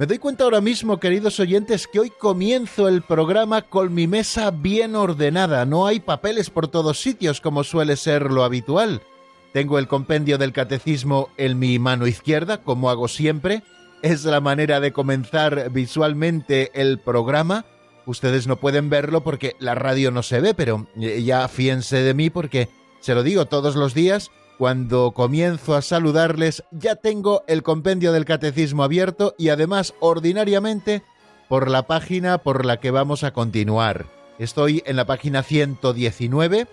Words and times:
Me 0.00 0.06
doy 0.06 0.16
cuenta 0.16 0.44
ahora 0.44 0.62
mismo, 0.62 0.98
queridos 0.98 1.40
oyentes, 1.40 1.86
que 1.86 2.00
hoy 2.00 2.08
comienzo 2.08 2.88
el 2.88 3.02
programa 3.02 3.60
con 3.60 3.92
mi 3.92 4.06
mesa 4.06 4.50
bien 4.50 4.96
ordenada. 4.96 5.66
No 5.66 5.86
hay 5.86 6.00
papeles 6.00 6.48
por 6.48 6.68
todos 6.68 7.02
sitios 7.02 7.42
como 7.42 7.64
suele 7.64 7.96
ser 7.96 8.30
lo 8.30 8.42
habitual. 8.44 9.02
Tengo 9.52 9.78
el 9.78 9.88
compendio 9.88 10.38
del 10.38 10.54
catecismo 10.54 11.28
en 11.36 11.58
mi 11.58 11.78
mano 11.78 12.06
izquierda, 12.06 12.62
como 12.62 12.88
hago 12.88 13.08
siempre. 13.08 13.62
Es 14.00 14.24
la 14.24 14.40
manera 14.40 14.80
de 14.80 14.94
comenzar 14.94 15.70
visualmente 15.70 16.70
el 16.72 16.98
programa. 16.98 17.66
Ustedes 18.06 18.46
no 18.46 18.56
pueden 18.56 18.88
verlo 18.88 19.22
porque 19.22 19.54
la 19.58 19.74
radio 19.74 20.10
no 20.10 20.22
se 20.22 20.40
ve, 20.40 20.54
pero 20.54 20.86
ya 20.96 21.46
fíense 21.46 22.02
de 22.02 22.14
mí 22.14 22.30
porque 22.30 22.70
se 23.00 23.14
lo 23.14 23.22
digo 23.22 23.48
todos 23.48 23.76
los 23.76 23.92
días 23.92 24.30
cuando 24.60 25.12
comienzo 25.12 25.74
a 25.74 25.80
saludarles 25.80 26.64
ya 26.70 26.94
tengo 26.94 27.44
el 27.46 27.62
compendio 27.62 28.12
del 28.12 28.26
catecismo 28.26 28.84
abierto 28.84 29.34
y 29.38 29.48
además 29.48 29.94
ordinariamente 30.00 31.02
por 31.48 31.70
la 31.70 31.86
página 31.86 32.36
por 32.36 32.66
la 32.66 32.78
que 32.78 32.90
vamos 32.90 33.24
a 33.24 33.32
continuar. 33.32 34.04
Estoy 34.38 34.82
en 34.84 34.96
la 34.96 35.06
página 35.06 35.42
119 35.42 36.66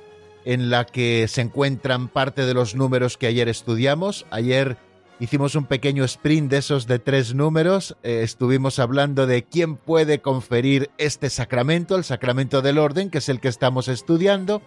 en 0.43 0.69
la 0.69 0.83
que 0.83 1.29
se 1.29 1.39
encuentran 1.39 2.09
parte 2.09 2.45
de 2.45 2.53
los 2.53 2.75
números 2.75 3.15
que 3.15 3.27
ayer 3.27 3.47
estudiamos. 3.47 4.25
Ayer 4.31 4.75
hicimos 5.21 5.55
un 5.55 5.63
pequeño 5.63 6.03
sprint 6.03 6.51
de 6.51 6.57
esos 6.57 6.87
de 6.87 6.99
tres 6.99 7.35
números. 7.35 7.95
Eh, 8.03 8.19
estuvimos 8.21 8.79
hablando 8.79 9.27
de 9.27 9.45
quién 9.45 9.77
puede 9.77 10.19
conferir 10.19 10.89
este 10.97 11.29
sacramento, 11.29 11.95
el 11.95 12.03
sacramento 12.03 12.61
del 12.61 12.79
orden, 12.79 13.09
que 13.09 13.19
es 13.19 13.29
el 13.29 13.39
que 13.39 13.47
estamos 13.47 13.87
estudiando 13.87 14.61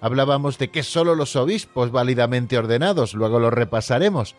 hablábamos 0.00 0.58
de 0.58 0.68
que 0.68 0.82
solo 0.82 1.14
los 1.14 1.36
obispos 1.36 1.90
válidamente 1.90 2.58
ordenados, 2.58 3.14
luego 3.14 3.38
lo 3.40 3.50
repasaremos. 3.50 4.34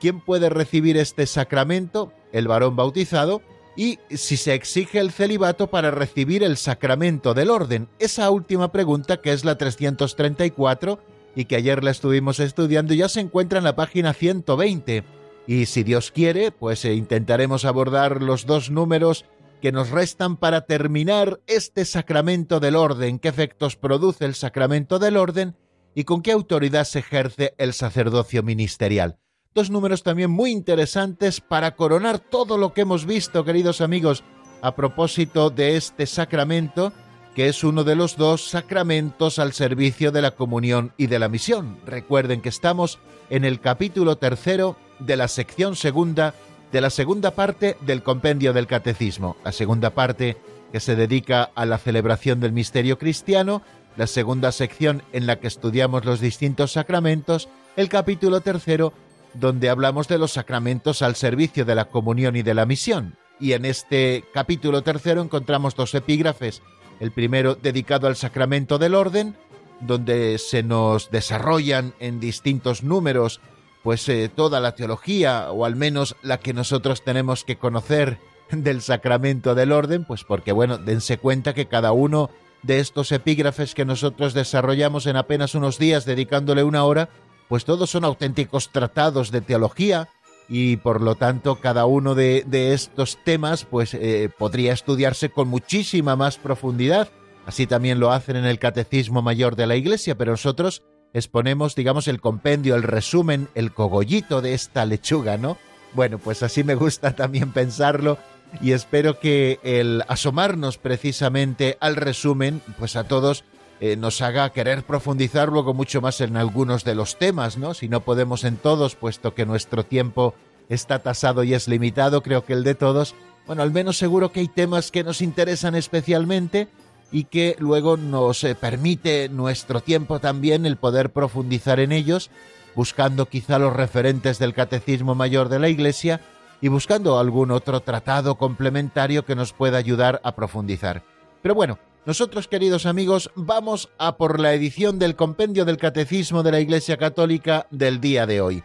¿Quién 0.00 0.20
puede 0.20 0.48
recibir 0.48 0.96
este 0.96 1.26
sacramento? 1.26 2.12
El 2.32 2.48
varón 2.48 2.74
bautizado. 2.74 3.42
Y 3.76 3.98
si 4.10 4.36
se 4.36 4.54
exige 4.54 4.98
el 4.98 5.12
celibato 5.12 5.68
para 5.68 5.90
recibir 5.90 6.42
el 6.42 6.56
sacramento 6.56 7.34
del 7.34 7.50
orden. 7.50 7.88
Esa 7.98 8.30
última 8.30 8.72
pregunta, 8.72 9.18
que 9.18 9.32
es 9.32 9.44
la 9.44 9.56
334 9.56 10.98
y 11.36 11.44
que 11.44 11.56
ayer 11.56 11.84
la 11.84 11.90
estuvimos 11.90 12.40
estudiando, 12.40 12.94
ya 12.94 13.08
se 13.08 13.20
encuentra 13.20 13.58
en 13.58 13.64
la 13.64 13.76
página 13.76 14.12
120. 14.12 15.04
Y 15.46 15.66
si 15.66 15.82
Dios 15.82 16.10
quiere, 16.10 16.50
pues 16.50 16.84
eh, 16.84 16.94
intentaremos 16.94 17.64
abordar 17.64 18.22
los 18.22 18.46
dos 18.46 18.70
números 18.70 19.24
que 19.60 19.72
nos 19.72 19.90
restan 19.90 20.36
para 20.36 20.62
terminar 20.62 21.40
este 21.46 21.84
sacramento 21.84 22.60
del 22.60 22.76
orden, 22.76 23.18
qué 23.18 23.28
efectos 23.28 23.76
produce 23.76 24.24
el 24.24 24.34
sacramento 24.34 24.98
del 24.98 25.16
orden 25.16 25.56
y 25.94 26.04
con 26.04 26.22
qué 26.22 26.32
autoridad 26.32 26.84
se 26.84 27.00
ejerce 27.00 27.54
el 27.58 27.72
sacerdocio 27.72 28.42
ministerial. 28.42 29.18
Dos 29.54 29.70
números 29.70 30.02
también 30.02 30.30
muy 30.30 30.50
interesantes 30.52 31.40
para 31.40 31.74
coronar 31.74 32.20
todo 32.20 32.56
lo 32.56 32.72
que 32.72 32.82
hemos 32.82 33.04
visto, 33.04 33.44
queridos 33.44 33.80
amigos, 33.80 34.22
a 34.62 34.76
propósito 34.76 35.50
de 35.50 35.76
este 35.76 36.06
sacramento, 36.06 36.92
que 37.34 37.48
es 37.48 37.64
uno 37.64 37.84
de 37.84 37.96
los 37.96 38.16
dos 38.16 38.48
sacramentos 38.48 39.38
al 39.38 39.52
servicio 39.52 40.12
de 40.12 40.22
la 40.22 40.32
comunión 40.32 40.92
y 40.96 41.08
de 41.08 41.18
la 41.18 41.28
misión. 41.28 41.78
Recuerden 41.84 42.40
que 42.40 42.48
estamos 42.48 42.98
en 43.28 43.44
el 43.44 43.60
capítulo 43.60 44.16
tercero 44.16 44.76
de 45.00 45.16
la 45.16 45.28
sección 45.28 45.76
segunda 45.76 46.34
de 46.72 46.80
la 46.80 46.90
segunda 46.90 47.32
parte 47.32 47.76
del 47.80 48.02
compendio 48.02 48.52
del 48.52 48.66
catecismo, 48.66 49.36
la 49.44 49.52
segunda 49.52 49.90
parte 49.90 50.36
que 50.72 50.80
se 50.80 50.96
dedica 50.96 51.50
a 51.54 51.66
la 51.66 51.78
celebración 51.78 52.40
del 52.40 52.52
misterio 52.52 52.98
cristiano, 52.98 53.62
la 53.96 54.06
segunda 54.06 54.52
sección 54.52 55.02
en 55.12 55.26
la 55.26 55.40
que 55.40 55.48
estudiamos 55.48 56.04
los 56.04 56.20
distintos 56.20 56.72
sacramentos, 56.72 57.48
el 57.76 57.88
capítulo 57.88 58.40
tercero 58.40 58.92
donde 59.34 59.68
hablamos 59.68 60.08
de 60.08 60.18
los 60.18 60.32
sacramentos 60.32 61.02
al 61.02 61.16
servicio 61.16 61.64
de 61.64 61.74
la 61.74 61.86
comunión 61.86 62.36
y 62.36 62.42
de 62.42 62.54
la 62.54 62.66
misión. 62.66 63.16
Y 63.38 63.52
en 63.52 63.64
este 63.64 64.24
capítulo 64.34 64.82
tercero 64.82 65.22
encontramos 65.22 65.74
dos 65.74 65.94
epígrafes, 65.94 66.62
el 67.00 67.12
primero 67.12 67.54
dedicado 67.54 68.06
al 68.06 68.16
sacramento 68.16 68.78
del 68.78 68.94
orden, 68.94 69.36
donde 69.80 70.38
se 70.38 70.62
nos 70.62 71.10
desarrollan 71.10 71.94
en 72.00 72.20
distintos 72.20 72.82
números 72.82 73.40
pues 73.82 74.08
eh, 74.08 74.30
toda 74.34 74.60
la 74.60 74.74
teología, 74.74 75.50
o 75.50 75.64
al 75.64 75.76
menos 75.76 76.16
la 76.22 76.38
que 76.38 76.52
nosotros 76.52 77.02
tenemos 77.02 77.44
que 77.44 77.56
conocer 77.56 78.18
del 78.50 78.82
sacramento 78.82 79.54
del 79.54 79.72
orden, 79.72 80.04
pues 80.04 80.24
porque 80.24 80.52
bueno, 80.52 80.78
dense 80.78 81.18
cuenta 81.18 81.54
que 81.54 81.66
cada 81.66 81.92
uno 81.92 82.30
de 82.62 82.80
estos 82.80 83.10
epígrafes 83.12 83.74
que 83.74 83.84
nosotros 83.84 84.34
desarrollamos 84.34 85.06
en 85.06 85.16
apenas 85.16 85.54
unos 85.54 85.78
días 85.78 86.04
dedicándole 86.04 86.62
una 86.62 86.84
hora, 86.84 87.08
pues 87.48 87.64
todos 87.64 87.90
son 87.90 88.04
auténticos 88.04 88.70
tratados 88.70 89.30
de 89.30 89.40
teología 89.40 90.08
y 90.48 90.76
por 90.76 91.00
lo 91.00 91.14
tanto 91.14 91.56
cada 91.56 91.86
uno 91.86 92.14
de, 92.14 92.44
estos 92.72 93.18
temas 93.24 93.64
pues 93.64 93.94
eh, 93.94 94.30
podría 94.36 94.72
estudiarse 94.72 95.30
con 95.30 95.48
muchísima 95.48 96.16
más 96.16 96.38
profundidad. 96.38 97.08
Así 97.46 97.66
también 97.66 97.98
lo 97.98 98.12
hacen 98.12 98.36
en 98.36 98.44
el 98.44 98.58
Catecismo 98.58 99.22
Mayor 99.22 99.56
de 99.56 99.66
la 99.66 99.76
Iglesia, 99.76 100.16
pero 100.16 100.32
nosotros 100.32 100.82
exponemos, 101.12 101.74
digamos, 101.74 102.08
el 102.08 102.20
compendio, 102.20 102.76
el 102.76 102.82
resumen, 102.82 103.48
el 103.54 103.72
cogollito 103.72 104.40
de 104.40 104.54
esta 104.54 104.84
lechuga, 104.86 105.36
¿no? 105.36 105.56
Bueno, 105.92 106.18
pues 106.18 106.42
así 106.42 106.64
me 106.64 106.74
gusta 106.74 107.12
también 107.16 107.52
pensarlo 107.52 108.18
y 108.60 108.72
espero 108.72 109.18
que 109.18 109.60
el 109.62 110.02
asomarnos 110.08 110.78
precisamente 110.78 111.76
al 111.80 111.96
resumen, 111.96 112.60
pues 112.78 112.96
a 112.96 113.04
todos 113.04 113.44
eh, 113.80 113.96
nos 113.96 114.20
haga 114.20 114.50
querer 114.50 114.82
profundizar 114.82 115.48
luego 115.48 115.72
mucho 115.72 116.00
más 116.00 116.20
en 116.20 116.36
algunos 116.36 116.84
de 116.84 116.94
los 116.94 117.16
temas, 117.16 117.56
¿no? 117.56 117.74
Si 117.74 117.88
no 117.88 118.00
podemos 118.00 118.44
en 118.44 118.56
todos, 118.56 118.94
puesto 118.94 119.34
que 119.34 119.46
nuestro 119.46 119.84
tiempo 119.84 120.34
está 120.68 120.98
tasado 121.00 121.44
y 121.44 121.54
es 121.54 121.66
limitado, 121.66 122.22
creo 122.22 122.44
que 122.44 122.52
el 122.52 122.62
de 122.62 122.74
todos, 122.74 123.14
bueno, 123.46 123.62
al 123.62 123.72
menos 123.72 123.96
seguro 123.96 124.32
que 124.32 124.40
hay 124.40 124.48
temas 124.48 124.90
que 124.90 125.02
nos 125.02 125.22
interesan 125.22 125.74
especialmente 125.74 126.68
y 127.12 127.24
que 127.24 127.56
luego 127.58 127.96
nos 127.96 128.44
eh, 128.44 128.54
permite 128.54 129.28
nuestro 129.28 129.80
tiempo 129.80 130.20
también 130.20 130.66
el 130.66 130.76
poder 130.76 131.10
profundizar 131.10 131.80
en 131.80 131.92
ellos, 131.92 132.30
buscando 132.74 133.26
quizá 133.26 133.58
los 133.58 133.74
referentes 133.74 134.38
del 134.38 134.54
Catecismo 134.54 135.14
Mayor 135.14 135.48
de 135.48 135.58
la 135.58 135.68
Iglesia 135.68 136.20
y 136.60 136.68
buscando 136.68 137.18
algún 137.18 137.50
otro 137.50 137.80
tratado 137.80 138.36
complementario 138.36 139.24
que 139.24 139.34
nos 139.34 139.52
pueda 139.52 139.78
ayudar 139.78 140.20
a 140.24 140.34
profundizar. 140.34 141.02
Pero 141.42 141.54
bueno, 141.54 141.78
nosotros 142.06 142.48
queridos 142.48 142.86
amigos 142.86 143.30
vamos 143.34 143.90
a 143.98 144.16
por 144.16 144.40
la 144.40 144.54
edición 144.54 144.98
del 144.98 145.16
Compendio 145.16 145.64
del 145.64 145.78
Catecismo 145.78 146.42
de 146.42 146.52
la 146.52 146.60
Iglesia 146.60 146.96
Católica 146.96 147.66
del 147.70 148.00
día 148.00 148.26
de 148.26 148.40
hoy. 148.40 148.62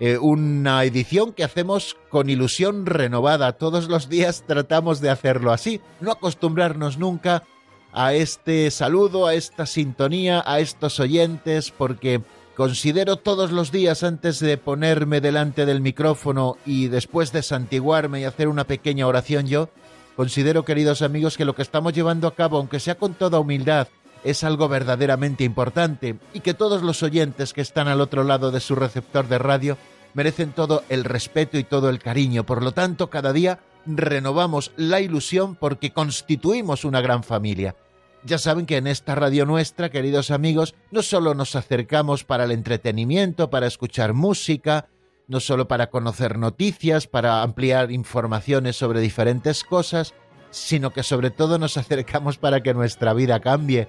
Eh, 0.00 0.16
una 0.16 0.82
edición 0.84 1.34
que 1.34 1.44
hacemos 1.44 1.94
con 2.08 2.30
ilusión 2.30 2.86
renovada. 2.86 3.52
Todos 3.52 3.88
los 3.88 4.08
días 4.08 4.44
tratamos 4.46 5.02
de 5.02 5.10
hacerlo 5.10 5.52
así, 5.52 5.82
no 6.00 6.10
acostumbrarnos 6.10 6.96
nunca 6.96 7.42
a 7.92 8.14
este 8.14 8.70
saludo, 8.70 9.26
a 9.26 9.34
esta 9.34 9.66
sintonía, 9.66 10.42
a 10.46 10.60
estos 10.60 11.00
oyentes, 11.00 11.70
porque 11.70 12.20
considero 12.56 13.16
todos 13.16 13.52
los 13.52 13.72
días 13.72 14.02
antes 14.02 14.38
de 14.38 14.56
ponerme 14.56 15.20
delante 15.20 15.66
del 15.66 15.80
micrófono 15.80 16.56
y 16.66 16.88
después 16.88 17.32
de 17.32 17.42
santiguarme 17.42 18.20
y 18.20 18.24
hacer 18.24 18.48
una 18.48 18.64
pequeña 18.64 19.06
oración 19.06 19.46
yo, 19.46 19.70
considero, 20.16 20.64
queridos 20.64 21.02
amigos, 21.02 21.36
que 21.36 21.44
lo 21.44 21.54
que 21.54 21.62
estamos 21.62 21.92
llevando 21.92 22.28
a 22.28 22.34
cabo, 22.34 22.58
aunque 22.58 22.80
sea 22.80 22.96
con 22.96 23.14
toda 23.14 23.40
humildad, 23.40 23.88
es 24.24 24.44
algo 24.44 24.68
verdaderamente 24.68 25.44
importante 25.44 26.16
y 26.34 26.40
que 26.40 26.54
todos 26.54 26.82
los 26.82 27.02
oyentes 27.02 27.52
que 27.52 27.62
están 27.62 27.88
al 27.88 28.00
otro 28.00 28.24
lado 28.24 28.50
de 28.50 28.60
su 28.60 28.74
receptor 28.74 29.28
de 29.28 29.38
radio 29.38 29.78
merecen 30.14 30.52
todo 30.52 30.82
el 30.88 31.04
respeto 31.04 31.58
y 31.58 31.64
todo 31.64 31.88
el 31.88 32.00
cariño. 32.00 32.44
Por 32.44 32.62
lo 32.62 32.72
tanto, 32.72 33.10
cada 33.10 33.32
día 33.32 33.60
renovamos 33.86 34.72
la 34.76 35.00
ilusión 35.00 35.54
porque 35.54 35.92
constituimos 35.92 36.84
una 36.84 37.00
gran 37.00 37.22
familia. 37.22 37.74
Ya 38.22 38.36
saben 38.38 38.66
que 38.66 38.76
en 38.76 38.86
esta 38.86 39.14
radio 39.14 39.46
nuestra, 39.46 39.88
queridos 39.88 40.30
amigos, 40.30 40.74
no 40.90 41.02
solo 41.02 41.34
nos 41.34 41.56
acercamos 41.56 42.24
para 42.24 42.44
el 42.44 42.50
entretenimiento, 42.50 43.48
para 43.48 43.66
escuchar 43.66 44.12
música, 44.12 44.88
no 45.26 45.40
solo 45.40 45.68
para 45.68 45.88
conocer 45.88 46.38
noticias, 46.38 47.06
para 47.06 47.42
ampliar 47.42 47.90
informaciones 47.90 48.76
sobre 48.76 49.00
diferentes 49.00 49.64
cosas, 49.64 50.12
sino 50.50 50.92
que 50.92 51.02
sobre 51.02 51.30
todo 51.30 51.58
nos 51.58 51.78
acercamos 51.78 52.36
para 52.36 52.62
que 52.62 52.74
nuestra 52.74 53.14
vida 53.14 53.40
cambie. 53.40 53.88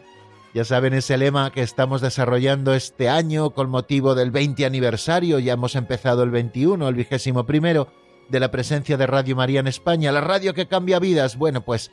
Ya 0.54 0.64
saben 0.64 0.94
ese 0.94 1.18
lema 1.18 1.52
que 1.52 1.62
estamos 1.62 2.00
desarrollando 2.00 2.74
este 2.74 3.10
año 3.10 3.52
con 3.52 3.70
motivo 3.70 4.16
del 4.16 4.32
20 4.32 4.66
aniversario, 4.66 5.40
ya 5.40 5.54
hemos 5.54 5.76
empezado 5.76 6.24
el 6.24 6.30
21, 6.30 6.88
el 6.88 6.96
vigésimo 6.96 7.46
primero, 7.46 7.88
de 8.30 8.40
la 8.40 8.52
presencia 8.52 8.96
de 8.96 9.08
Radio 9.08 9.36
María 9.36 9.60
en 9.60 9.68
España, 9.68 10.12
la 10.12 10.22
radio 10.22 10.54
que 10.54 10.68
cambia 10.68 11.00
vidas. 11.00 11.38
Bueno, 11.38 11.62
pues 11.62 11.92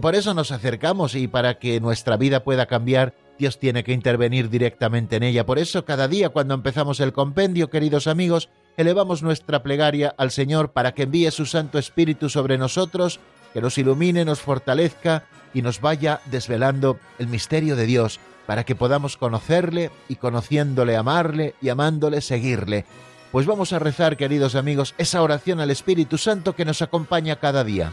por 0.00 0.14
eso 0.14 0.34
nos 0.34 0.52
acercamos 0.52 1.14
y 1.14 1.26
para 1.28 1.58
que 1.58 1.80
nuestra 1.80 2.16
vida 2.16 2.44
pueda 2.44 2.66
cambiar, 2.66 3.14
Dios 3.38 3.58
tiene 3.58 3.82
que 3.82 3.92
intervenir 3.92 4.48
directamente 4.50 5.16
en 5.16 5.22
ella. 5.22 5.46
Por 5.46 5.58
eso 5.58 5.84
cada 5.84 6.08
día 6.08 6.28
cuando 6.28 6.54
empezamos 6.54 7.00
el 7.00 7.12
compendio, 7.12 7.70
queridos 7.70 8.06
amigos, 8.06 8.48
elevamos 8.76 9.22
nuestra 9.22 9.62
plegaria 9.62 10.14
al 10.16 10.30
Señor 10.30 10.72
para 10.72 10.92
que 10.92 11.04
envíe 11.04 11.30
su 11.30 11.46
Santo 11.46 11.78
Espíritu 11.78 12.28
sobre 12.28 12.58
nosotros, 12.58 13.20
que 13.52 13.60
nos 13.60 13.78
ilumine, 13.78 14.24
nos 14.24 14.40
fortalezca 14.40 15.24
y 15.52 15.62
nos 15.62 15.80
vaya 15.80 16.20
desvelando 16.26 16.98
el 17.18 17.28
misterio 17.28 17.76
de 17.76 17.86
Dios, 17.86 18.20
para 18.46 18.64
que 18.64 18.74
podamos 18.74 19.16
conocerle 19.16 19.90
y 20.08 20.16
conociéndole 20.16 20.96
amarle 20.96 21.54
y 21.62 21.70
amándole 21.70 22.20
seguirle. 22.20 22.84
Pues 23.32 23.46
vamos 23.46 23.72
a 23.72 23.78
rezar, 23.78 24.16
queridos 24.16 24.54
amigos, 24.54 24.94
esa 24.98 25.22
oración 25.22 25.60
al 25.60 25.70
Espíritu 25.70 26.18
Santo 26.18 26.54
que 26.54 26.64
nos 26.64 26.82
acompaña 26.82 27.36
cada 27.36 27.64
día. 27.64 27.92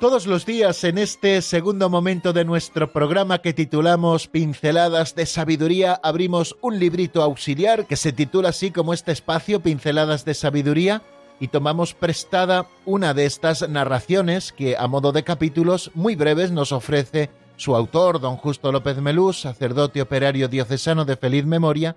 Todos 0.00 0.26
los 0.26 0.46
días 0.46 0.82
en 0.84 0.96
este 0.96 1.42
segundo 1.42 1.90
momento 1.90 2.32
de 2.32 2.46
nuestro 2.46 2.90
programa 2.90 3.42
que 3.42 3.52
titulamos 3.52 4.28
Pinceladas 4.28 5.14
de 5.14 5.26
Sabiduría 5.26 6.00
abrimos 6.02 6.56
un 6.62 6.78
librito 6.78 7.22
auxiliar 7.22 7.86
que 7.86 7.96
se 7.96 8.10
titula 8.10 8.48
así 8.48 8.70
como 8.70 8.94
este 8.94 9.12
espacio 9.12 9.60
Pinceladas 9.60 10.24
de 10.24 10.32
Sabiduría 10.32 11.02
y 11.38 11.48
tomamos 11.48 11.92
prestada 11.92 12.66
una 12.86 13.12
de 13.12 13.26
estas 13.26 13.68
narraciones 13.68 14.52
que 14.52 14.74
a 14.74 14.86
modo 14.86 15.12
de 15.12 15.22
capítulos 15.22 15.90
muy 15.92 16.16
breves 16.16 16.50
nos 16.50 16.72
ofrece 16.72 17.28
su 17.58 17.76
autor, 17.76 18.20
don 18.20 18.38
Justo 18.38 18.72
López 18.72 18.96
Melús, 19.02 19.42
sacerdote 19.42 20.00
operario 20.00 20.48
diocesano 20.48 21.04
de 21.04 21.18
feliz 21.18 21.44
memoria, 21.44 21.94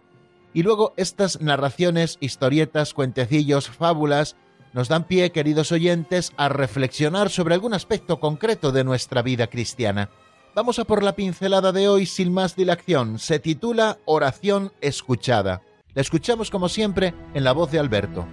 y 0.54 0.64
luego 0.64 0.94
estas 0.98 1.40
narraciones, 1.40 2.18
historietas, 2.20 2.94
cuentecillos, 2.94 3.70
fábulas, 3.70 4.36
nos 4.74 4.88
dan 4.88 5.06
pie, 5.06 5.32
queridos 5.32 5.72
oyentes, 5.72 6.34
a 6.36 6.50
reflexionar 6.50 7.30
sobre 7.30 7.54
algún 7.54 7.74
aspecto 7.74 8.20
concreto 8.20 8.72
de 8.72 8.84
nuestra 8.84 9.22
vida 9.22 9.48
cristiana. 9.48 10.10
Vamos 10.56 10.80
a 10.80 10.86
por 10.86 11.04
la 11.04 11.16
pincelada 11.16 11.72
de 11.72 11.88
hoy 11.88 12.06
sin 12.06 12.34
más 12.34 12.56
dilación. 12.56 13.20
Se 13.20 13.40
titula 13.40 14.00
Oración 14.06 14.74
escuchada. 14.82 15.62
La 15.94 16.02
escuchamos 16.02 16.50
como 16.50 16.70
siempre 16.70 17.14
en 17.34 17.44
la 17.44 17.54
voz 17.54 17.72
de 17.72 17.80
Alberto. 17.80 18.28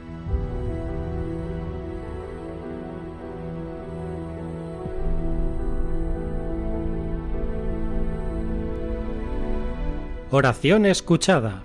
Oración 10.31 10.86
escuchada 10.86 11.64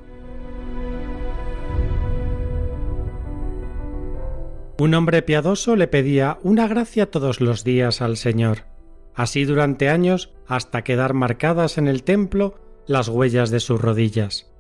Un 4.77 4.93
hombre 4.93 5.21
piadoso 5.21 5.77
le 5.77 5.87
pedía 5.87 6.37
una 6.43 6.67
gracia 6.67 7.09
todos 7.09 7.39
los 7.39 7.63
días 7.63 8.01
al 8.01 8.17
Señor, 8.17 8.65
así 9.13 9.45
durante 9.45 9.87
años 9.87 10.33
hasta 10.47 10.83
quedar 10.83 11.13
marcadas 11.13 11.77
en 11.77 11.87
el 11.87 12.03
templo 12.03 12.55
las 12.85 13.07
huellas 13.07 13.51
de 13.51 13.61
sus 13.61 13.79
rodillas. 13.79 14.51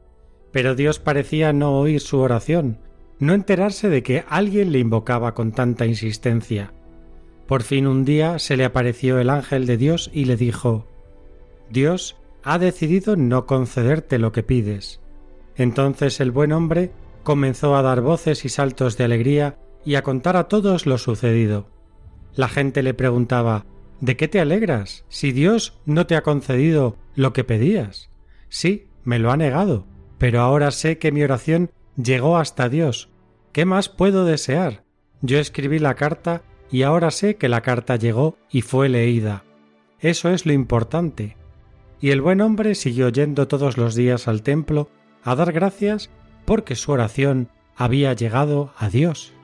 Pero 0.53 0.73
Dios 0.73 0.99
parecía 0.99 1.51
no 1.51 1.77
oír 1.77 1.99
su 1.99 2.19
oración, 2.19 2.79
no 3.19 3.33
enterarse 3.33 3.89
de 3.89 4.03
que 4.03 4.23
alguien 4.29 4.71
le 4.71 4.79
invocaba 4.79 5.33
con 5.33 5.51
tanta 5.51 5.85
insistencia. 5.85 6.71
Por 7.45 7.63
fin 7.63 7.85
un 7.85 8.05
día 8.05 8.39
se 8.39 8.55
le 8.55 8.63
apareció 8.63 9.19
el 9.19 9.29
ángel 9.29 9.65
de 9.65 9.75
Dios 9.75 10.09
y 10.13 10.25
le 10.25 10.37
dijo 10.37 10.87
Dios 11.69 12.15
ha 12.43 12.57
decidido 12.57 13.17
no 13.17 13.45
concederte 13.45 14.17
lo 14.17 14.31
que 14.31 14.43
pides. 14.43 15.01
Entonces 15.57 16.21
el 16.21 16.31
buen 16.31 16.53
hombre 16.53 16.91
comenzó 17.23 17.75
a 17.75 17.81
dar 17.81 17.99
voces 17.99 18.45
y 18.45 18.49
saltos 18.49 18.97
de 18.97 19.03
alegría 19.03 19.57
y 19.85 19.95
a 19.95 20.03
contar 20.03 20.35
a 20.35 20.47
todos 20.47 20.85
lo 20.85 20.97
sucedido. 20.97 21.69
La 22.33 22.47
gente 22.49 22.83
le 22.83 22.93
preguntaba 22.93 23.65
¿De 24.01 24.17
qué 24.17 24.27
te 24.27 24.39
alegras 24.39 25.05
si 25.07 25.31
Dios 25.31 25.79
no 25.85 26.05
te 26.05 26.15
ha 26.15 26.23
concedido 26.23 26.97
lo 27.15 27.31
que 27.33 27.43
pedías? 27.43 28.09
Sí, 28.49 28.89
me 29.03 29.19
lo 29.19 29.31
ha 29.31 29.37
negado, 29.37 29.85
pero 30.17 30.41
ahora 30.41 30.71
sé 30.71 30.97
que 30.97 31.11
mi 31.11 31.23
oración 31.23 31.71
llegó 31.95 32.37
hasta 32.37 32.67
Dios. 32.67 33.09
¿Qué 33.53 33.63
más 33.65 33.87
puedo 33.87 34.25
desear? 34.25 34.83
Yo 35.21 35.39
escribí 35.39 35.79
la 35.79 35.95
carta 35.95 36.43
y 36.69 36.81
ahora 36.83 37.09
sé 37.09 37.37
que 37.37 37.47
la 37.47 37.61
carta 37.61 37.95
llegó 37.95 38.37
y 38.51 38.61
fue 38.61 38.89
leída. 38.89 39.43
Eso 39.99 40.29
es 40.29 40.45
lo 40.45 40.51
importante. 40.51 41.37
Y 42.01 42.09
el 42.09 42.21
buen 42.21 42.41
hombre 42.41 42.75
siguió 42.75 43.09
yendo 43.09 43.47
todos 43.47 43.77
los 43.77 43.95
días 43.95 44.27
al 44.27 44.43
templo 44.43 44.89
a 45.23 45.35
dar 45.35 45.53
gracias 45.53 46.09
porque 46.43 46.75
su 46.75 46.91
oración 46.91 47.49
había 47.77 48.13
llegado 48.13 48.73
a 48.77 48.89
Dios. 48.89 49.34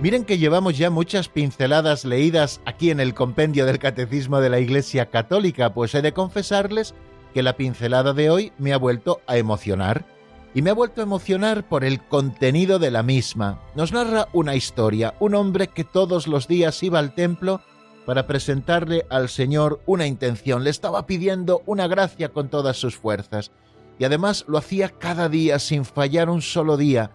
Miren 0.00 0.24
que 0.24 0.38
llevamos 0.38 0.78
ya 0.78 0.90
muchas 0.90 1.28
pinceladas 1.28 2.04
leídas 2.04 2.60
aquí 2.64 2.92
en 2.92 3.00
el 3.00 3.14
compendio 3.14 3.66
del 3.66 3.80
Catecismo 3.80 4.40
de 4.40 4.48
la 4.48 4.60
Iglesia 4.60 5.10
Católica, 5.10 5.74
pues 5.74 5.92
he 5.92 6.02
de 6.02 6.12
confesarles 6.12 6.94
que 7.34 7.42
la 7.42 7.56
pincelada 7.56 8.12
de 8.12 8.30
hoy 8.30 8.52
me 8.58 8.72
ha 8.72 8.78
vuelto 8.78 9.20
a 9.26 9.38
emocionar. 9.38 10.06
Y 10.54 10.62
me 10.62 10.70
ha 10.70 10.74
vuelto 10.74 11.00
a 11.00 11.04
emocionar 11.04 11.68
por 11.68 11.84
el 11.84 12.00
contenido 12.00 12.78
de 12.78 12.92
la 12.92 13.02
misma. 13.02 13.60
Nos 13.74 13.92
narra 13.92 14.28
una 14.32 14.54
historia, 14.54 15.14
un 15.18 15.34
hombre 15.34 15.66
que 15.66 15.82
todos 15.82 16.28
los 16.28 16.46
días 16.46 16.80
iba 16.84 17.00
al 17.00 17.12
templo 17.14 17.60
para 18.06 18.28
presentarle 18.28 19.04
al 19.10 19.28
Señor 19.28 19.82
una 19.84 20.06
intención, 20.06 20.62
le 20.62 20.70
estaba 20.70 21.06
pidiendo 21.06 21.62
una 21.66 21.88
gracia 21.88 22.28
con 22.28 22.48
todas 22.48 22.76
sus 22.76 22.96
fuerzas. 22.96 23.50
Y 23.98 24.04
además 24.04 24.44
lo 24.46 24.58
hacía 24.58 24.90
cada 24.90 25.28
día 25.28 25.58
sin 25.58 25.84
fallar 25.84 26.30
un 26.30 26.40
solo 26.40 26.76
día, 26.76 27.10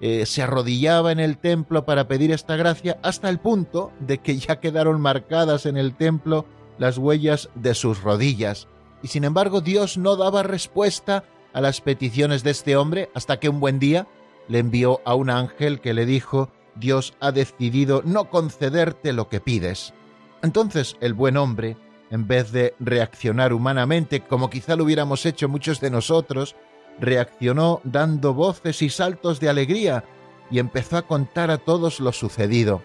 eh, 0.00 0.26
se 0.26 0.42
arrodillaba 0.42 1.12
en 1.12 1.20
el 1.20 1.38
templo 1.38 1.86
para 1.86 2.06
pedir 2.06 2.30
esta 2.30 2.56
gracia 2.56 2.98
hasta 3.02 3.28
el 3.28 3.38
punto 3.38 3.92
de 4.00 4.18
que 4.18 4.36
ya 4.36 4.60
quedaron 4.60 5.00
marcadas 5.00 5.66
en 5.66 5.76
el 5.76 5.94
templo 5.94 6.44
las 6.78 6.98
huellas 6.98 7.48
de 7.54 7.74
sus 7.74 8.02
rodillas. 8.02 8.68
Y 9.02 9.08
sin 9.08 9.24
embargo 9.24 9.60
Dios 9.60 9.96
no 9.96 10.16
daba 10.16 10.42
respuesta 10.42 11.24
a 11.52 11.60
las 11.60 11.80
peticiones 11.80 12.42
de 12.42 12.50
este 12.50 12.76
hombre 12.76 13.10
hasta 13.14 13.38
que 13.38 13.48
un 13.48 13.60
buen 13.60 13.78
día 13.78 14.06
le 14.48 14.58
envió 14.58 15.00
a 15.04 15.14
un 15.14 15.30
ángel 15.30 15.80
que 15.80 15.94
le 15.94 16.04
dijo, 16.04 16.50
Dios 16.74 17.14
ha 17.20 17.32
decidido 17.32 18.02
no 18.04 18.28
concederte 18.28 19.12
lo 19.12 19.28
que 19.28 19.40
pides. 19.40 19.94
Entonces 20.42 20.96
el 21.00 21.14
buen 21.14 21.38
hombre, 21.38 21.78
en 22.10 22.26
vez 22.26 22.52
de 22.52 22.74
reaccionar 22.78 23.54
humanamente 23.54 24.20
como 24.20 24.50
quizá 24.50 24.76
lo 24.76 24.84
hubiéramos 24.84 25.24
hecho 25.24 25.48
muchos 25.48 25.80
de 25.80 25.90
nosotros, 25.90 26.54
reaccionó 26.98 27.80
dando 27.84 28.34
voces 28.34 28.82
y 28.82 28.88
saltos 28.88 29.40
de 29.40 29.48
alegría 29.48 30.04
y 30.50 30.58
empezó 30.58 30.96
a 30.96 31.02
contar 31.02 31.50
a 31.50 31.58
todos 31.58 32.00
lo 32.00 32.12
sucedido. 32.12 32.82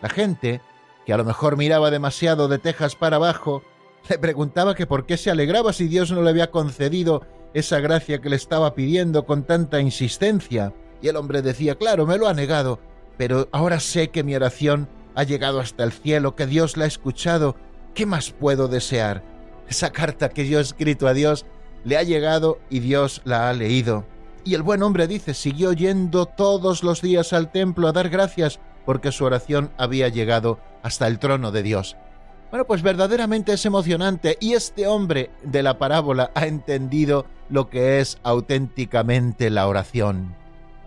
La 0.00 0.08
gente, 0.08 0.60
que 1.06 1.12
a 1.12 1.16
lo 1.16 1.24
mejor 1.24 1.56
miraba 1.56 1.90
demasiado 1.90 2.48
de 2.48 2.58
tejas 2.58 2.96
para 2.96 3.16
abajo, 3.16 3.62
le 4.08 4.18
preguntaba 4.18 4.74
que 4.74 4.86
por 4.86 5.06
qué 5.06 5.16
se 5.16 5.30
alegraba 5.30 5.72
si 5.72 5.86
Dios 5.86 6.10
no 6.10 6.22
le 6.22 6.30
había 6.30 6.50
concedido 6.50 7.22
esa 7.54 7.80
gracia 7.80 8.20
que 8.20 8.30
le 8.30 8.36
estaba 8.36 8.74
pidiendo 8.74 9.26
con 9.26 9.44
tanta 9.44 9.80
insistencia. 9.80 10.72
Y 11.00 11.08
el 11.08 11.16
hombre 11.16 11.42
decía, 11.42 11.76
claro, 11.76 12.06
me 12.06 12.18
lo 12.18 12.28
ha 12.28 12.34
negado, 12.34 12.80
pero 13.16 13.48
ahora 13.52 13.80
sé 13.80 14.08
que 14.08 14.24
mi 14.24 14.34
oración 14.34 14.88
ha 15.14 15.24
llegado 15.24 15.60
hasta 15.60 15.84
el 15.84 15.92
cielo, 15.92 16.34
que 16.34 16.46
Dios 16.46 16.76
la 16.76 16.84
ha 16.84 16.88
escuchado. 16.88 17.56
¿Qué 17.94 18.06
más 18.06 18.30
puedo 18.30 18.68
desear? 18.68 19.22
Esa 19.68 19.90
carta 19.90 20.30
que 20.30 20.48
yo 20.48 20.58
he 20.58 20.62
escrito 20.62 21.06
a 21.06 21.14
Dios 21.14 21.44
le 21.84 21.96
ha 21.96 22.02
llegado 22.02 22.58
y 22.70 22.80
Dios 22.80 23.22
la 23.24 23.48
ha 23.48 23.52
leído. 23.52 24.04
Y 24.44 24.54
el 24.54 24.62
buen 24.62 24.82
hombre 24.82 25.06
dice, 25.06 25.34
siguió 25.34 25.72
yendo 25.72 26.26
todos 26.26 26.82
los 26.82 27.00
días 27.00 27.32
al 27.32 27.52
templo 27.52 27.88
a 27.88 27.92
dar 27.92 28.08
gracias 28.08 28.60
porque 28.84 29.12
su 29.12 29.24
oración 29.24 29.70
había 29.78 30.08
llegado 30.08 30.58
hasta 30.82 31.06
el 31.06 31.18
trono 31.18 31.52
de 31.52 31.62
Dios. 31.62 31.96
Bueno, 32.50 32.66
pues 32.66 32.82
verdaderamente 32.82 33.54
es 33.54 33.64
emocionante 33.64 34.36
y 34.38 34.52
este 34.52 34.86
hombre 34.86 35.30
de 35.42 35.62
la 35.62 35.78
parábola 35.78 36.30
ha 36.34 36.46
entendido 36.46 37.24
lo 37.48 37.70
que 37.70 38.00
es 38.00 38.18
auténticamente 38.22 39.48
la 39.48 39.68
oración. 39.68 40.34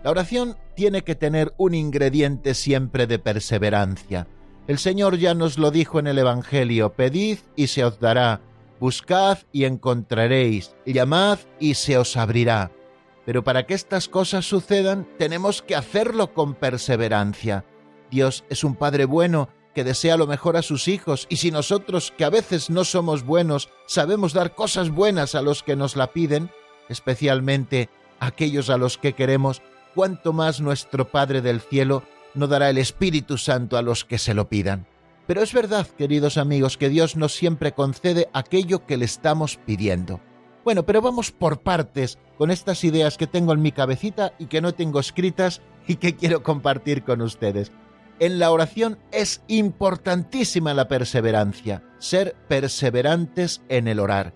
La 0.04 0.10
oración 0.10 0.56
tiene 0.76 1.02
que 1.02 1.16
tener 1.16 1.52
un 1.56 1.74
ingrediente 1.74 2.54
siempre 2.54 3.08
de 3.08 3.18
perseverancia. 3.18 4.28
El 4.68 4.78
Señor 4.78 5.16
ya 5.16 5.34
nos 5.34 5.58
lo 5.58 5.72
dijo 5.72 5.98
en 5.98 6.06
el 6.06 6.18
Evangelio, 6.18 6.92
pedid 6.92 7.38
y 7.56 7.66
se 7.66 7.84
os 7.84 7.98
dará, 7.98 8.40
buscad 8.80 9.38
y 9.52 9.64
encontraréis, 9.64 10.76
llamad 10.84 11.38
y 11.58 11.74
se 11.74 11.98
os 11.98 12.16
abrirá. 12.16 12.70
Pero 13.24 13.42
para 13.42 13.66
que 13.66 13.74
estas 13.74 14.08
cosas 14.08 14.48
sucedan 14.48 15.06
tenemos 15.18 15.62
que 15.62 15.74
hacerlo 15.74 16.32
con 16.32 16.54
perseverancia. 16.54 17.64
Dios 18.10 18.44
es 18.48 18.62
un 18.62 18.76
Padre 18.76 19.04
bueno 19.04 19.48
que 19.74 19.84
desea 19.84 20.16
lo 20.16 20.26
mejor 20.26 20.56
a 20.56 20.62
sus 20.62 20.88
hijos 20.88 21.26
y 21.28 21.36
si 21.36 21.50
nosotros, 21.50 22.12
que 22.16 22.24
a 22.24 22.30
veces 22.30 22.70
no 22.70 22.84
somos 22.84 23.24
buenos, 23.24 23.68
sabemos 23.86 24.32
dar 24.32 24.54
cosas 24.54 24.90
buenas 24.90 25.34
a 25.34 25.42
los 25.42 25.62
que 25.62 25.76
nos 25.76 25.96
la 25.96 26.12
piden, 26.12 26.50
especialmente 26.88 27.90
aquellos 28.18 28.70
a 28.70 28.78
los 28.78 28.96
que 28.96 29.12
queremos, 29.12 29.60
cuánto 29.94 30.32
más 30.32 30.60
nuestro 30.60 31.08
Padre 31.08 31.42
del 31.42 31.60
cielo 31.60 32.04
no 32.34 32.46
dará 32.46 32.70
el 32.70 32.78
Espíritu 32.78 33.38
Santo 33.38 33.76
a 33.76 33.82
los 33.82 34.04
que 34.04 34.18
se 34.18 34.34
lo 34.34 34.48
pidan. 34.48 34.86
Pero 35.26 35.42
es 35.42 35.52
verdad, 35.52 35.86
queridos 35.86 36.36
amigos, 36.36 36.76
que 36.76 36.88
Dios 36.88 37.16
no 37.16 37.28
siempre 37.28 37.72
concede 37.72 38.28
aquello 38.32 38.86
que 38.86 38.96
le 38.96 39.04
estamos 39.04 39.58
pidiendo. 39.66 40.20
Bueno, 40.64 40.84
pero 40.84 41.00
vamos 41.00 41.32
por 41.32 41.60
partes 41.60 42.18
con 42.38 42.50
estas 42.50 42.84
ideas 42.84 43.16
que 43.16 43.26
tengo 43.26 43.52
en 43.52 43.62
mi 43.62 43.72
cabecita 43.72 44.32
y 44.38 44.46
que 44.46 44.60
no 44.60 44.74
tengo 44.74 45.00
escritas 45.00 45.62
y 45.86 45.96
que 45.96 46.16
quiero 46.16 46.42
compartir 46.42 47.02
con 47.02 47.22
ustedes. 47.22 47.72
En 48.18 48.38
la 48.38 48.50
oración 48.50 48.98
es 49.12 49.42
importantísima 49.46 50.74
la 50.74 50.88
perseverancia, 50.88 51.82
ser 51.98 52.34
perseverantes 52.48 53.62
en 53.68 53.88
el 53.88 54.00
orar. 54.00 54.32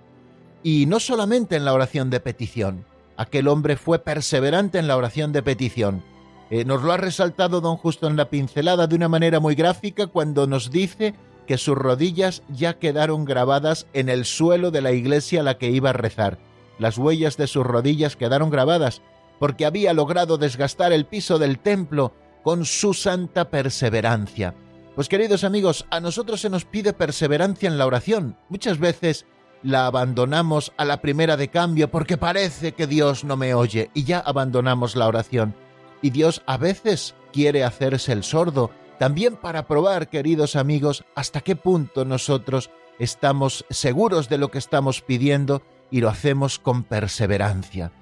Y 0.63 0.87
no 0.87 1.01
solamente 1.01 1.57
en 1.57 1.65
la 1.65 1.73
oración 1.73 2.11
de 2.11 2.21
petición. 2.21 2.85
Aquel 3.17 3.49
hombre 3.49 3.77
fue 3.77 3.99
perseverante 4.01 4.79
en 4.79 4.87
la 4.87 4.97
oración 4.97 5.33
de 5.33 5.43
petición. 5.43 6.03
Eh, 6.51 6.65
nos 6.65 6.83
lo 6.83 6.93
ha 6.93 6.97
resaltado 6.97 7.61
don 7.61 7.77
Justo 7.77 8.09
en 8.09 8.17
la 8.17 8.29
pincelada 8.29 8.89
de 8.89 8.97
una 8.97 9.09
manera 9.09 9.39
muy 9.39 9.55
gráfica 9.55 10.09
cuando 10.09 10.49
nos 10.49 10.71
dice 10.71 11.15
que 11.47 11.59
sus 11.59 11.77
rodillas 11.77 12.43
ya 12.49 12.79
quedaron 12.79 13.25
grabadas 13.25 13.87
en 13.93 14.09
el 14.09 14.25
suelo 14.25 14.71
de 14.71 14.83
la 14.83 14.93
iglesia 14.93 15.41
a 15.41 15.45
la 15.45 15.59
que 15.59 15.71
iba 15.71 15.91
a 15.91 15.95
rezar. 15.95 16.39
Las 16.79 16.99
huellas 16.99 17.37
de 17.37 17.47
sus 17.47 17.65
rodillas 17.65 18.17
quedaron 18.17 18.51
grabadas 18.51 19.01
porque 19.39 19.65
había 19.65 19.93
logrado 19.95 20.39
desgastar 20.39 20.93
el 20.93 21.07
piso 21.07 21.39
del 21.39 21.59
templo 21.59 22.13
con 22.43 22.65
su 22.65 22.95
santa 22.95 23.51
perseverancia. 23.51 24.55
Pues 24.95 25.09
queridos 25.09 25.45
amigos, 25.45 25.87
a 25.91 26.01
nosotros 26.01 26.41
se 26.41 26.51
nos 26.51 26.65
pide 26.65 26.93
perseverancia 26.93 27.69
en 27.69 27.79
la 27.79 27.87
oración. 27.87 28.37
Muchas 28.49 28.79
veces 28.79 29.25
la 29.63 29.87
abandonamos 29.87 30.73
a 30.77 30.85
la 30.85 31.01
primera 31.01 31.37
de 31.37 31.49
cambio 31.49 31.91
porque 31.91 32.17
parece 32.17 32.73
que 32.73 32.87
Dios 32.87 33.25
no 33.25 33.37
me 33.37 33.55
oye 33.55 33.91
y 33.95 34.05
ya 34.05 34.19
abandonamos 34.19 34.97
la 34.97 35.07
oración. 35.07 35.55
Y 36.03 36.11
Dios 36.11 36.43
a 36.47 36.57
veces 36.57 37.15
quiere 37.33 37.65
hacerse 37.65 38.13
el 38.13 38.25
sordo, 38.25 38.71
también 38.99 39.37
para 39.37 39.67
probar, 39.67 40.09
queridos 40.09 40.57
amigos, 40.57 41.05
hasta 41.15 41.41
qué 41.41 41.57
punto 41.57 42.05
nosotros 42.05 42.71
estamos 42.99 43.65
seguros 43.71 44.29
de 44.29 44.39
lo 44.39 44.51
que 44.51 44.59
estamos 44.59 45.01
pidiendo 45.01 45.63
y 45.91 46.01
lo 46.01 46.09
hacemos 46.09 46.59
con 46.59 46.85
perseverancia. 46.85 47.93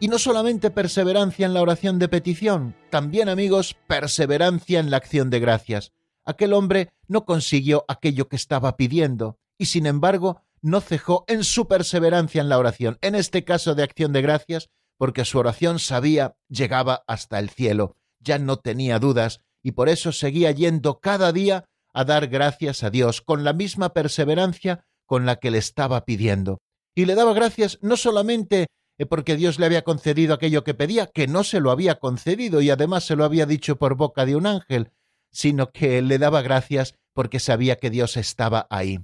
Y 0.00 0.08
no 0.08 0.18
solamente 0.18 0.70
perseverancia 0.70 1.46
en 1.46 1.54
la 1.54 1.62
oración 1.62 1.98
de 1.98 2.08
petición, 2.08 2.76
también 2.90 3.28
amigos, 3.28 3.76
perseverancia 3.86 4.80
en 4.80 4.90
la 4.90 4.96
acción 4.96 5.30
de 5.30 5.40
gracias. 5.40 5.92
Aquel 6.24 6.52
hombre 6.52 6.90
no 7.06 7.24
consiguió 7.24 7.84
aquello 7.88 8.28
que 8.28 8.36
estaba 8.36 8.76
pidiendo 8.76 9.38
y 9.58 9.66
sin 9.66 9.86
embargo 9.86 10.42
no 10.62 10.80
cejó 10.80 11.24
en 11.28 11.44
su 11.44 11.68
perseverancia 11.68 12.40
en 12.40 12.48
la 12.48 12.58
oración, 12.58 12.98
en 13.02 13.14
este 13.14 13.44
caso 13.44 13.74
de 13.74 13.82
acción 13.82 14.12
de 14.12 14.22
gracias, 14.22 14.70
porque 14.96 15.24
su 15.24 15.38
oración 15.38 15.78
sabía 15.78 16.36
llegaba 16.48 17.04
hasta 17.06 17.38
el 17.38 17.50
cielo, 17.50 17.96
ya 18.20 18.38
no 18.38 18.58
tenía 18.58 18.98
dudas 18.98 19.40
y 19.62 19.72
por 19.72 19.88
eso 19.88 20.12
seguía 20.12 20.50
yendo 20.50 21.00
cada 21.00 21.32
día 21.32 21.64
a 21.92 22.04
dar 22.04 22.28
gracias 22.28 22.82
a 22.82 22.90
Dios 22.90 23.22
con 23.22 23.44
la 23.44 23.52
misma 23.52 23.92
perseverancia 23.92 24.84
con 25.06 25.26
la 25.26 25.36
que 25.36 25.50
le 25.50 25.58
estaba 25.58 26.04
pidiendo. 26.04 26.60
Y 26.94 27.06
le 27.06 27.14
daba 27.14 27.32
gracias 27.32 27.78
no 27.82 27.96
solamente 27.96 28.66
eh, 28.98 29.06
porque 29.06 29.36
Dios 29.36 29.58
le 29.58 29.66
había 29.66 29.82
concedido 29.82 30.34
aquello 30.34 30.64
que 30.64 30.74
pedía, 30.74 31.06
que 31.06 31.26
no 31.26 31.44
se 31.44 31.60
lo 31.60 31.70
había 31.70 31.96
concedido 31.96 32.60
y 32.60 32.70
además 32.70 33.04
se 33.04 33.16
lo 33.16 33.24
había 33.24 33.46
dicho 33.46 33.76
por 33.76 33.96
boca 33.96 34.24
de 34.24 34.36
un 34.36 34.46
ángel, 34.46 34.92
sino 35.32 35.70
que 35.70 36.00
le 36.02 36.18
daba 36.18 36.42
gracias 36.42 36.94
porque 37.12 37.40
sabía 37.40 37.76
que 37.76 37.90
Dios 37.90 38.16
estaba 38.16 38.66
ahí. 38.70 38.98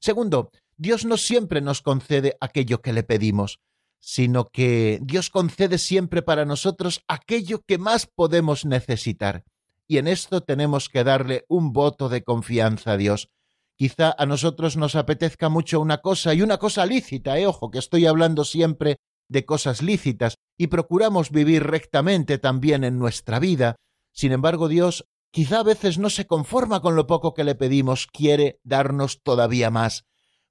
Segundo, 0.00 0.50
Dios 0.76 1.04
no 1.04 1.16
siempre 1.16 1.60
nos 1.60 1.82
concede 1.82 2.36
aquello 2.40 2.80
que 2.80 2.92
le 2.92 3.02
pedimos, 3.02 3.60
sino 4.00 4.44
que 4.46 4.98
Dios 5.02 5.30
concede 5.30 5.78
siempre 5.78 6.22
para 6.22 6.44
nosotros 6.44 7.02
aquello 7.08 7.62
que 7.66 7.78
más 7.78 8.06
podemos 8.06 8.64
necesitar. 8.64 9.44
Y 9.88 9.98
en 9.98 10.08
esto 10.08 10.42
tenemos 10.42 10.88
que 10.88 11.04
darle 11.04 11.44
un 11.48 11.72
voto 11.72 12.08
de 12.08 12.22
confianza 12.22 12.92
a 12.92 12.96
Dios. 12.96 13.30
Quizá 13.76 14.14
a 14.16 14.26
nosotros 14.26 14.76
nos 14.76 14.96
apetezca 14.96 15.48
mucho 15.48 15.80
una 15.80 15.98
cosa 15.98 16.34
y 16.34 16.42
una 16.42 16.58
cosa 16.58 16.86
lícita, 16.86 17.38
eh, 17.38 17.46
ojo, 17.46 17.70
que 17.70 17.78
estoy 17.78 18.06
hablando 18.06 18.44
siempre 18.44 18.96
de 19.28 19.44
cosas 19.44 19.82
lícitas 19.82 20.36
y 20.56 20.68
procuramos 20.68 21.30
vivir 21.30 21.64
rectamente 21.64 22.38
también 22.38 22.84
en 22.84 22.98
nuestra 22.98 23.38
vida. 23.38 23.76
Sin 24.12 24.32
embargo, 24.32 24.68
Dios 24.68 25.06
quizá 25.30 25.60
a 25.60 25.64
veces 25.64 25.98
no 25.98 26.10
se 26.10 26.26
conforma 26.26 26.80
con 26.80 26.96
lo 26.96 27.06
poco 27.06 27.34
que 27.34 27.44
le 27.44 27.54
pedimos, 27.54 28.06
quiere 28.06 28.58
darnos 28.64 29.22
todavía 29.22 29.70
más, 29.70 30.04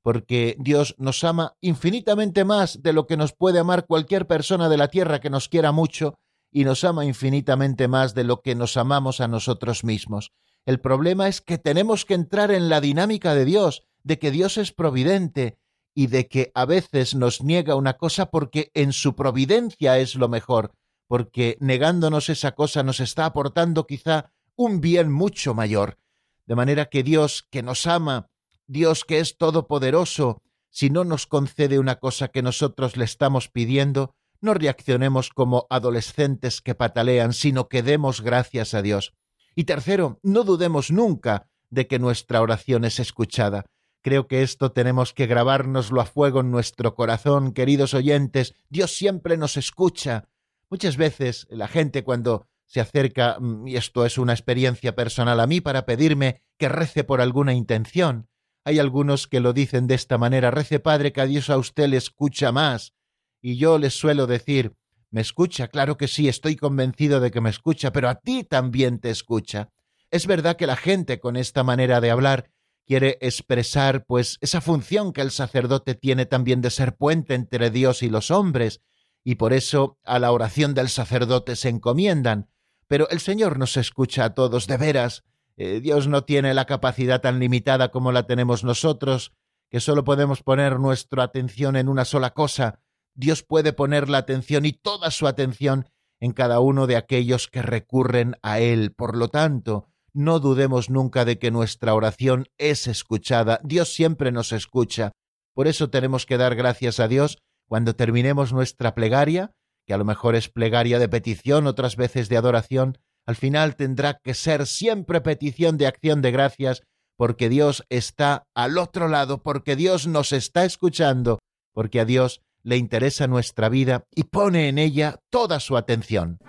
porque 0.06 0.56
Dios 0.60 0.94
nos 1.00 1.24
ama 1.24 1.58
infinitamente 1.62 2.46
más 2.46 2.84
de 2.84 2.94
lo 2.94 3.08
que 3.08 3.18
nos 3.18 3.34
puede 3.34 3.58
amar 3.58 3.88
cualquier 3.88 4.28
persona 4.28 4.70
de 4.70 4.78
la 4.78 4.90
tierra 4.90 5.20
que 5.20 5.32
nos 5.32 5.50
quiera 5.50 5.72
mucho, 5.72 6.20
y 6.52 6.64
nos 6.64 6.84
ama 6.84 7.06
infinitamente 7.06 7.88
más 7.88 8.14
de 8.14 8.24
lo 8.24 8.44
que 8.44 8.54
nos 8.54 8.78
amamos 8.78 9.20
a 9.20 9.28
nosotros 9.28 9.84
mismos. 9.84 10.32
El 10.64 10.80
problema 10.80 11.28
es 11.28 11.42
que 11.42 11.58
tenemos 11.58 12.06
que 12.06 12.14
entrar 12.14 12.52
en 12.52 12.70
la 12.70 12.82
dinámica 12.82 13.34
de 13.34 13.46
Dios, 13.46 13.82
de 14.04 14.20
que 14.20 14.30
Dios 14.30 14.60
es 14.60 14.72
providente, 14.72 15.58
y 15.96 16.06
de 16.06 16.28
que 16.28 16.52
a 16.54 16.66
veces 16.66 17.16
nos 17.16 17.42
niega 17.42 17.74
una 17.74 17.94
cosa 17.94 18.30
porque 18.30 18.70
en 18.76 18.94
su 18.94 19.16
providencia 19.16 19.98
es 19.98 20.14
lo 20.14 20.30
mejor, 20.30 20.76
porque 21.08 21.58
negándonos 21.60 22.30
esa 22.30 22.52
cosa 22.52 22.84
nos 22.84 23.00
está 23.00 23.26
aportando 23.26 23.88
quizá 23.88 24.32
un 24.56 24.82
bien 24.82 25.12
mucho 25.12 25.56
mayor. 25.56 25.98
De 26.46 26.54
manera 26.54 26.86
que 26.86 27.02
Dios, 27.02 27.48
que 27.50 27.64
nos 27.64 27.88
ama, 27.88 28.28
Dios 28.68 29.06
que 29.06 29.20
es 29.20 29.38
todopoderoso, 29.38 30.42
si 30.70 30.90
no 30.90 31.04
nos 31.04 31.28
concede 31.28 31.80
una 31.80 31.96
cosa 31.96 32.28
que 32.28 32.42
nosotros 32.42 32.98
le 32.98 33.06
estamos 33.06 33.48
pidiendo, 33.48 34.16
no 34.42 34.54
reaccionemos 34.54 35.30
como 35.30 35.68
adolescentes 35.70 36.62
que 36.62 36.76
patalean, 36.76 37.34
sino 37.34 37.68
que 37.68 37.84
demos 37.84 38.22
gracias 38.22 38.74
a 38.74 38.82
Dios. 38.82 39.14
Y 39.56 39.64
tercero, 39.64 40.20
no 40.22 40.44
dudemos 40.44 40.92
nunca 40.92 41.48
de 41.70 41.88
que 41.88 42.00
nuestra 42.00 42.42
oración 42.42 42.86
es 42.86 43.00
escuchada. 43.00 43.66
Creo 44.02 44.28
que 44.28 44.44
esto 44.44 44.72
tenemos 44.72 45.14
que 45.14 45.26
grabárnoslo 45.26 46.02
a 46.02 46.06
fuego 46.06 46.42
en 46.42 46.52
nuestro 46.52 46.94
corazón, 46.94 47.54
queridos 47.54 47.94
oyentes. 47.94 48.54
Dios 48.70 48.96
siempre 48.96 49.38
nos 49.38 49.58
escucha. 49.58 50.28
Muchas 50.70 50.98
veces 50.98 51.48
la 51.50 51.68
gente 51.68 52.04
cuando 52.04 52.48
se 52.66 52.82
acerca, 52.82 53.38
mm, 53.40 53.68
y 53.68 53.78
esto 53.78 54.06
es 54.06 54.18
una 54.18 54.34
experiencia 54.34 54.96
personal 54.96 55.40
a 55.40 55.48
mí, 55.48 55.62
para 55.62 55.86
pedirme 55.86 56.44
que 56.58 56.70
rece 56.70 57.04
por 57.04 57.22
alguna 57.22 57.54
intención. 57.54 58.28
Hay 58.66 58.80
algunos 58.80 59.28
que 59.28 59.40
lo 59.40 59.54
dicen 59.54 59.86
de 59.86 59.94
esta 59.94 60.18
manera, 60.18 60.50
rece 60.50 60.80
Padre 60.80 61.14
que 61.14 61.22
a 61.22 61.28
Dios 61.28 61.52
a 61.52 61.58
usted 61.58 61.88
le 61.88 61.98
escucha 61.98 62.52
más. 62.52 62.94
Y 63.40 63.58
yo 63.58 63.78
les 63.78 63.94
suelo 63.94 64.26
decir, 64.26 64.74
me 65.12 65.22
escucha, 65.22 65.68
claro 65.68 65.98
que 65.98 66.08
sí, 66.08 66.28
estoy 66.28 66.56
convencido 66.56 67.20
de 67.20 67.30
que 67.30 67.42
me 67.42 67.52
escucha, 67.52 67.92
pero 67.92 68.10
a 68.10 68.16
ti 68.16 68.44
también 68.44 69.00
te 69.00 69.12
escucha. 69.12 69.70
Es 70.10 70.26
verdad 70.26 70.56
que 70.58 70.66
la 70.66 70.76
gente 70.76 71.20
con 71.20 71.38
esta 71.38 71.64
manera 71.64 72.02
de 72.02 72.10
hablar 72.10 72.50
quiere 72.88 73.20
expresar 73.22 74.04
pues 74.06 74.40
esa 74.42 74.62
función 74.62 75.14
que 75.14 75.22
el 75.22 75.30
sacerdote 75.30 75.94
tiene 75.94 76.26
también 76.26 76.62
de 76.62 76.72
ser 76.72 76.96
puente 76.96 77.36
entre 77.36 77.70
Dios 77.70 78.02
y 78.02 78.10
los 78.10 78.32
hombres, 78.32 78.82
y 79.24 79.36
por 79.36 79.54
eso 79.54 80.00
a 80.04 80.18
la 80.18 80.32
oración 80.32 80.74
del 80.74 80.90
sacerdote 80.90 81.56
se 81.56 81.70
encomiendan. 81.70 82.50
Pero 82.88 83.08
el 83.10 83.20
Señor 83.20 83.60
nos 83.60 83.78
escucha 83.78 84.26
a 84.26 84.34
todos, 84.34 84.66
de 84.66 84.78
veras. 84.78 85.24
Eh, 85.58 85.80
Dios 85.80 86.08
no 86.08 86.24
tiene 86.24 86.54
la 86.54 86.66
capacidad 86.66 87.22
tan 87.22 87.40
limitada 87.40 87.90
como 87.90 88.12
la 88.12 88.28
tenemos 88.28 88.64
nosotros, 88.64 89.34
que 89.70 89.80
solo 89.80 90.04
podemos 90.04 90.44
poner 90.44 90.80
nuestra 90.80 91.24
atención 91.24 91.76
en 91.76 91.88
una 91.88 92.06
sola 92.06 92.32
cosa. 92.32 92.80
Dios 93.14 93.44
puede 93.44 93.74
poner 93.74 94.10
la 94.10 94.18
atención 94.20 94.66
y 94.66 94.74
toda 94.74 95.12
su 95.12 95.28
atención 95.28 95.88
en 96.20 96.34
cada 96.34 96.60
uno 96.60 96.88
de 96.88 96.98
aquellos 96.98 97.48
que 97.48 97.62
recurren 97.62 98.36
a 98.42 98.60
Él. 98.60 98.94
Por 98.94 99.16
lo 99.16 99.30
tanto, 99.30 99.88
no 100.14 100.40
dudemos 100.40 100.90
nunca 100.90 101.26
de 101.26 101.40
que 101.40 101.52
nuestra 101.52 101.94
oración 101.94 102.48
es 102.58 102.88
escuchada. 102.88 103.60
Dios 103.64 103.94
siempre 103.94 104.32
nos 104.32 104.52
escucha. 104.52 105.12
Por 105.54 105.68
eso 105.68 105.90
tenemos 105.90 106.26
que 106.26 106.38
dar 106.38 106.56
gracias 106.56 107.00
a 107.00 107.08
Dios 107.08 107.38
cuando 107.68 107.96
terminemos 107.96 108.54
nuestra 108.54 108.94
plegaria, 108.94 109.52
que 109.86 109.94
a 109.94 109.98
lo 109.98 110.06
mejor 110.06 110.36
es 110.36 110.50
plegaria 110.50 111.00
de 111.00 111.10
petición, 111.10 111.68
otras 111.68 111.96
veces 111.96 112.30
de 112.30 112.38
adoración, 112.38 112.98
al 113.26 113.36
final 113.36 113.76
tendrá 113.76 114.20
que 114.24 114.34
ser 114.34 114.68
siempre 114.68 115.22
petición 115.22 115.78
de 115.78 115.88
acción 115.88 116.22
de 116.22 116.32
gracias, 116.32 116.84
porque 117.18 117.50
Dios 117.50 117.84
está 117.90 118.46
al 118.54 118.78
otro 118.78 119.08
lado, 119.08 119.42
porque 119.42 119.76
Dios 119.76 120.08
nos 120.08 120.32
está 120.32 120.66
escuchando, 120.66 121.40
porque 121.74 122.00
a 122.00 122.06
Dios 122.06 122.42
le 122.64 122.78
interesa 122.78 123.28
nuestra 123.28 123.70
vida 123.70 124.06
y 124.14 124.24
pone 124.24 124.70
en 124.70 124.78
ella 124.78 125.20
toda 125.30 125.60
su 125.60 125.78
atención. 125.78 126.40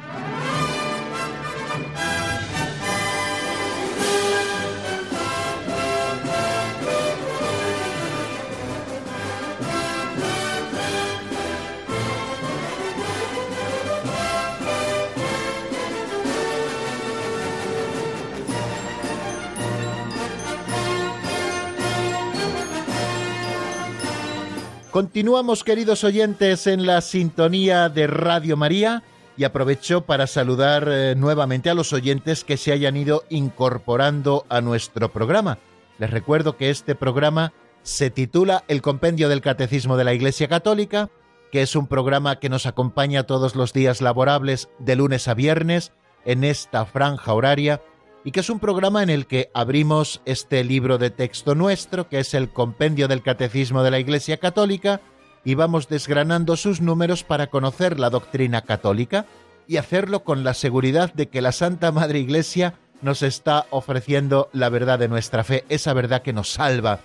Continuamos, 24.96 25.62
queridos 25.62 26.04
oyentes, 26.04 26.66
en 26.66 26.86
la 26.86 27.02
sintonía 27.02 27.90
de 27.90 28.06
Radio 28.06 28.56
María 28.56 29.02
y 29.36 29.44
aprovecho 29.44 30.06
para 30.06 30.26
saludar 30.26 30.88
eh, 30.88 31.14
nuevamente 31.14 31.68
a 31.68 31.74
los 31.74 31.92
oyentes 31.92 32.44
que 32.44 32.56
se 32.56 32.72
hayan 32.72 32.96
ido 32.96 33.22
incorporando 33.28 34.46
a 34.48 34.62
nuestro 34.62 35.12
programa. 35.12 35.58
Les 35.98 36.10
recuerdo 36.10 36.56
que 36.56 36.70
este 36.70 36.94
programa 36.94 37.52
se 37.82 38.08
titula 38.08 38.64
El 38.68 38.80
Compendio 38.80 39.28
del 39.28 39.42
Catecismo 39.42 39.98
de 39.98 40.04
la 40.04 40.14
Iglesia 40.14 40.48
Católica, 40.48 41.10
que 41.52 41.60
es 41.60 41.76
un 41.76 41.88
programa 41.88 42.40
que 42.40 42.48
nos 42.48 42.64
acompaña 42.64 43.24
todos 43.24 43.54
los 43.54 43.74
días 43.74 44.00
laborables 44.00 44.70
de 44.78 44.96
lunes 44.96 45.28
a 45.28 45.34
viernes 45.34 45.92
en 46.24 46.42
esta 46.42 46.86
franja 46.86 47.34
horaria 47.34 47.82
y 48.26 48.32
que 48.32 48.40
es 48.40 48.50
un 48.50 48.58
programa 48.58 49.04
en 49.04 49.08
el 49.08 49.28
que 49.28 49.50
abrimos 49.54 50.20
este 50.24 50.64
libro 50.64 50.98
de 50.98 51.10
texto 51.10 51.54
nuestro, 51.54 52.08
que 52.08 52.18
es 52.18 52.34
el 52.34 52.48
Compendio 52.48 53.06
del 53.06 53.22
Catecismo 53.22 53.84
de 53.84 53.92
la 53.92 54.00
Iglesia 54.00 54.38
Católica, 54.38 55.00
y 55.44 55.54
vamos 55.54 55.88
desgranando 55.88 56.56
sus 56.56 56.80
números 56.80 57.22
para 57.22 57.46
conocer 57.46 58.00
la 58.00 58.10
doctrina 58.10 58.62
católica 58.62 59.26
y 59.68 59.76
hacerlo 59.76 60.24
con 60.24 60.42
la 60.42 60.54
seguridad 60.54 61.14
de 61.14 61.28
que 61.28 61.40
la 61.40 61.52
Santa 61.52 61.92
Madre 61.92 62.18
Iglesia 62.18 62.74
nos 63.00 63.22
está 63.22 63.66
ofreciendo 63.70 64.50
la 64.52 64.70
verdad 64.70 64.98
de 64.98 65.06
nuestra 65.06 65.44
fe, 65.44 65.64
esa 65.68 65.92
verdad 65.92 66.22
que 66.22 66.32
nos 66.32 66.50
salva. 66.50 66.98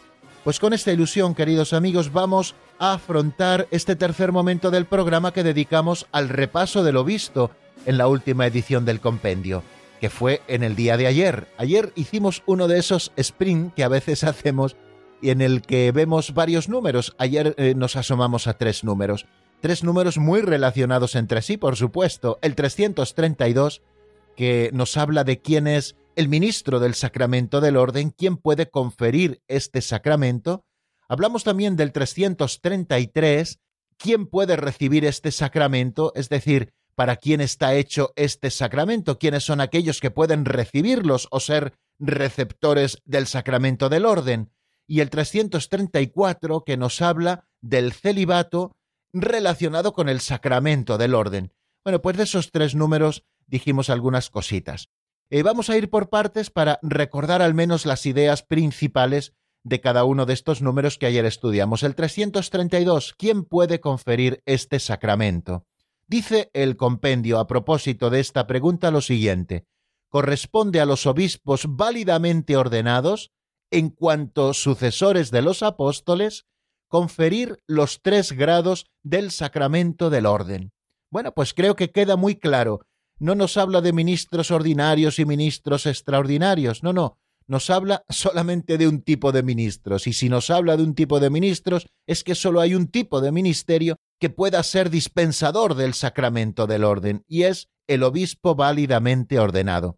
Pues 0.44 0.60
con 0.60 0.74
esta 0.74 0.92
ilusión, 0.92 1.36
queridos 1.36 1.74
amigos, 1.74 2.12
vamos 2.12 2.56
a 2.80 2.94
afrontar 2.94 3.68
este 3.70 3.96
tercer 3.96 4.32
momento 4.32 4.72
del 4.72 4.86
programa 4.86 5.34
que 5.34 5.44
dedicamos 5.44 6.08
al 6.12 6.30
repaso 6.30 6.84
de 6.84 6.94
lo 6.94 7.04
visto 7.04 7.52
en 7.86 8.00
la 8.00 8.08
última 8.08 8.48
edición 8.48 8.86
del 8.86 9.00
compendio 9.00 9.62
que 10.02 10.10
fue 10.10 10.42
en 10.48 10.64
el 10.64 10.76
día 10.76 10.98
de 10.98 11.06
ayer. 11.06 11.48
Ayer 11.60 11.94
hicimos 11.96 12.42
uno 12.48 12.68
de 12.68 12.80
esos 12.80 13.14
sprint 13.18 13.76
que 13.76 13.84
a 13.84 13.88
veces 13.88 14.24
hacemos 14.26 14.76
y 15.22 15.30
en 15.30 15.42
el 15.42 15.62
que 15.62 15.92
vemos 15.92 16.34
varios 16.34 16.68
números. 16.68 17.16
Ayer 17.20 17.54
eh, 17.58 17.76
nos 17.76 17.96
asomamos 17.96 18.48
a 18.48 18.58
tres 18.58 18.84
números. 18.84 19.28
Tres 19.62 19.84
números 19.84 20.18
muy 20.18 20.42
relacionados 20.42 21.16
entre 21.16 21.44
sí, 21.44 21.56
por 21.56 21.76
supuesto. 21.76 22.40
El 22.42 22.56
332, 22.56 23.84
que 24.36 24.72
nos 24.74 24.98
habla 24.98 25.24
de 25.24 25.40
quién 25.40 25.68
es 25.68 25.96
el 26.16 26.30
ministro 26.30 26.80
del 26.80 26.96
sacramento 26.96 27.62
del 27.62 27.78
orden, 27.78 28.10
quién 28.10 28.38
puede 28.38 28.72
conferir 28.72 29.44
este 29.48 29.82
sacramento. 29.82 30.66
Hablamos 31.08 31.44
también 31.44 31.76
del 31.76 31.92
333, 31.92 33.60
quién 33.98 34.26
puede 34.26 34.56
recibir 34.56 35.06
este 35.06 35.32
sacramento, 35.32 36.12
es 36.16 36.28
decir, 36.28 36.74
para 36.96 37.16
quién 37.16 37.42
está 37.42 37.76
hecho 37.76 38.14
este 38.16 38.50
sacramento, 38.50 39.18
quiénes 39.18 39.44
son 39.44 39.62
aquellos 39.62 40.00
que 40.00 40.12
pueden 40.12 40.46
recibirlos 40.46 41.28
o 41.32 41.40
ser 41.40 41.74
receptores 42.00 43.02
del 43.06 43.28
sacramento 43.28 43.90
del 43.90 44.06
orden, 44.06 44.52
y 44.88 45.00
el 45.00 45.10
334 45.10 46.64
que 46.64 46.78
nos 46.78 47.02
habla 47.02 47.48
del 47.62 47.94
celibato 47.94 48.76
relacionado 49.14 49.94
con 49.94 50.10
el 50.10 50.20
sacramento 50.20 50.98
del 50.98 51.16
orden. 51.16 51.54
Bueno, 51.84 52.02
pues 52.02 52.18
de 52.18 52.24
esos 52.24 52.52
tres 52.52 52.76
números 52.76 53.26
dijimos 53.48 53.90
algunas 53.90 54.30
cositas. 54.30 54.90
Eh, 55.30 55.44
vamos 55.44 55.70
a 55.70 55.78
ir 55.78 55.90
por 55.90 56.10
partes 56.10 56.50
para 56.50 56.80
recordar 56.82 57.42
al 57.42 57.54
menos 57.54 57.86
las 57.86 58.06
ideas 58.06 58.44
principales 58.44 59.34
de 59.64 59.80
cada 59.80 60.04
uno 60.04 60.26
de 60.26 60.34
estos 60.34 60.62
números 60.62 60.98
que 60.98 61.06
ayer 61.06 61.26
estudiamos. 61.26 61.84
El 61.84 61.96
332, 61.96 63.14
¿quién 63.18 63.46
puede 63.46 63.80
conferir 63.80 64.42
este 64.46 64.80
sacramento? 64.80 65.66
Dice 66.12 66.52
el 66.52 66.76
compendio 66.76 67.40
a 67.40 67.48
propósito 67.48 68.10
de 68.10 68.20
esta 68.20 68.46
pregunta 68.46 68.92
lo 68.92 69.00
siguiente. 69.00 69.64
Corresponde 70.10 70.82
a 70.82 70.86
los 70.86 71.06
obispos 71.06 71.68
válidamente 71.70 72.58
ordenados, 72.58 73.32
en 73.70 73.92
cuanto 73.92 74.54
sucesores 74.54 75.32
de 75.32 75.42
los 75.42 75.64
apóstoles, 75.64 76.48
conferir 76.90 77.64
los 77.66 78.02
tres 78.02 78.34
grados 78.34 78.88
del 79.04 79.32
sacramento 79.32 80.10
del 80.10 80.26
orden. 80.26 80.74
Bueno, 81.10 81.32
pues 81.32 81.54
creo 81.54 81.78
que 81.78 81.92
queda 81.92 82.18
muy 82.18 82.36
claro. 82.36 82.82
No 83.18 83.34
nos 83.34 83.56
habla 83.56 83.80
de 83.80 83.94
ministros 83.94 84.52
ordinarios 84.52 85.18
y 85.18 85.24
ministros 85.24 85.86
extraordinarios, 85.86 86.84
no, 86.84 86.92
no, 86.92 87.20
nos 87.52 87.70
habla 87.70 88.06
solamente 88.08 88.78
de 88.78 88.88
un 88.88 89.02
tipo 89.02 89.34
de 89.34 89.44
ministros. 89.44 90.08
Y 90.08 90.14
si 90.14 90.30
nos 90.30 90.50
habla 90.50 90.78
de 90.78 90.84
un 90.84 90.96
tipo 90.96 91.20
de 91.20 91.30
ministros, 91.30 91.86
es 92.08 92.24
que 92.24 92.34
solo 92.34 92.62
hay 92.62 92.76
un 92.76 92.88
tipo 92.88 93.20
de 93.20 93.34
ministerio 93.34 93.98
que 94.22 94.30
pueda 94.30 94.64
ser 94.64 94.90
dispensador 94.90 95.76
del 95.76 95.94
sacramento 95.94 96.66
del 96.66 96.86
orden, 96.86 97.26
y 97.28 97.44
es 97.44 97.68
el 97.88 98.04
obispo 98.04 98.56
válidamente 98.56 99.38
ordenado. 99.38 99.98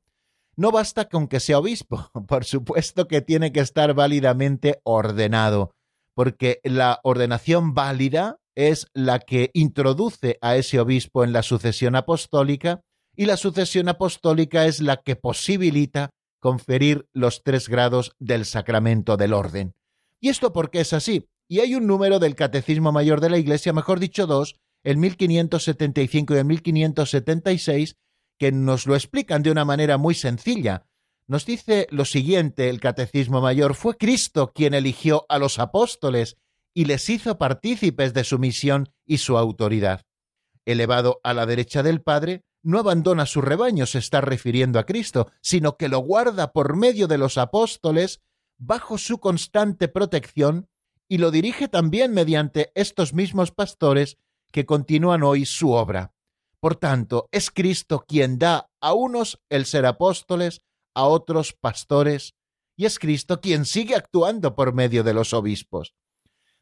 No 0.56 0.72
basta 0.72 1.08
con 1.08 1.28
que 1.28 1.40
sea 1.40 1.60
obispo, 1.60 2.10
por 2.28 2.44
supuesto 2.44 3.08
que 3.08 3.22
tiene 3.22 3.52
que 3.52 3.60
estar 3.60 3.94
válidamente 3.94 4.82
ordenado, 4.84 5.76
porque 6.16 6.60
la 6.64 7.02
ordenación 7.04 7.76
válida 7.76 8.38
es 8.56 8.88
la 8.96 9.20
que 9.20 9.52
introduce 9.54 10.40
a 10.42 10.56
ese 10.56 10.80
obispo 10.80 11.24
en 11.24 11.34
la 11.34 11.44
sucesión 11.44 11.96
apostólica, 11.96 12.82
y 13.16 13.28
la 13.28 13.38
sucesión 13.38 13.90
apostólica 13.90 14.66
es 14.66 14.82
la 14.82 14.98
que 14.98 15.16
posibilita 15.16 16.10
conferir 16.44 17.08
los 17.14 17.42
tres 17.42 17.70
grados 17.70 18.16
del 18.20 18.46
sacramento 18.46 19.18
del 19.18 19.34
orden. 19.34 19.74
¿Y 20.20 20.30
esto 20.30 20.54
por 20.54 20.70
qué 20.70 20.82
es 20.82 20.94
así? 20.94 21.28
y 21.48 21.60
hay 21.60 21.76
un 21.76 21.88
número 21.88 22.20
del 22.20 22.36
Catecismo 22.36 22.92
Mayor 22.92 23.22
de 23.22 23.30
la 23.30 23.38
Iglesia, 23.38 23.74
mejor 23.74 24.00
dicho 24.00 24.26
dos, 24.26 24.56
el 24.84 24.98
1575 24.98 26.34
y 26.34 26.38
el 26.38 26.46
1576, 26.46 27.98
que 28.40 28.52
nos 28.52 28.88
lo 28.88 28.96
explican 28.96 29.44
de 29.44 29.52
una 29.52 29.64
manera 29.66 29.98
muy 29.98 30.16
sencilla. 30.16 30.88
Nos 31.28 31.46
dice 31.46 31.88
lo 31.92 32.06
siguiente 32.06 32.70
el 32.70 32.80
Catecismo 32.80 33.40
Mayor, 33.40 33.76
fue 33.76 33.98
Cristo 33.98 34.52
quien 34.54 34.74
eligió 34.74 35.26
a 35.30 35.38
los 35.38 35.60
apóstoles 35.60 36.38
y 36.74 36.86
les 36.86 37.08
hizo 37.10 37.38
partícipes 37.38 38.14
de 38.14 38.24
su 38.24 38.40
misión 38.40 38.90
y 39.06 39.20
su 39.20 39.38
autoridad. 39.38 40.02
Elevado 40.66 41.20
a 41.24 41.34
la 41.34 41.46
derecha 41.46 41.84
del 41.84 42.02
Padre, 42.02 42.42
no 42.64 42.80
abandona 42.80 43.26
su 43.26 43.42
rebaño, 43.42 43.86
se 43.86 44.00
está 44.00 44.22
refiriendo 44.22 44.80
a 44.80 44.86
Cristo, 44.86 45.30
sino 45.42 45.78
que 45.78 45.90
lo 45.90 46.00
guarda 46.00 46.54
por 46.54 46.76
medio 46.76 47.08
de 47.08 47.18
los 47.18 47.38
apóstoles 47.38 48.22
bajo 48.58 48.98
su 48.98 49.20
constante 49.20 49.90
protección 49.90 50.70
y 51.10 51.18
lo 51.18 51.30
dirige 51.30 51.68
también 51.68 52.14
mediante 52.14 52.72
estos 52.76 53.14
mismos 53.14 53.52
pastores 53.52 54.18
que 54.52 54.66
continúan 54.66 55.24
hoy 55.24 55.46
su 55.46 55.72
obra. 55.72 56.14
Por 56.60 56.78
tanto, 56.78 57.28
es 57.32 57.52
Cristo 57.52 58.06
quien 58.08 58.40
da 58.40 58.70
a 58.80 58.94
unos 58.94 59.42
el 59.50 59.66
ser 59.66 59.86
apóstoles, 59.86 60.62
a 60.96 61.04
otros 61.04 61.52
pastores, 61.54 62.36
y 62.78 62.86
es 62.86 63.00
Cristo 63.00 63.42
quien 63.42 63.66
sigue 63.66 63.96
actuando 63.96 64.56
por 64.56 64.74
medio 64.74 65.04
de 65.04 65.14
los 65.14 65.34
obispos. 65.34 65.94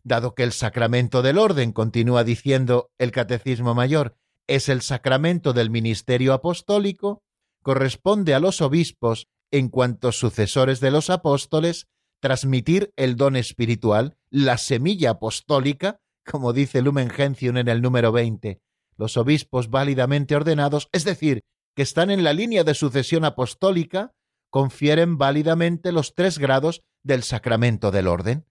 Dado 0.04 0.34
que 0.34 0.44
el 0.44 0.52
sacramento 0.52 1.22
del 1.22 1.38
orden, 1.38 1.72
continúa 1.72 2.24
diciendo 2.24 2.92
el 2.98 3.12
Catecismo 3.12 3.76
Mayor, 3.76 4.18
es 4.52 4.68
el 4.68 4.82
sacramento 4.82 5.54
del 5.54 5.70
ministerio 5.70 6.34
apostólico, 6.34 7.24
corresponde 7.64 8.34
a 8.34 8.42
los 8.42 8.60
obispos, 8.60 9.28
en 9.50 9.70
cuanto 9.70 10.12
sucesores 10.12 10.82
de 10.82 10.92
los 10.92 11.10
apóstoles, 11.10 11.88
transmitir 12.20 12.92
el 12.98 13.16
don 13.16 13.38
espiritual, 13.38 14.18
la 14.30 14.58
semilla 14.58 15.12
apostólica, 15.12 16.02
como 16.30 16.52
dice 16.52 16.82
Lumen 16.82 17.10
Gentium 17.10 17.58
en 17.58 17.70
el 17.70 17.82
número 17.82 18.12
20. 18.12 18.60
Los 18.98 19.16
obispos 19.16 19.70
válidamente 19.70 20.36
ordenados, 20.36 20.90
es 20.92 21.06
decir, 21.06 21.44
que 21.74 21.82
están 21.84 22.12
en 22.12 22.26
la 22.26 22.34
línea 22.34 22.66
de 22.66 22.74
sucesión 22.74 23.24
apostólica, 23.24 24.12
confieren 24.50 25.18
válidamente 25.18 25.94
los 25.94 26.14
tres 26.14 26.38
grados 26.38 26.82
del 27.04 27.24
sacramento 27.24 27.92
del 27.92 28.08
orden. 28.08 28.46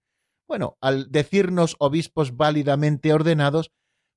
Bueno, 0.47 0.77
al 0.81 1.11
decirnos 1.11 1.75
obispos 1.77 2.35
válidamente 2.35 3.13
ordenados, 3.13 3.69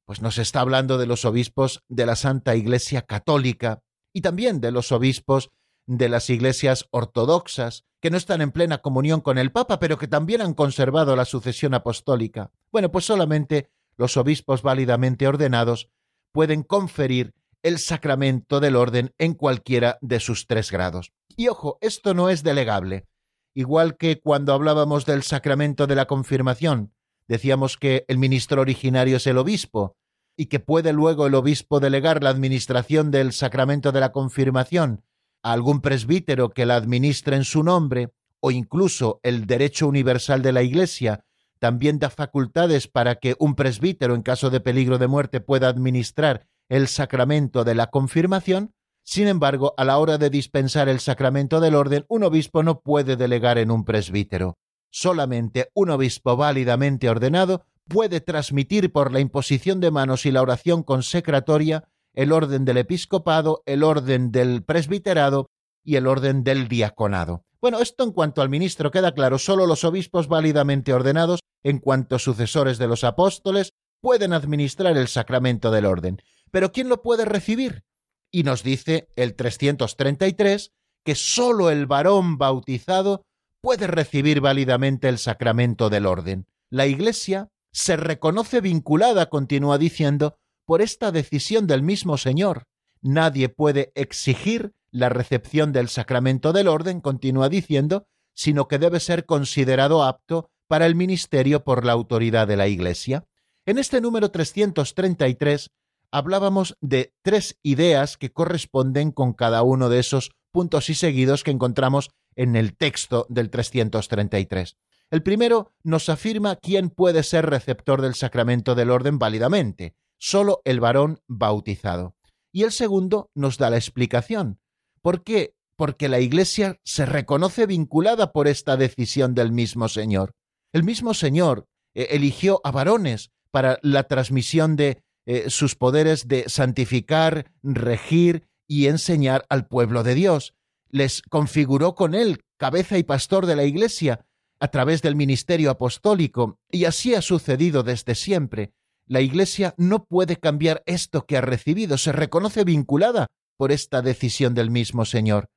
Pues 0.05 0.21
nos 0.21 0.39
está 0.39 0.61
hablando 0.61 0.99
de 0.99 1.07
los 1.07 1.25
obispos 1.25 1.83
de 1.89 2.07
la 2.07 2.17
Santa 2.17 2.57
Iglesia 2.57 3.03
Católica 3.03 3.81
y 4.13 4.21
también 4.21 4.61
de 4.61 4.71
los 4.71 4.93
obispos 4.93 5.51
de 5.87 6.09
las 6.09 6.31
iglesias 6.31 6.87
ortodoxas, 6.91 7.85
que 8.01 8.11
no 8.11 8.17
están 8.17 8.41
en 8.41 8.53
plena 8.53 8.79
comunión 8.79 9.21
con 9.21 9.39
el 9.39 9.51
Papa, 9.51 9.79
pero 9.79 9.99
que 9.99 10.09
también 10.09 10.41
han 10.41 10.55
conservado 10.55 11.17
la 11.17 11.25
sucesión 11.25 11.75
apostólica. 11.75 12.51
Bueno, 12.71 12.91
pues 12.91 13.07
solamente 13.07 13.71
los 13.97 14.17
obispos 14.17 14.63
válidamente 14.63 15.27
ordenados 15.27 15.91
pueden 16.33 16.63
conferir 16.63 17.35
el 17.63 17.79
sacramento 17.79 18.61
del 18.61 18.77
orden 18.77 19.15
en 19.19 19.35
cualquiera 19.35 19.99
de 20.03 20.21
sus 20.21 20.47
tres 20.47 20.71
grados. 20.71 21.13
Y 21.37 21.49
ojo, 21.49 21.79
esto 21.81 22.13
no 22.13 22.29
es 22.29 22.43
delegable. 22.43 23.07
Igual 23.55 23.97
que 23.97 24.21
cuando 24.21 24.53
hablábamos 24.53 25.07
del 25.07 25.23
sacramento 25.23 25.87
de 25.87 25.95
la 25.95 26.07
confirmación, 26.07 26.93
decíamos 27.29 27.77
que 27.77 28.05
el 28.09 28.19
ministro 28.19 28.61
originario 28.61 29.17
es 29.17 29.27
el 29.27 29.39
obispo, 29.39 29.97
y 30.37 30.47
que 30.47 30.61
puede 30.61 30.93
luego 30.93 31.27
el 31.27 31.35
obispo 31.35 31.81
delegar 31.81 32.23
la 32.23 32.31
administración 32.31 33.11
del 33.11 33.33
sacramento 33.33 33.93
de 33.93 34.01
la 34.01 34.13
confirmación 34.13 35.05
a 35.43 35.53
algún 35.53 35.81
presbítero 35.81 36.51
que 36.51 36.67
la 36.67 36.77
administre 36.77 37.37
en 37.37 37.45
su 37.45 37.63
nombre, 37.63 38.13
o 38.41 38.51
incluso 38.51 39.21
el 39.23 39.47
derecho 39.47 39.87
universal 39.87 40.43
de 40.43 40.53
la 40.53 40.63
Iglesia 40.63 41.25
también 41.59 41.99
da 41.99 42.11
facultades 42.11 42.89
para 42.89 43.15
que 43.15 43.37
un 43.39 43.55
presbítero 43.55 44.15
en 44.15 44.23
caso 44.23 44.51
de 44.51 44.61
peligro 44.61 44.99
de 44.99 45.07
muerte 45.07 45.41
pueda 45.41 45.69
administrar 45.69 46.47
el 46.69 46.89
sacramento 46.89 47.65
de 47.65 47.75
la 47.75 47.89
confirmación, 47.89 48.75
sin 49.03 49.29
embargo, 49.29 49.75
a 49.77 49.85
la 49.85 49.99
hora 49.99 50.19
de 50.19 50.31
dispensar 50.31 50.89
el 50.89 50.99
sacramento 50.99 51.61
del 51.61 51.75
orden, 51.75 52.05
un 52.09 52.25
obispo 52.25 52.63
no 52.63 52.81
puede 52.81 53.17
delegar 53.17 53.59
en 53.59 53.71
un 53.71 53.85
presbítero. 53.85 54.59
Solamente 54.97 55.73
un 55.75 55.91
obispo 55.91 56.37
válidamente 56.37 57.11
ordenado 57.11 57.67
puede 57.89 58.21
transmitir 58.21 58.93
por 58.93 59.13
la 59.13 59.19
imposición 59.19 59.81
de 59.81 59.91
manos 59.91 60.25
y 60.25 60.31
la 60.31 60.41
oración 60.41 60.85
consecratoria 60.85 61.89
el 62.13 62.31
orden 62.31 62.65
del 62.65 62.77
episcopado, 62.77 63.65
el 63.67 63.83
orden 63.83 64.31
del 64.31 64.63
presbiterado 64.63 65.51
y 65.83 65.97
el 65.97 66.07
orden 66.07 66.45
del 66.45 66.69
diaconado. 66.69 67.45
Bueno, 67.61 67.81
esto 67.81 68.05
en 68.05 68.13
cuanto 68.13 68.41
al 68.41 68.51
ministro 68.51 68.93
queda 68.93 69.13
claro, 69.15 69.41
solo 69.41 69.67
los 69.67 69.83
obispos 69.83 70.29
válidamente 70.29 70.95
ordenados, 70.95 71.41
en 71.65 71.81
cuanto 71.81 72.21
sucesores 72.21 72.79
de 72.79 72.87
los 72.87 73.03
apóstoles, 73.03 73.73
pueden 74.01 74.33
administrar 74.33 74.97
el 74.97 75.09
sacramento 75.09 75.73
del 75.73 75.87
orden. 75.87 76.23
Pero 76.53 76.71
¿quién 76.71 76.89
lo 76.89 77.03
puede 77.03 77.25
recibir? 77.25 77.83
Y 78.31 78.45
nos 78.45 78.63
dice 78.63 79.09
el 79.17 79.35
333 79.35 80.71
que 81.05 81.17
solo 81.17 81.71
el 81.71 81.87
varón 81.87 82.39
bautizado 82.39 83.25
puede 83.65 83.87
recibir 83.87 84.43
válidamente 84.43 85.09
el 85.09 85.17
sacramento 85.17 85.89
del 85.89 86.05
orden. 86.05 86.47
La 86.69 86.87
Iglesia 86.87 87.49
se 87.73 87.97
reconoce 87.97 88.61
vinculada, 88.61 89.31
continúa 89.31 89.79
diciendo, 89.79 90.37
por 90.67 90.83
esta 90.83 91.11
decisión 91.11 91.67
del 91.67 91.83
mismo 91.83 92.19
Señor. 92.19 92.67
Nadie 93.01 93.49
puede 93.49 93.91
exigir 93.95 94.75
la 94.91 95.09
recepción 95.09 95.73
del 95.73 95.89
sacramento 95.89 96.53
del 96.53 96.69
orden, 96.69 97.01
continúa 97.01 97.49
diciendo, 97.49 98.07
sino 98.35 98.69
que 98.69 98.79
debe 98.79 99.01
ser 99.01 99.25
considerado 99.25 100.05
apto 100.05 100.51
para 100.69 100.85
el 100.85 100.95
ministerio 100.95 101.65
por 101.65 101.87
la 101.87 101.93
autoridad 101.93 102.47
de 102.47 102.59
la 102.59 102.69
Iglesia. 102.69 103.25
En 103.65 103.79
este 103.79 104.03
número 104.03 104.31
333 104.31 105.71
hablábamos 106.11 106.77
de 106.83 107.15
tres 107.23 107.59
ideas 107.63 108.19
que 108.19 108.31
corresponden 108.31 109.11
con 109.11 109.33
cada 109.33 109.63
uno 109.63 109.89
de 109.89 110.01
esos 110.01 110.33
puntos 110.53 110.91
y 110.91 110.95
seguidos 110.95 111.45
que 111.45 111.51
encontramos 111.51 112.11
en 112.37 112.57
el 112.57 112.77
texto 112.77 113.27
del 113.29 113.51
333. 113.51 114.77
El 115.11 115.23
primero 115.23 115.73
nos 115.83 116.09
afirma 116.09 116.57
quién 116.57 116.91
puede 116.91 117.23
ser 117.23 117.47
receptor 117.47 118.03
del 118.03 118.15
sacramento 118.15 118.75
del 118.75 118.91
orden 118.91 119.19
válidamente, 119.19 119.95
solo 120.19 120.61
el 120.65 120.81
varón 120.81 121.21
bautizado. 121.29 122.17
Y 122.53 122.63
el 122.63 122.73
segundo 122.73 123.31
nos 123.35 123.59
da 123.59 123.71
la 123.71 123.77
explicación. 123.77 124.61
¿Por 125.03 125.23
qué? 125.23 125.55
Porque 125.77 126.09
la 126.09 126.21
Iglesia 126.21 126.81
se 126.85 127.05
reconoce 127.05 127.67
vinculada 127.67 128.33
por 128.33 128.49
esta 128.49 128.77
decisión 128.77 129.35
del 129.35 129.53
mismo 129.53 129.89
Señor. 129.89 130.35
El 130.73 130.85
mismo 130.85 131.15
Señor 131.15 131.69
eh, 131.95 132.09
eligió 132.11 132.61
a 132.65 132.71
varones 132.71 133.31
para 133.51 133.79
la 133.83 134.05
transmisión 134.05 134.77
de 134.77 135.03
eh, 135.27 135.49
sus 135.49 135.75
poderes 135.75 136.29
de 136.29 136.49
santificar, 136.49 137.53
regir 137.63 138.49
y 138.67 138.87
enseñar 138.87 139.47
al 139.49 139.67
pueblo 139.67 140.03
de 140.03 140.15
Dios. 140.15 140.55
Les 140.95 141.23
configuró 141.23 141.97
con 141.97 142.15
él 142.15 142.45
cabeza 142.57 142.97
y 142.99 143.03
pastor 143.03 143.47
de 143.47 143.57
la 143.57 143.65
Iglesia 143.65 144.25
a 144.61 144.69
través 144.69 145.03
del 145.03 145.17
ministerio 145.17 145.73
apostólico, 145.73 146.61
y 146.71 146.85
así 146.85 147.17
ha 147.17 147.21
sucedido 147.21 147.83
desde 147.83 148.15
siempre. 148.15 148.75
La 149.05 149.21
Iglesia 149.21 149.75
no 149.77 150.05
puede 150.05 150.37
cambiar 150.37 150.85
esto 150.87 151.27
que 151.27 151.37
ha 151.37 151.41
recibido, 151.41 151.99
se 151.99 152.13
reconoce 152.13 152.63
vinculada 152.63 153.27
por 153.57 153.73
esta 153.73 154.03
decisión 154.03 154.55
del 154.55 154.71
mismo 154.71 155.05
Señor. 155.05 155.49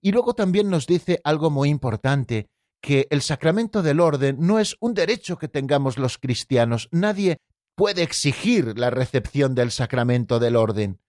Y 0.00 0.12
luego 0.12 0.34
también 0.34 0.70
nos 0.70 0.86
dice 0.86 1.20
algo 1.24 1.50
muy 1.50 1.70
importante, 1.70 2.46
que 2.80 3.08
el 3.10 3.20
sacramento 3.20 3.82
del 3.82 3.98
orden 3.98 4.36
no 4.38 4.60
es 4.60 4.76
un 4.78 4.94
derecho 4.94 5.38
que 5.38 5.48
tengamos 5.48 5.98
los 5.98 6.18
cristianos, 6.18 6.88
nadie 6.92 7.38
puede 7.74 8.04
exigir 8.04 8.78
la 8.78 8.90
recepción 8.90 9.56
del 9.56 9.72
sacramento 9.72 10.38
del 10.38 10.54
orden, 10.54 11.00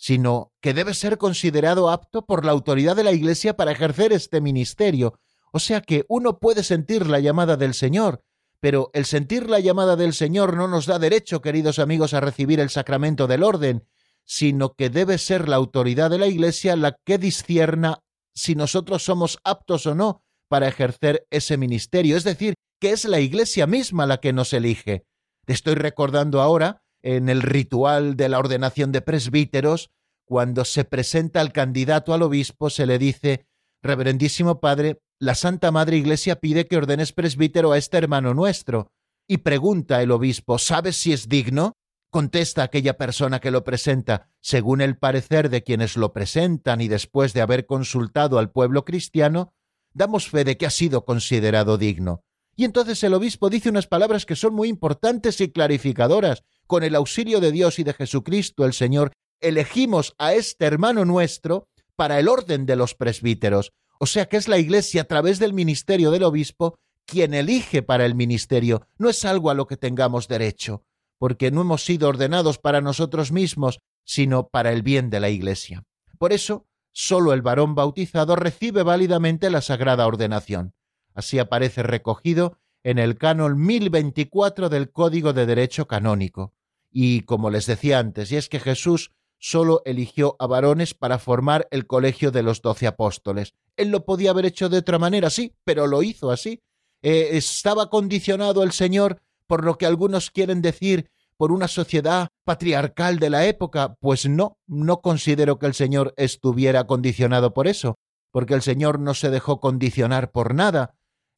sino 0.00 0.54
que 0.62 0.72
debe 0.72 0.94
ser 0.94 1.18
considerado 1.18 1.90
apto 1.90 2.24
por 2.24 2.46
la 2.46 2.52
autoridad 2.52 2.96
de 2.96 3.04
la 3.04 3.12
Iglesia 3.12 3.54
para 3.54 3.72
ejercer 3.72 4.14
este 4.14 4.40
ministerio, 4.40 5.20
o 5.52 5.58
sea 5.58 5.82
que 5.82 6.06
uno 6.08 6.38
puede 6.38 6.62
sentir 6.62 7.06
la 7.06 7.20
llamada 7.20 7.58
del 7.58 7.74
Señor, 7.74 8.24
pero 8.60 8.88
el 8.94 9.04
sentir 9.04 9.50
la 9.50 9.60
llamada 9.60 9.96
del 9.96 10.14
Señor 10.14 10.56
no 10.56 10.68
nos 10.68 10.86
da 10.86 10.98
derecho, 10.98 11.42
queridos 11.42 11.78
amigos, 11.78 12.14
a 12.14 12.20
recibir 12.20 12.60
el 12.60 12.70
sacramento 12.70 13.26
del 13.26 13.42
orden, 13.42 13.86
sino 14.24 14.72
que 14.72 14.88
debe 14.88 15.18
ser 15.18 15.50
la 15.50 15.56
autoridad 15.56 16.08
de 16.08 16.18
la 16.18 16.28
Iglesia 16.28 16.76
la 16.76 16.96
que 17.04 17.18
discierna 17.18 17.98
si 18.34 18.54
nosotros 18.54 19.04
somos 19.04 19.38
aptos 19.44 19.84
o 19.84 19.94
no 19.94 20.24
para 20.48 20.66
ejercer 20.66 21.26
ese 21.28 21.58
ministerio, 21.58 22.16
es 22.16 22.24
decir, 22.24 22.54
que 22.80 22.92
es 22.92 23.04
la 23.04 23.20
Iglesia 23.20 23.66
misma 23.66 24.06
la 24.06 24.16
que 24.16 24.32
nos 24.32 24.54
elige. 24.54 25.04
Estoy 25.46 25.74
recordando 25.74 26.40
ahora 26.40 26.80
en 27.02 27.28
el 27.28 27.42
ritual 27.42 28.16
de 28.16 28.28
la 28.28 28.38
ordenación 28.38 28.92
de 28.92 29.00
presbíteros, 29.00 29.90
cuando 30.24 30.64
se 30.64 30.84
presenta 30.84 31.40
al 31.40 31.52
candidato 31.52 32.14
al 32.14 32.22
obispo, 32.22 32.70
se 32.70 32.86
le 32.86 32.98
dice 32.98 33.46
Reverendísimo 33.82 34.60
Padre, 34.60 35.00
la 35.18 35.34
Santa 35.34 35.70
Madre 35.70 35.96
Iglesia 35.96 36.36
pide 36.36 36.66
que 36.66 36.76
ordenes 36.76 37.12
presbítero 37.12 37.72
a 37.72 37.78
este 37.78 37.98
hermano 37.98 38.34
nuestro. 38.34 38.92
Y 39.26 39.38
pregunta 39.38 40.02
el 40.02 40.10
obispo, 40.10 40.58
¿sabes 40.58 40.96
si 40.96 41.12
es 41.12 41.28
digno? 41.28 41.76
Contesta 42.10 42.62
aquella 42.62 42.96
persona 42.96 43.40
que 43.40 43.50
lo 43.50 43.64
presenta, 43.64 44.28
según 44.40 44.80
el 44.80 44.96
parecer 44.98 45.48
de 45.48 45.62
quienes 45.62 45.96
lo 45.96 46.12
presentan 46.12 46.80
y 46.80 46.88
después 46.88 47.32
de 47.32 47.40
haber 47.40 47.66
consultado 47.66 48.38
al 48.38 48.50
pueblo 48.50 48.84
cristiano, 48.84 49.54
damos 49.92 50.28
fe 50.28 50.44
de 50.44 50.56
que 50.56 50.66
ha 50.66 50.70
sido 50.70 51.04
considerado 51.04 51.78
digno. 51.78 52.24
Y 52.56 52.64
entonces 52.64 53.02
el 53.04 53.14
obispo 53.14 53.48
dice 53.48 53.70
unas 53.70 53.86
palabras 53.86 54.26
que 54.26 54.36
son 54.36 54.54
muy 54.54 54.68
importantes 54.68 55.40
y 55.40 55.50
clarificadoras. 55.50 56.44
Con 56.70 56.84
el 56.84 56.94
auxilio 56.94 57.40
de 57.40 57.50
Dios 57.50 57.80
y 57.80 57.82
de 57.82 57.94
Jesucristo 57.94 58.64
el 58.64 58.74
Señor, 58.74 59.10
elegimos 59.40 60.14
a 60.18 60.34
este 60.34 60.66
hermano 60.66 61.04
nuestro 61.04 61.66
para 61.96 62.20
el 62.20 62.28
orden 62.28 62.64
de 62.64 62.76
los 62.76 62.94
presbíteros. 62.94 63.72
O 63.98 64.06
sea 64.06 64.26
que 64.26 64.36
es 64.36 64.46
la 64.46 64.56
Iglesia 64.56 65.02
a 65.02 65.04
través 65.06 65.40
del 65.40 65.52
ministerio 65.52 66.12
del 66.12 66.22
obispo 66.22 66.78
quien 67.06 67.34
elige 67.34 67.82
para 67.82 68.06
el 68.06 68.14
ministerio. 68.14 68.86
No 68.98 69.08
es 69.08 69.24
algo 69.24 69.50
a 69.50 69.54
lo 69.54 69.66
que 69.66 69.76
tengamos 69.76 70.28
derecho, 70.28 70.84
porque 71.18 71.50
no 71.50 71.62
hemos 71.62 71.84
sido 71.84 72.08
ordenados 72.08 72.58
para 72.58 72.80
nosotros 72.80 73.32
mismos, 73.32 73.80
sino 74.04 74.46
para 74.46 74.70
el 74.70 74.82
bien 74.82 75.10
de 75.10 75.18
la 75.18 75.28
Iglesia. 75.28 75.82
Por 76.18 76.32
eso, 76.32 76.68
sólo 76.92 77.32
el 77.32 77.42
varón 77.42 77.74
bautizado 77.74 78.36
recibe 78.36 78.84
válidamente 78.84 79.50
la 79.50 79.60
sagrada 79.60 80.06
ordenación. 80.06 80.72
Así 81.14 81.40
aparece 81.40 81.82
recogido 81.82 82.58
en 82.84 83.00
el 83.00 83.18
canon 83.18 83.60
1024 83.60 84.68
del 84.68 84.92
Código 84.92 85.32
de 85.32 85.46
Derecho 85.46 85.88
Canónico. 85.88 86.54
Y 86.90 87.22
como 87.22 87.50
les 87.50 87.66
decía 87.66 87.98
antes, 87.98 88.32
y 88.32 88.36
es 88.36 88.48
que 88.48 88.60
Jesús 88.60 89.12
solo 89.38 89.82
eligió 89.84 90.36
a 90.38 90.46
varones 90.46 90.94
para 90.94 91.18
formar 91.18 91.66
el 91.70 91.86
colegio 91.86 92.30
de 92.30 92.42
los 92.42 92.60
doce 92.60 92.86
apóstoles. 92.86 93.54
Él 93.76 93.90
lo 93.90 94.04
podía 94.04 94.30
haber 94.30 94.46
hecho 94.46 94.68
de 94.68 94.78
otra 94.78 94.98
manera, 94.98 95.30
sí, 95.30 95.56
pero 95.64 95.86
lo 95.86 96.02
hizo 96.02 96.30
así. 96.30 96.60
Eh, 97.02 97.30
estaba 97.32 97.88
condicionado 97.88 98.62
el 98.62 98.72
Señor 98.72 99.22
por 99.46 99.64
lo 99.64 99.78
que 99.78 99.86
algunos 99.86 100.30
quieren 100.30 100.60
decir 100.62 101.10
por 101.36 101.52
una 101.52 101.68
sociedad 101.68 102.28
patriarcal 102.44 103.18
de 103.18 103.30
la 103.30 103.46
época. 103.46 103.94
Pues 103.98 104.28
no, 104.28 104.58
no 104.66 105.00
considero 105.00 105.58
que 105.58 105.66
el 105.66 105.74
Señor 105.74 106.12
estuviera 106.18 106.84
condicionado 106.84 107.54
por 107.54 107.66
eso, 107.66 107.96
porque 108.30 108.54
el 108.54 108.62
Señor 108.62 109.00
no 109.00 109.14
se 109.14 109.30
dejó 109.30 109.58
condicionar 109.58 110.30
por 110.32 110.54
nada. 110.54 110.94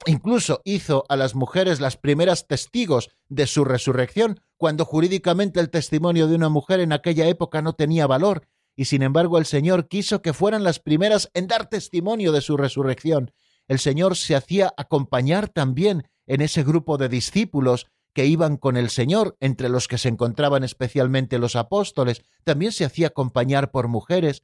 Incluso 0.06 0.60
hizo 0.64 1.04
a 1.08 1.16
las 1.16 1.34
mujeres 1.34 1.80
las 1.80 1.96
primeras 1.96 2.46
testigos 2.46 3.10
de 3.28 3.46
su 3.46 3.64
resurrección, 3.64 4.40
cuando 4.56 4.84
jurídicamente 4.84 5.60
el 5.60 5.70
testimonio 5.70 6.26
de 6.26 6.34
una 6.34 6.48
mujer 6.48 6.80
en 6.80 6.92
aquella 6.92 7.26
época 7.28 7.62
no 7.62 7.74
tenía 7.74 8.06
valor, 8.06 8.48
y 8.74 8.86
sin 8.86 9.02
embargo 9.02 9.38
el 9.38 9.46
Señor 9.46 9.88
quiso 9.88 10.22
que 10.22 10.32
fueran 10.32 10.64
las 10.64 10.80
primeras 10.80 11.30
en 11.34 11.46
dar 11.46 11.68
testimonio 11.68 12.32
de 12.32 12.40
su 12.40 12.56
resurrección. 12.56 13.32
El 13.68 13.78
Señor 13.78 14.16
se 14.16 14.34
hacía 14.34 14.72
acompañar 14.76 15.48
también 15.48 16.08
en 16.26 16.40
ese 16.40 16.62
grupo 16.64 16.98
de 16.98 17.08
discípulos 17.08 17.86
que 18.14 18.26
iban 18.26 18.56
con 18.56 18.76
el 18.76 18.90
Señor, 18.90 19.36
entre 19.40 19.68
los 19.68 19.88
que 19.88 19.98
se 19.98 20.08
encontraban 20.08 20.64
especialmente 20.64 21.38
los 21.38 21.56
apóstoles, 21.56 22.22
también 22.44 22.72
se 22.72 22.84
hacía 22.84 23.08
acompañar 23.08 23.70
por 23.70 23.88
mujeres. 23.88 24.42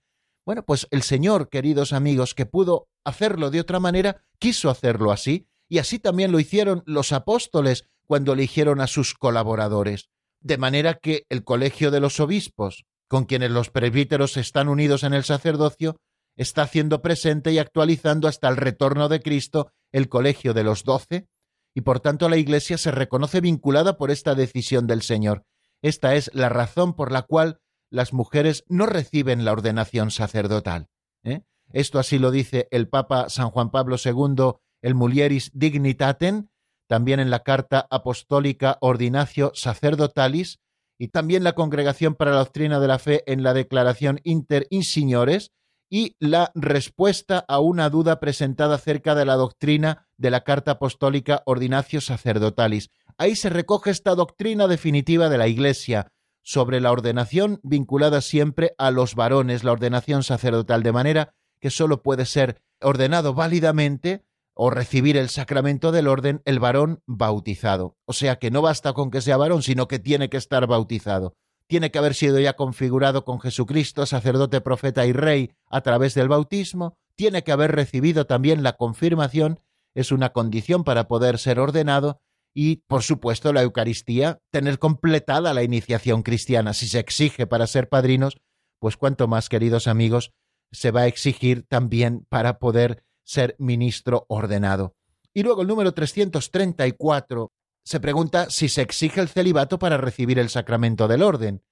Bueno, 0.49 0.65
pues 0.65 0.89
el 0.91 1.03
Señor, 1.03 1.51
queridos 1.51 1.93
amigos, 1.93 2.35
que 2.35 2.47
pudo 2.47 2.89
hacerlo 3.05 3.51
de 3.51 3.61
otra 3.61 3.81
manera, 3.81 4.25
quiso 4.39 4.71
hacerlo 4.71 5.13
así, 5.13 5.47
y 5.69 5.77
así 5.77 5.99
también 5.99 6.33
lo 6.33 6.41
hicieron 6.41 6.83
los 6.87 7.13
apóstoles 7.13 7.85
cuando 8.07 8.33
eligieron 8.33 8.81
a 8.81 8.87
sus 8.87 9.13
colaboradores. 9.13 10.09
De 10.41 10.57
manera 10.57 10.95
que 10.95 11.27
el 11.29 11.45
colegio 11.45 11.91
de 11.91 12.01
los 12.01 12.19
obispos, 12.19 12.87
con 13.09 13.27
quienes 13.27 13.51
los 13.51 13.69
presbíteros 13.69 14.39
están 14.39 14.71
unidos 14.71 15.03
en 15.03 15.13
el 15.13 15.25
sacerdocio, 15.25 16.01
está 16.35 16.63
haciendo 16.63 17.03
presente 17.03 17.53
y 17.53 17.59
actualizando 17.59 18.27
hasta 18.27 18.49
el 18.49 18.57
retorno 18.57 19.11
de 19.11 19.21
Cristo 19.21 19.71
el 19.93 20.09
colegio 20.09 20.55
de 20.55 20.65
los 20.65 20.83
doce, 20.83 21.29
y 21.75 21.83
por 21.83 22.01
tanto 22.01 22.31
la 22.31 22.39
Iglesia 22.39 22.79
se 22.79 22.91
reconoce 22.91 23.43
vinculada 23.43 23.99
por 23.99 24.11
esta 24.11 24.35
decisión 24.35 24.87
del 24.87 25.03
Señor. 25.03 25.45
Esta 25.83 26.15
es 26.15 26.31
la 26.33 26.49
razón 26.49 26.95
por 26.95 27.13
la 27.13 27.21
cual 27.21 27.61
las 27.91 28.13
mujeres 28.13 28.65
no 28.69 28.87
reciben 28.87 29.45
la 29.45 29.53
ordenación 29.53 30.11
sacerdotal. 30.11 30.89
¿eh? 31.25 31.43
Esto 31.73 31.99
así 31.99 32.19
lo 32.19 32.31
dice 32.31 32.69
el 32.71 32.89
Papa 32.89 33.29
San 33.29 33.51
Juan 33.51 33.71
Pablo 33.71 33.97
II, 34.03 34.53
el 34.83 34.95
Mulieris 34.95 35.51
Dignitatem, 35.55 36.49
también 36.87 37.21
en 37.21 37.31
la 37.31 37.43
Carta 37.43 37.87
Apostólica 37.91 38.79
Ordinatio 38.81 39.53
Sacerdotalis, 39.55 40.61
y 40.99 41.09
también 41.09 41.45
la 41.45 41.53
Congregación 41.53 42.15
para 42.15 42.33
la 42.33 42.39
Doctrina 42.39 42.81
de 42.81 42.89
la 42.89 42.99
Fe 42.99 43.23
en 43.31 43.43
la 43.43 43.55
Declaración 43.55 44.21
Inter 44.25 44.67
Insignores, 44.71 45.53
y 45.91 46.17
la 46.19 46.51
respuesta 46.55 47.45
a 47.49 47.61
una 47.61 47.89
duda 47.89 48.21
presentada 48.21 48.75
acerca 48.75 49.15
de 49.15 49.25
la 49.25 49.37
doctrina 49.37 50.07
de 50.17 50.31
la 50.31 50.45
Carta 50.45 50.73
Apostólica 50.73 51.43
Ordinatio 51.47 52.01
Sacerdotalis. 52.01 52.91
Ahí 53.17 53.37
se 53.37 53.49
recoge 53.49 53.91
esta 53.91 54.15
doctrina 54.15 54.67
definitiva 54.67 55.29
de 55.29 55.39
la 55.39 55.49
Iglesia 55.49 56.13
sobre 56.49 56.81
la 56.81 56.93
ordenación 56.93 57.61
vinculada 57.63 58.23
siempre 58.23 58.75
a 58.79 58.91
los 58.91 59.15
varones, 59.15 59.65
la 59.65 59.73
ordenación 59.73 60.23
sacerdotal, 60.23 60.83
de 60.83 60.93
manera 60.93 61.35
que 61.61 61.69
sólo 61.69 62.03
puede 62.03 62.25
ser 62.25 62.63
ordenado 62.81 63.35
válidamente 63.35 64.25
o 64.55 64.71
recibir 64.71 65.19
el 65.19 65.29
sacramento 65.29 65.93
del 65.93 66.09
orden 66.09 66.41
el 66.47 66.59
varón 66.59 67.03
bautizado. 67.05 67.99
O 68.07 68.15
sea 68.15 68.37
que 68.39 68.51
no 68.51 68.63
basta 68.63 68.95
con 68.95 69.11
que 69.11 69.21
sea 69.21 69.37
varón, 69.37 69.63
sino 69.63 69.89
que 69.89 69.99
tiene 69.99 70.31
que 70.31 70.39
estar 70.39 70.67
bautizado. 70.67 71.35
Tiene 71.67 71.91
que 71.91 71.99
haber 71.99 72.15
sido 72.15 72.41
ya 72.41 72.55
configurado 72.55 73.27
con 73.27 73.41
Jesucristo, 73.41 74.07
sacerdote, 74.07 74.63
profeta 74.63 75.05
y 75.05 75.13
rey, 75.13 75.53
a 75.69 75.83
través 75.83 76.15
del 76.15 76.29
bautismo, 76.29 76.97
tiene 77.15 77.45
que 77.45 77.53
haber 77.53 77.73
recibido 77.73 78.27
también 78.27 78.63
la 78.63 78.73
confirmación, 78.73 79.61
es 79.95 80.13
una 80.13 80.31
condición 80.31 80.83
para 80.83 81.09
poder 81.09 81.37
ser 81.37 81.61
ordenado, 81.61 82.23
y, 82.61 82.83
por 82.89 83.05
supuesto, 83.05 83.53
la 83.53 83.63
Eucaristía, 83.63 84.41
tener 84.51 84.81
completada 84.81 85.55
la 85.55 85.63
iniciación 85.63 86.25
cristiana. 86.25 86.75
Si 86.75 86.89
se 86.89 86.99
exige 86.99 87.47
para 87.47 87.69
ser 87.69 87.89
padrinos, 87.89 88.37
pues 88.81 88.97
cuanto 88.97 89.29
más, 89.29 89.49
queridos 89.49 89.87
amigos, 89.87 90.33
se 90.73 90.91
va 90.91 91.03
a 91.03 91.07
exigir 91.07 91.63
también 91.69 92.27
para 92.29 92.59
poder 92.59 93.05
ser 93.23 93.55
ministro 93.61 94.27
ordenado. 94.29 94.97
Y 95.33 95.45
luego 95.45 95.63
el 95.63 95.69
número 95.69 95.95
334 95.95 97.53
se 97.85 98.01
pregunta 98.01 98.51
si 98.51 98.69
se 98.69 98.83
exige 98.83 99.21
el 99.21 99.29
celibato 99.29 99.79
para 99.79 99.97
recibir 99.97 100.41
el 100.41 100.49
sacramento 100.49 101.07
del 101.07 101.23
orden. 101.23 101.63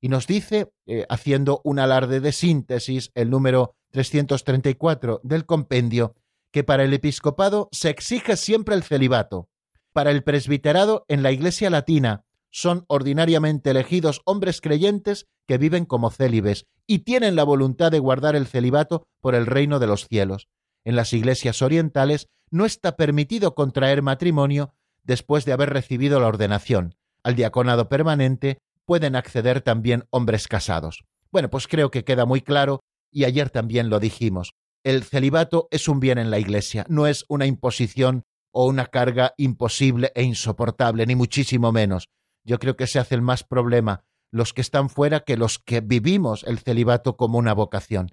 Y 0.00 0.08
nos 0.08 0.26
dice, 0.26 0.72
eh, 0.86 1.06
haciendo 1.08 1.60
un 1.62 1.78
alarde 1.78 2.18
de 2.18 2.32
síntesis, 2.32 3.12
el 3.14 3.30
número 3.30 3.76
334 3.92 5.20
del 5.22 5.46
compendio, 5.46 6.16
que 6.50 6.64
para 6.64 6.82
el 6.82 6.92
episcopado 6.92 7.68
se 7.70 7.90
exige 7.90 8.36
siempre 8.36 8.74
el 8.74 8.82
celibato. 8.82 9.51
Para 9.92 10.10
el 10.10 10.22
presbiterado 10.22 11.04
en 11.08 11.22
la 11.22 11.32
Iglesia 11.32 11.68
latina 11.68 12.24
son 12.50 12.84
ordinariamente 12.88 13.70
elegidos 13.70 14.22
hombres 14.24 14.60
creyentes 14.60 15.26
que 15.46 15.58
viven 15.58 15.84
como 15.84 16.10
célibes 16.10 16.66
y 16.86 17.00
tienen 17.00 17.36
la 17.36 17.44
voluntad 17.44 17.90
de 17.90 17.98
guardar 17.98 18.36
el 18.36 18.46
celibato 18.46 19.06
por 19.20 19.34
el 19.34 19.46
reino 19.46 19.78
de 19.78 19.86
los 19.86 20.06
cielos. 20.06 20.48
En 20.84 20.96
las 20.96 21.12
iglesias 21.12 21.62
orientales 21.62 22.28
no 22.50 22.64
está 22.64 22.96
permitido 22.96 23.54
contraer 23.54 24.02
matrimonio 24.02 24.74
después 25.02 25.44
de 25.44 25.52
haber 25.52 25.70
recibido 25.70 26.20
la 26.20 26.28
ordenación. 26.28 26.94
Al 27.22 27.34
diaconado 27.34 27.88
permanente 27.88 28.58
pueden 28.84 29.14
acceder 29.14 29.60
también 29.60 30.04
hombres 30.10 30.48
casados. 30.48 31.04
Bueno, 31.30 31.50
pues 31.50 31.68
creo 31.68 31.90
que 31.90 32.04
queda 32.04 32.26
muy 32.26 32.40
claro, 32.42 32.80
y 33.10 33.24
ayer 33.24 33.50
también 33.50 33.90
lo 33.90 34.00
dijimos. 34.00 34.52
El 34.84 35.04
celibato 35.04 35.68
es 35.70 35.88
un 35.88 36.00
bien 36.00 36.18
en 36.18 36.30
la 36.30 36.38
Iglesia, 36.38 36.84
no 36.88 37.06
es 37.06 37.24
una 37.28 37.46
imposición 37.46 38.24
o 38.52 38.66
una 38.66 38.86
carga 38.86 39.34
imposible 39.36 40.12
e 40.14 40.22
insoportable, 40.22 41.04
ni 41.06 41.16
muchísimo 41.16 41.72
menos. 41.72 42.08
Yo 42.44 42.58
creo 42.58 42.76
que 42.76 42.86
se 42.86 42.98
hace 42.98 43.14
el 43.14 43.22
más 43.22 43.42
problema 43.42 44.04
los 44.32 44.54
que 44.54 44.62
están 44.62 44.88
fuera 44.88 45.20
que 45.20 45.36
los 45.36 45.58
que 45.58 45.80
vivimos 45.80 46.42
el 46.44 46.58
celibato 46.58 47.16
como 47.16 47.38
una 47.38 47.52
vocación. 47.52 48.10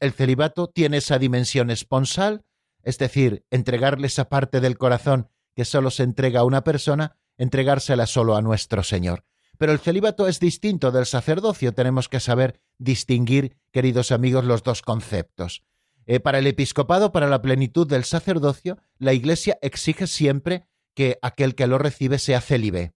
El 0.00 0.12
celibato 0.12 0.68
tiene 0.68 0.96
esa 0.96 1.18
dimensión 1.18 1.70
esponsal, 1.70 2.44
es 2.82 2.98
decir, 2.98 3.44
entregarle 3.50 4.06
esa 4.06 4.28
parte 4.28 4.60
del 4.60 4.78
corazón 4.78 5.28
que 5.54 5.64
solo 5.64 5.90
se 5.90 6.04
entrega 6.04 6.40
a 6.40 6.44
una 6.44 6.64
persona, 6.64 7.16
entregársela 7.36 8.06
solo 8.06 8.34
a 8.34 8.42
nuestro 8.42 8.82
Señor. 8.82 9.24
Pero 9.58 9.72
el 9.72 9.80
celibato 9.80 10.26
es 10.26 10.40
distinto 10.40 10.90
del 10.90 11.04
sacerdocio, 11.04 11.74
tenemos 11.74 12.08
que 12.08 12.20
saber 12.20 12.60
distinguir, 12.78 13.56
queridos 13.72 14.12
amigos, 14.12 14.44
los 14.44 14.62
dos 14.62 14.82
conceptos. 14.82 15.64
Eh, 16.08 16.18
para 16.18 16.38
el 16.38 16.46
episcopado, 16.46 17.12
para 17.12 17.28
la 17.28 17.42
plenitud 17.42 17.86
del 17.86 18.04
sacerdocio, 18.04 18.78
la 18.98 19.12
Iglesia 19.12 19.58
exige 19.62 20.06
siempre 20.06 20.66
que 20.94 21.18
aquel 21.22 21.54
que 21.54 21.66
lo 21.66 21.78
recibe 21.78 22.18
sea 22.18 22.40
célibe. 22.40 22.94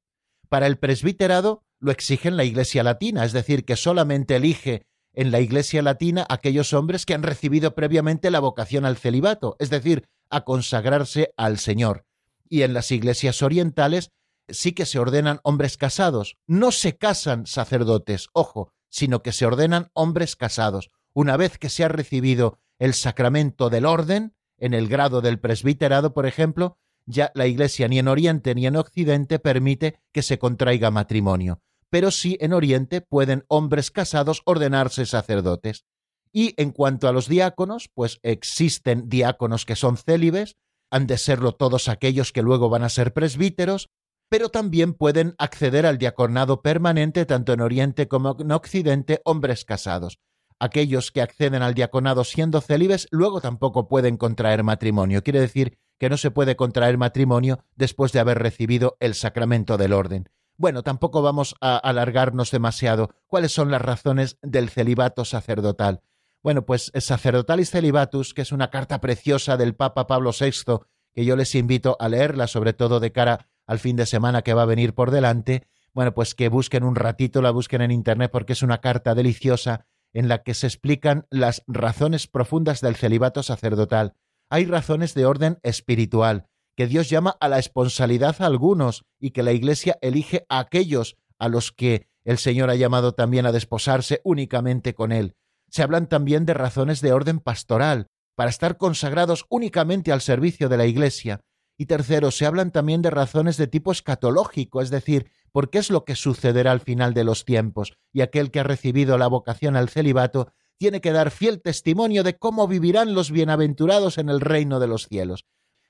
Para 0.48 0.66
el 0.66 0.78
presbiterado 0.78 1.62
lo 1.78 1.92
exige 1.92 2.28
en 2.28 2.36
la 2.36 2.44
Iglesia 2.44 2.82
latina, 2.82 3.24
es 3.24 3.32
decir, 3.32 3.64
que 3.64 3.76
solamente 3.76 4.34
elige 4.34 4.86
en 5.12 5.30
la 5.30 5.40
Iglesia 5.40 5.82
latina 5.82 6.26
aquellos 6.28 6.72
hombres 6.72 7.06
que 7.06 7.14
han 7.14 7.22
recibido 7.22 7.74
previamente 7.74 8.30
la 8.30 8.40
vocación 8.40 8.84
al 8.84 8.96
celibato, 8.96 9.56
es 9.60 9.70
decir, 9.70 10.08
a 10.30 10.44
consagrarse 10.44 11.32
al 11.36 11.58
Señor 11.58 12.06
y 12.52 12.64
en 12.64 12.74
las 12.74 12.90
iglesias 12.90 13.40
orientales 13.40 14.10
sí 14.46 14.72
que 14.72 14.84
se 14.84 14.98
ordenan 14.98 15.40
hombres 15.42 15.78
casados. 15.78 16.36
No 16.46 16.70
se 16.70 16.98
casan 16.98 17.46
sacerdotes, 17.46 18.28
ojo, 18.34 18.74
sino 18.90 19.22
que 19.22 19.32
se 19.32 19.46
ordenan 19.46 19.88
hombres 19.94 20.36
casados. 20.36 20.90
Una 21.14 21.38
vez 21.38 21.56
que 21.56 21.70
se 21.70 21.82
ha 21.82 21.88
recibido 21.88 22.58
el 22.78 22.94
sacramento 22.94 23.70
del 23.70 23.86
orden, 23.86 24.34
en 24.58 24.74
el 24.74 24.88
grado 24.88 25.20
del 25.20 25.40
presbiterado, 25.40 26.14
por 26.14 26.26
ejemplo, 26.26 26.78
ya 27.06 27.32
la 27.34 27.46
Iglesia 27.46 27.88
ni 27.88 27.98
en 27.98 28.08
Oriente 28.08 28.54
ni 28.54 28.66
en 28.66 28.76
Occidente 28.76 29.38
permite 29.38 30.00
que 30.12 30.22
se 30.22 30.38
contraiga 30.38 30.90
matrimonio, 30.90 31.60
pero 31.90 32.10
sí 32.10 32.36
en 32.40 32.52
Oriente 32.52 33.00
pueden 33.00 33.44
hombres 33.48 33.90
casados 33.90 34.42
ordenarse 34.44 35.06
sacerdotes. 35.06 35.84
Y 36.32 36.54
en 36.56 36.70
cuanto 36.70 37.08
a 37.08 37.12
los 37.12 37.28
diáconos, 37.28 37.90
pues 37.92 38.18
existen 38.22 39.08
diáconos 39.08 39.66
que 39.66 39.76
son 39.76 39.96
célibes, 39.96 40.56
han 40.90 41.06
de 41.06 41.18
serlo 41.18 41.52
todos 41.52 41.88
aquellos 41.88 42.32
que 42.32 42.42
luego 42.42 42.68
van 42.68 42.84
a 42.84 42.88
ser 42.88 43.12
presbíteros, 43.12 43.90
pero 44.28 44.48
también 44.48 44.94
pueden 44.94 45.34
acceder 45.38 45.84
al 45.84 45.98
diaconado 45.98 46.62
permanente 46.62 47.26
tanto 47.26 47.52
en 47.52 47.60
Oriente 47.60 48.08
como 48.08 48.36
en 48.38 48.52
Occidente 48.52 49.20
hombres 49.24 49.64
casados. 49.64 50.18
Aquellos 50.64 51.10
que 51.10 51.22
acceden 51.22 51.60
al 51.64 51.74
diaconado 51.74 52.22
siendo 52.22 52.60
célibes 52.60 53.08
luego 53.10 53.40
tampoco 53.40 53.88
pueden 53.88 54.16
contraer 54.16 54.62
matrimonio. 54.62 55.24
Quiere 55.24 55.40
decir 55.40 55.76
que 55.98 56.08
no 56.08 56.16
se 56.16 56.30
puede 56.30 56.54
contraer 56.54 56.98
matrimonio 56.98 57.64
después 57.74 58.12
de 58.12 58.20
haber 58.20 58.38
recibido 58.38 58.96
el 59.00 59.16
sacramento 59.16 59.76
del 59.76 59.92
orden. 59.92 60.28
Bueno, 60.56 60.84
tampoco 60.84 61.20
vamos 61.20 61.56
a 61.60 61.76
alargarnos 61.78 62.52
demasiado. 62.52 63.10
¿Cuáles 63.26 63.50
son 63.50 63.72
las 63.72 63.82
razones 63.82 64.38
del 64.40 64.70
celibato 64.70 65.24
sacerdotal? 65.24 66.02
Bueno, 66.44 66.64
pues 66.64 66.92
Sacerdotalis 66.94 67.72
Celibatus, 67.72 68.32
que 68.32 68.42
es 68.42 68.52
una 68.52 68.70
carta 68.70 69.00
preciosa 69.00 69.56
del 69.56 69.74
Papa 69.74 70.06
Pablo 70.06 70.30
VI, 70.30 70.78
que 71.12 71.24
yo 71.24 71.34
les 71.34 71.56
invito 71.56 71.96
a 71.98 72.08
leerla, 72.08 72.46
sobre 72.46 72.72
todo 72.72 73.00
de 73.00 73.10
cara 73.10 73.48
al 73.66 73.80
fin 73.80 73.96
de 73.96 74.06
semana 74.06 74.42
que 74.42 74.54
va 74.54 74.62
a 74.62 74.66
venir 74.66 74.94
por 74.94 75.10
delante. 75.10 75.66
Bueno, 75.92 76.14
pues 76.14 76.36
que 76.36 76.48
busquen 76.48 76.84
un 76.84 76.94
ratito, 76.94 77.42
la 77.42 77.50
busquen 77.50 77.82
en 77.82 77.90
Internet 77.90 78.30
porque 78.30 78.52
es 78.52 78.62
una 78.62 78.78
carta 78.78 79.16
deliciosa 79.16 79.86
en 80.12 80.28
la 80.28 80.42
que 80.42 80.54
se 80.54 80.66
explican 80.66 81.26
las 81.30 81.62
razones 81.66 82.26
profundas 82.26 82.80
del 82.80 82.96
celibato 82.96 83.42
sacerdotal. 83.42 84.14
Hay 84.50 84.66
razones 84.66 85.14
de 85.14 85.26
orden 85.26 85.58
espiritual, 85.62 86.46
que 86.76 86.86
Dios 86.86 87.08
llama 87.08 87.36
a 87.40 87.48
la 87.48 87.58
esponsalidad 87.58 88.36
a 88.40 88.46
algunos 88.46 89.04
y 89.18 89.30
que 89.30 89.42
la 89.42 89.52
Iglesia 89.52 89.98
elige 90.00 90.44
a 90.48 90.58
aquellos 90.58 91.16
a 91.38 91.48
los 91.48 91.72
que 91.72 92.08
el 92.24 92.38
Señor 92.38 92.70
ha 92.70 92.76
llamado 92.76 93.12
también 93.12 93.46
a 93.46 93.52
desposarse 93.52 94.20
únicamente 94.24 94.94
con 94.94 95.12
Él 95.12 95.34
se 95.72 95.82
hablan 95.82 96.06
también 96.06 96.44
de 96.44 96.52
razones 96.52 97.00
de 97.00 97.14
orden 97.14 97.40
pastoral, 97.40 98.08
para 98.36 98.50
estar 98.50 98.76
consagrados 98.76 99.46
únicamente 99.48 100.12
al 100.12 100.20
servicio 100.20 100.68
de 100.68 100.76
la 100.76 100.84
Iglesia. 100.84 101.40
Y 101.78 101.86
tercero, 101.86 102.30
se 102.30 102.44
hablan 102.44 102.72
también 102.72 103.00
de 103.00 103.08
razones 103.08 103.56
de 103.56 103.66
tipo 103.68 103.90
escatológico, 103.90 104.82
es 104.82 104.90
decir, 104.90 105.30
por 105.52 105.70
qué 105.70 105.78
es 105.78 105.90
lo 105.90 106.04
que 106.04 106.16
sucederá 106.16 106.72
al 106.72 106.80
final 106.80 107.14
de 107.14 107.24
los 107.24 107.44
tiempos, 107.44 107.92
y 108.12 108.22
aquel 108.22 108.50
que 108.50 108.60
ha 108.60 108.64
recibido 108.64 109.18
la 109.18 109.28
vocación 109.28 109.76
al 109.76 109.88
celibato 109.88 110.52
tiene 110.78 111.00
que 111.00 111.12
dar 111.12 111.30
fiel 111.30 111.62
testimonio 111.62 112.24
de 112.24 112.36
cómo 112.36 112.66
vivirán 112.66 113.14
los 113.14 113.30
bienaventurados 113.30 114.18
en 114.18 114.28
el 114.28 114.40
reino 114.40 114.80
de 114.80 114.88
los 114.88 115.06
cielos. 115.06 115.44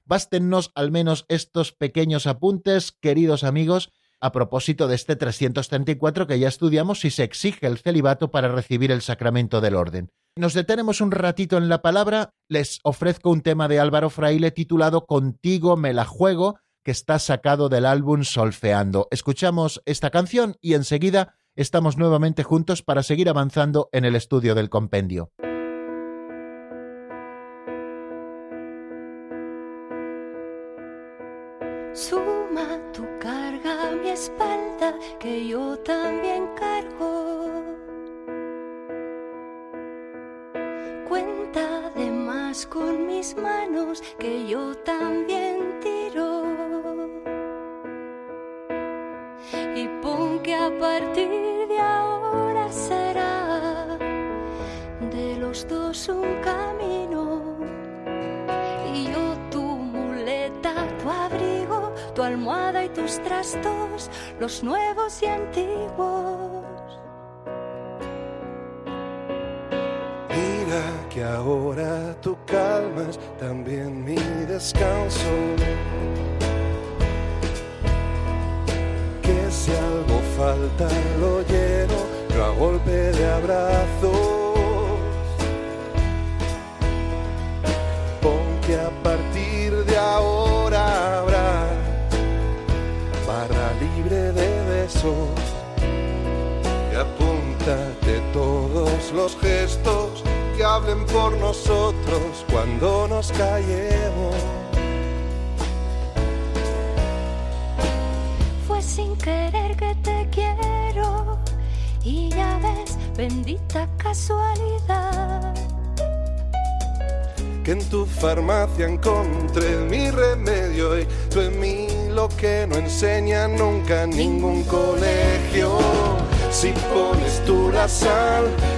Bástennos 0.05 0.72
al 0.75 0.90
menos 0.90 1.25
estos 1.29 1.72
pequeños 1.72 2.27
apuntes, 2.27 2.92
queridos 2.92 3.44
amigos, 3.44 3.92
a 4.20 4.33
propósito 4.33 4.88
de 4.88 4.94
este 4.94 5.16
334 5.16 6.27
que 6.27 6.38
ya 6.38 6.48
estudiamos 6.48 7.01
si 7.01 7.11
se 7.11 7.25
exige 7.25 7.66
el 7.66 7.79
celibato 7.79 8.31
para 8.31 8.48
recibir 8.48 8.92
el 8.92 9.03
sacramento 9.03 9.61
del 9.61 9.77
orden. 9.77 10.11
Nos 10.37 10.55
detenemos 10.55 11.01
un 11.01 11.11
ratito 11.11 11.59
en 11.59 11.68
la 11.68 11.83
palabra, 11.83 12.35
les 12.48 12.79
ofrezco 12.85 13.31
un 13.31 13.42
tema 13.42 13.68
de 13.68 13.81
Álvaro 13.81 14.11
Fraile 14.11 14.51
titulado 14.51 15.07
Contigo 15.07 15.77
me 15.77 15.92
la 15.92 16.05
juego, 16.05 16.59
que 16.83 16.90
está 16.90 17.18
sacado 17.18 17.68
del 17.68 17.87
álbum 17.87 18.25
Solfeando. 18.25 19.09
Escuchamos 19.11 19.83
esta 19.87 20.11
canción 20.11 20.57
y 20.61 20.75
enseguida 20.75 21.35
estamos 21.55 21.97
nuevamente 21.97 22.42
juntos 22.42 22.83
para 22.83 23.03
seguir 23.03 23.29
avanzando 23.29 23.88
en 23.92 24.05
el 24.05 24.16
estudio 24.16 24.55
del 24.55 24.71
compendio. 24.71 25.31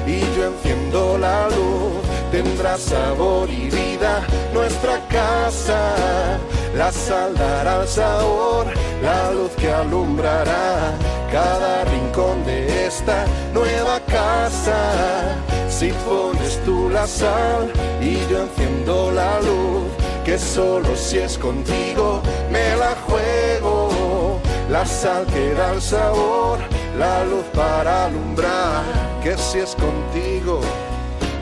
Y 0.07 0.21
yo 0.37 0.47
enciendo 0.47 1.19
la 1.19 1.49
luz, 1.49 2.03
tendrá 2.31 2.77
sabor 2.79 3.49
y 3.51 3.71
vida 3.71 4.23
nuestra 4.53 5.01
casa. 5.09 6.39
La 6.75 6.91
sal 6.91 7.35
dará 7.35 7.83
el 7.83 7.89
sabor, 7.89 8.67
la 9.03 9.31
luz 9.31 9.51
que 9.57 9.71
alumbrará 9.71 10.93
cada 11.31 11.85
rincón 11.85 12.45
de 12.45 12.87
esta 12.87 13.25
nueva 13.53 14.01
casa. 14.01 15.37
Si 15.69 15.93
pones 16.07 16.61
tú 16.65 16.89
la 16.91 17.07
sal 17.07 17.73
y 18.01 18.19
yo 18.31 18.43
enciendo 18.43 19.11
la 19.11 19.41
luz, 19.41 19.85
que 20.25 20.39
solo 20.39 20.97
si 20.97 21.19
es 21.19 21.37
contigo 21.39 22.23
me 22.51 22.77
la 22.77 22.95
juego. 23.07 24.41
La 24.71 24.87
sal 24.87 25.27
que 25.27 25.53
da 25.55 25.73
el 25.73 25.83
sabor, 25.83 26.59
la 26.99 27.25
luz 27.25 27.45
para 27.55 28.07
alumbrar, 28.07 28.83
que 29.25 29.39
si 29.39 29.59
es 29.59 29.75
contigo 29.75 30.61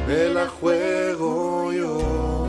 me 0.07 0.29
la 0.29 0.47
juego 0.47 1.73
yo. 1.73 2.47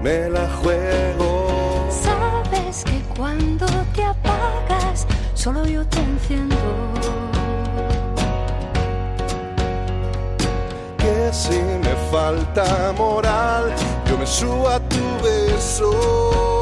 Me 0.00 0.30
la 0.30 0.46
juego. 0.62 1.88
Sabes 1.90 2.84
que 2.84 3.02
cuando 3.16 3.66
te 3.92 4.04
apagas, 4.04 5.04
solo 5.34 5.66
yo 5.66 5.84
te 5.88 5.98
enciendo. 5.98 6.56
Que 10.98 11.30
si 11.32 11.58
me 11.58 11.94
falta 12.12 12.92
moral, 12.96 13.74
yo 14.08 14.16
me 14.16 14.26
subo 14.26 14.68
a 14.68 14.78
tu 14.78 15.04
beso. 15.24 16.53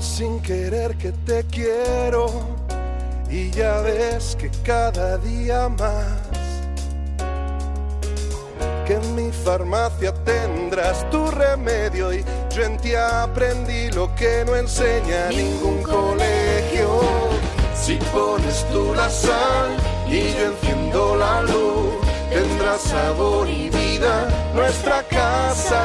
Fue 0.00 0.06
sin 0.06 0.40
querer 0.40 0.96
que 0.96 1.12
te 1.12 1.44
quiero 1.44 2.26
y 3.28 3.50
ya 3.50 3.82
ves 3.82 4.34
que 4.34 4.50
cada 4.64 5.18
día 5.18 5.68
más 5.68 6.06
que 8.86 8.94
en 8.94 9.14
mi 9.14 9.30
farmacia 9.30 10.14
tendrás 10.24 11.08
tu 11.10 11.30
remedio 11.30 12.14
y 12.14 12.24
yo 12.48 12.62
en 12.62 12.78
ti 12.78 12.94
aprendí 12.94 13.90
lo 13.90 14.14
que 14.14 14.42
no 14.46 14.56
enseña 14.56 15.28
ningún 15.28 15.82
colegio. 15.82 17.02
Si 17.74 17.96
pones 18.10 18.64
tú 18.72 18.94
la 18.94 19.10
sal 19.10 19.76
y 20.08 20.32
yo 20.32 20.46
enciendo 20.46 21.16
la 21.16 21.42
luz, 21.42 21.92
tendrá 22.30 22.78
sabor 22.78 23.46
y 23.46 23.68
vida 23.68 24.26
nuestra 24.54 25.02
casa. 25.02 25.82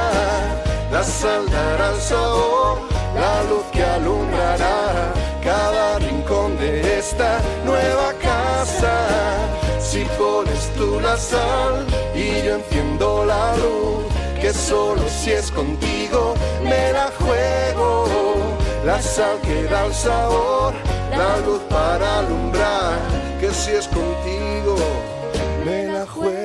La 0.89 1.03
sal 1.03 1.49
dará 1.51 1.89
el 1.89 1.99
sabor, 1.99 2.94
la 3.15 3.43
luz 3.43 3.65
que 3.71 3.83
alumbrará 3.83 5.13
cada 5.43 5.99
rincón 5.99 6.57
de 6.57 6.99
esta 6.99 7.39
nueva 7.65 8.13
casa. 8.21 8.95
Si 9.79 10.03
pones 10.17 10.69
tú 10.77 10.99
la 10.99 11.17
sal 11.17 11.85
y 12.13 12.45
yo 12.45 12.55
enciendo 12.55 13.25
la 13.25 13.55
luz, 13.57 14.05
que 14.41 14.51
solo 14.53 15.01
si 15.07 15.31
es 15.31 15.51
contigo 15.51 16.33
me 16.63 16.91
la 16.91 17.09
juego. 17.19 18.05
La 18.85 19.01
sal 19.01 19.39
que 19.41 19.63
da 19.63 19.85
el 19.85 19.93
sabor, 19.93 20.73
la 21.11 21.37
luz 21.45 21.61
para 21.69 22.19
alumbrar, 22.19 22.99
que 23.39 23.49
si 23.51 23.71
es 23.71 23.87
contigo 23.87 24.75
me 25.65 25.85
la 25.85 26.05
juego 26.05 26.44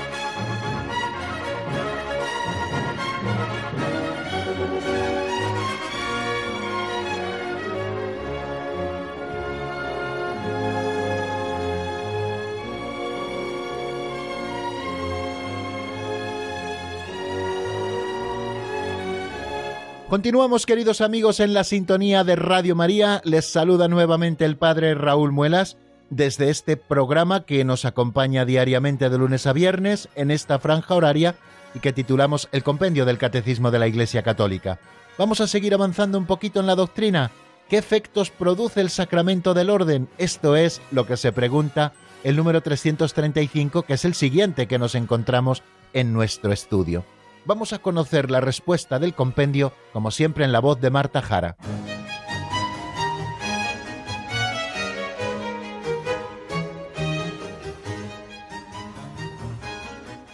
Continuamos, 20.11 20.65
queridos 20.65 20.99
amigos, 20.99 21.39
en 21.39 21.53
la 21.53 21.63
sintonía 21.63 22.25
de 22.25 22.35
Radio 22.35 22.75
María. 22.75 23.21
Les 23.23 23.45
saluda 23.45 23.87
nuevamente 23.87 24.43
el 24.43 24.57
Padre 24.57 24.93
Raúl 24.93 25.31
Muelas 25.31 25.77
desde 26.09 26.49
este 26.49 26.75
programa 26.75 27.45
que 27.45 27.63
nos 27.63 27.85
acompaña 27.85 28.43
diariamente 28.43 29.09
de 29.09 29.17
lunes 29.17 29.47
a 29.47 29.53
viernes 29.53 30.09
en 30.15 30.29
esta 30.29 30.59
franja 30.59 30.95
horaria 30.95 31.35
y 31.73 31.79
que 31.79 31.93
titulamos 31.93 32.49
El 32.51 32.61
Compendio 32.61 33.05
del 33.05 33.17
Catecismo 33.17 33.71
de 33.71 33.79
la 33.79 33.87
Iglesia 33.87 34.21
Católica. 34.21 34.79
Vamos 35.17 35.39
a 35.39 35.47
seguir 35.47 35.73
avanzando 35.73 36.17
un 36.17 36.25
poquito 36.25 36.59
en 36.59 36.67
la 36.67 36.75
doctrina. 36.75 37.31
¿Qué 37.69 37.77
efectos 37.77 38.31
produce 38.31 38.81
el 38.81 38.89
sacramento 38.89 39.53
del 39.53 39.69
orden? 39.69 40.09
Esto 40.17 40.57
es 40.57 40.81
lo 40.91 41.07
que 41.07 41.15
se 41.15 41.31
pregunta 41.31 41.93
el 42.25 42.35
número 42.35 42.59
335, 42.59 43.83
que 43.83 43.93
es 43.93 44.03
el 44.03 44.13
siguiente 44.13 44.67
que 44.67 44.77
nos 44.77 44.93
encontramos 44.93 45.63
en 45.93 46.11
nuestro 46.11 46.51
estudio 46.51 47.05
vamos 47.45 47.73
a 47.73 47.79
conocer 47.79 48.31
la 48.31 48.41
respuesta 48.41 48.99
del 48.99 49.13
compendio, 49.13 49.73
como 49.93 50.11
siempre 50.11 50.45
en 50.45 50.51
la 50.51 50.59
voz 50.59 50.79
de 50.79 50.89
Marta 50.89 51.21
Jara. 51.21 51.57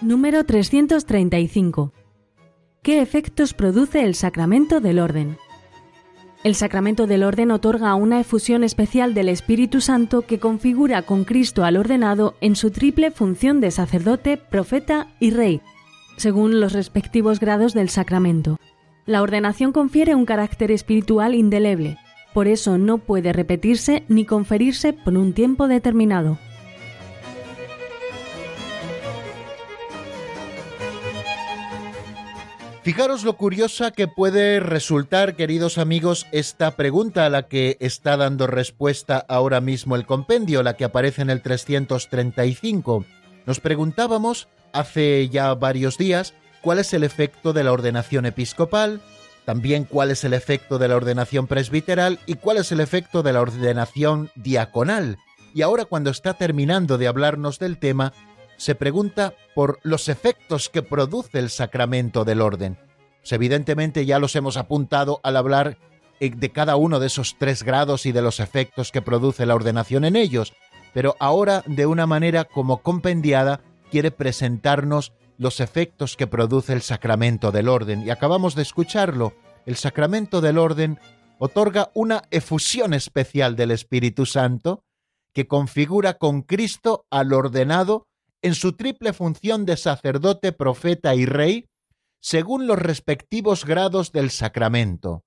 Número 0.01 0.45
335. 0.45 1.91
¿Qué 2.81 3.01
efectos 3.01 3.53
produce 3.53 4.03
el 4.03 4.15
sacramento 4.15 4.79
del 4.79 4.99
orden? 4.99 5.37
El 6.43 6.55
sacramento 6.55 7.07
del 7.07 7.23
orden 7.23 7.51
otorga 7.51 7.93
una 7.95 8.21
efusión 8.21 8.63
especial 8.63 9.13
del 9.13 9.27
Espíritu 9.27 9.81
Santo 9.81 10.21
que 10.21 10.39
configura 10.39 11.01
con 11.01 11.25
Cristo 11.25 11.65
al 11.65 11.75
ordenado 11.75 12.35
en 12.39 12.55
su 12.55 12.71
triple 12.71 13.11
función 13.11 13.59
de 13.59 13.71
sacerdote, 13.71 14.37
profeta 14.37 15.07
y 15.19 15.31
rey, 15.31 15.61
según 16.17 16.59
los 16.59 16.73
respectivos 16.73 17.39
grados 17.39 17.73
del 17.73 17.89
sacramento. 17.89 18.59
La 19.05 19.21
ordenación 19.21 19.71
confiere 19.71 20.15
un 20.15 20.25
carácter 20.25 20.71
espiritual 20.71 21.33
indeleble, 21.33 21.97
por 22.33 22.47
eso 22.47 22.77
no 22.77 22.97
puede 22.97 23.31
repetirse 23.31 24.03
ni 24.09 24.25
conferirse 24.25 24.91
por 24.91 25.17
un 25.17 25.33
tiempo 25.33 25.67
determinado. 25.67 26.37
Fijaros 32.87 33.25
lo 33.25 33.35
curiosa 33.35 33.91
que 33.91 34.07
puede 34.07 34.61
resultar, 34.61 35.35
queridos 35.35 35.77
amigos, 35.77 36.25
esta 36.31 36.77
pregunta 36.77 37.25
a 37.25 37.29
la 37.29 37.43
que 37.49 37.75
está 37.81 38.15
dando 38.15 38.47
respuesta 38.47 39.25
ahora 39.27 39.59
mismo 39.59 39.97
el 39.97 40.05
compendio, 40.05 40.63
la 40.63 40.77
que 40.77 40.85
aparece 40.85 41.21
en 41.21 41.29
el 41.29 41.41
335. 41.41 43.05
Nos 43.47 43.61
preguntábamos 43.61 44.49
hace 44.73 45.29
ya 45.29 45.55
varios 45.55 45.97
días 45.97 46.33
cuál 46.61 46.79
es 46.79 46.93
el 46.93 47.05
efecto 47.05 47.53
de 47.53 47.63
la 47.63 47.71
ordenación 47.71 48.25
episcopal, 48.25 48.99
también 49.45 49.85
cuál 49.85 50.11
es 50.11 50.25
el 50.25 50.33
efecto 50.33 50.77
de 50.77 50.89
la 50.89 50.97
ordenación 50.97 51.47
presbiteral 51.47 52.19
y 52.25 52.35
cuál 52.35 52.57
es 52.57 52.73
el 52.73 52.81
efecto 52.81 53.23
de 53.23 53.31
la 53.31 53.39
ordenación 53.39 54.31
diaconal. 54.35 55.17
Y 55.53 55.61
ahora 55.61 55.85
cuando 55.85 56.09
está 56.09 56.33
terminando 56.33 56.97
de 56.97 57.07
hablarnos 57.07 57.57
del 57.57 57.77
tema, 57.77 58.11
se 58.57 58.75
pregunta 58.75 59.33
por 59.55 59.79
los 59.81 60.09
efectos 60.09 60.67
que 60.67 60.81
produce 60.81 61.39
el 61.39 61.49
sacramento 61.49 62.25
del 62.25 62.41
orden. 62.41 62.77
Pues 63.21 63.31
evidentemente 63.31 64.05
ya 64.05 64.19
los 64.19 64.35
hemos 64.35 64.57
apuntado 64.57 65.21
al 65.23 65.37
hablar 65.37 65.77
eh, 66.19 66.31
de 66.35 66.51
cada 66.51 66.75
uno 66.75 66.99
de 66.99 67.07
esos 67.07 67.37
tres 67.37 67.63
grados 67.63 68.05
y 68.05 68.11
de 68.11 68.21
los 68.21 68.41
efectos 68.41 68.91
que 68.91 69.01
produce 69.01 69.45
la 69.45 69.55
ordenación 69.55 70.03
en 70.03 70.17
ellos, 70.17 70.53
pero 70.97 71.15
ahora 71.19 71.63
de 71.67 71.85
una 71.85 72.07
manera 72.07 72.45
como 72.45 72.81
compendiada 72.81 73.61
quiere 73.91 74.09
presentarnos 74.09 75.13
los 75.37 75.59
efectos 75.59 76.17
que 76.17 76.25
produce 76.25 76.73
el 76.73 76.81
sacramento 76.81 77.51
del 77.51 77.69
orden. 77.69 78.01
Y 78.01 78.09
acabamos 78.09 78.55
de 78.55 78.63
escucharlo. 78.63 79.35
El 79.67 79.75
sacramento 79.75 80.41
del 80.41 80.57
orden 80.57 80.97
otorga 81.37 81.91
una 81.93 82.23
efusión 82.31 82.95
especial 82.95 83.55
del 83.55 83.69
Espíritu 83.69 84.25
Santo 84.25 84.81
que 85.35 85.45
configura 85.45 86.15
con 86.15 86.41
Cristo 86.41 87.05
al 87.11 87.31
ordenado 87.31 88.07
en 88.41 88.55
su 88.55 88.73
triple 88.73 89.13
función 89.13 89.67
de 89.67 89.77
sacerdote, 89.77 90.51
profeta 90.51 91.13
y 91.13 91.27
rey, 91.27 91.67
según 92.23 92.65
los 92.65 92.79
respectivos 92.79 93.65
grados 93.65 94.11
del 94.13 94.31
sacramento. 94.31 95.21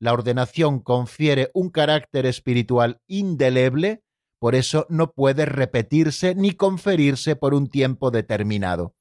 La 0.00 0.12
ordenación 0.12 0.80
confiere 0.80 1.52
un 1.54 1.70
carácter 1.70 2.26
espiritual 2.26 2.98
indeleble 3.06 4.03
por 4.44 4.54
eso 4.54 4.86
no 4.90 5.10
puede 5.10 5.46
repetirse 5.46 6.34
ni 6.34 6.52
conferirse 6.52 7.34
por 7.34 7.54
un 7.54 7.66
tiempo 7.66 8.10
determinado. 8.10 8.94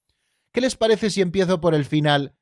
¿Qué 0.54 0.62
les 0.62 0.78
parece 0.78 1.10
si 1.10 1.20
empiezo 1.20 1.60
por 1.60 1.76
el 1.76 1.84
final 1.84 2.34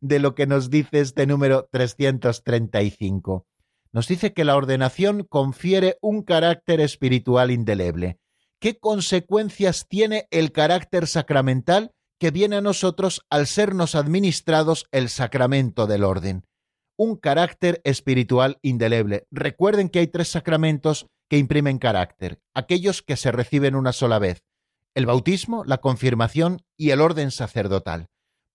de 0.00 0.18
lo 0.18 0.34
que 0.34 0.46
nos 0.46 0.70
dice 0.70 1.00
este 1.00 1.26
número 1.26 1.68
335? 1.70 3.46
Nos 3.92 4.08
dice 4.08 4.32
que 4.32 4.46
la 4.46 4.56
ordenación 4.56 5.24
confiere 5.24 5.98
un 6.00 6.22
carácter 6.22 6.80
espiritual 6.80 7.50
indeleble. 7.50 8.18
¿Qué 8.58 8.78
consecuencias 8.78 9.86
tiene 9.86 10.26
el 10.30 10.50
carácter 10.50 11.06
sacramental 11.06 11.92
que 12.18 12.30
viene 12.30 12.56
a 12.56 12.62
nosotros 12.62 13.26
al 13.28 13.46
sernos 13.46 13.94
administrados 13.94 14.86
el 14.90 15.10
sacramento 15.10 15.86
del 15.86 16.02
orden? 16.02 16.46
Un 16.96 17.16
carácter 17.16 17.82
espiritual 17.84 18.58
indeleble. 18.62 19.26
Recuerden 19.30 19.90
que 19.90 19.98
hay 19.98 20.06
tres 20.06 20.28
sacramentos 20.28 21.08
que 21.28 21.38
imprimen 21.38 21.78
carácter, 21.78 22.40
aquellos 22.54 23.02
que 23.02 23.16
se 23.16 23.32
reciben 23.32 23.74
una 23.74 23.92
sola 23.92 24.18
vez, 24.18 24.42
el 24.94 25.06
bautismo, 25.06 25.64
la 25.64 25.78
confirmación 25.78 26.62
y 26.76 26.90
el 26.90 27.00
orden 27.00 27.30
sacerdotal, 27.30 28.06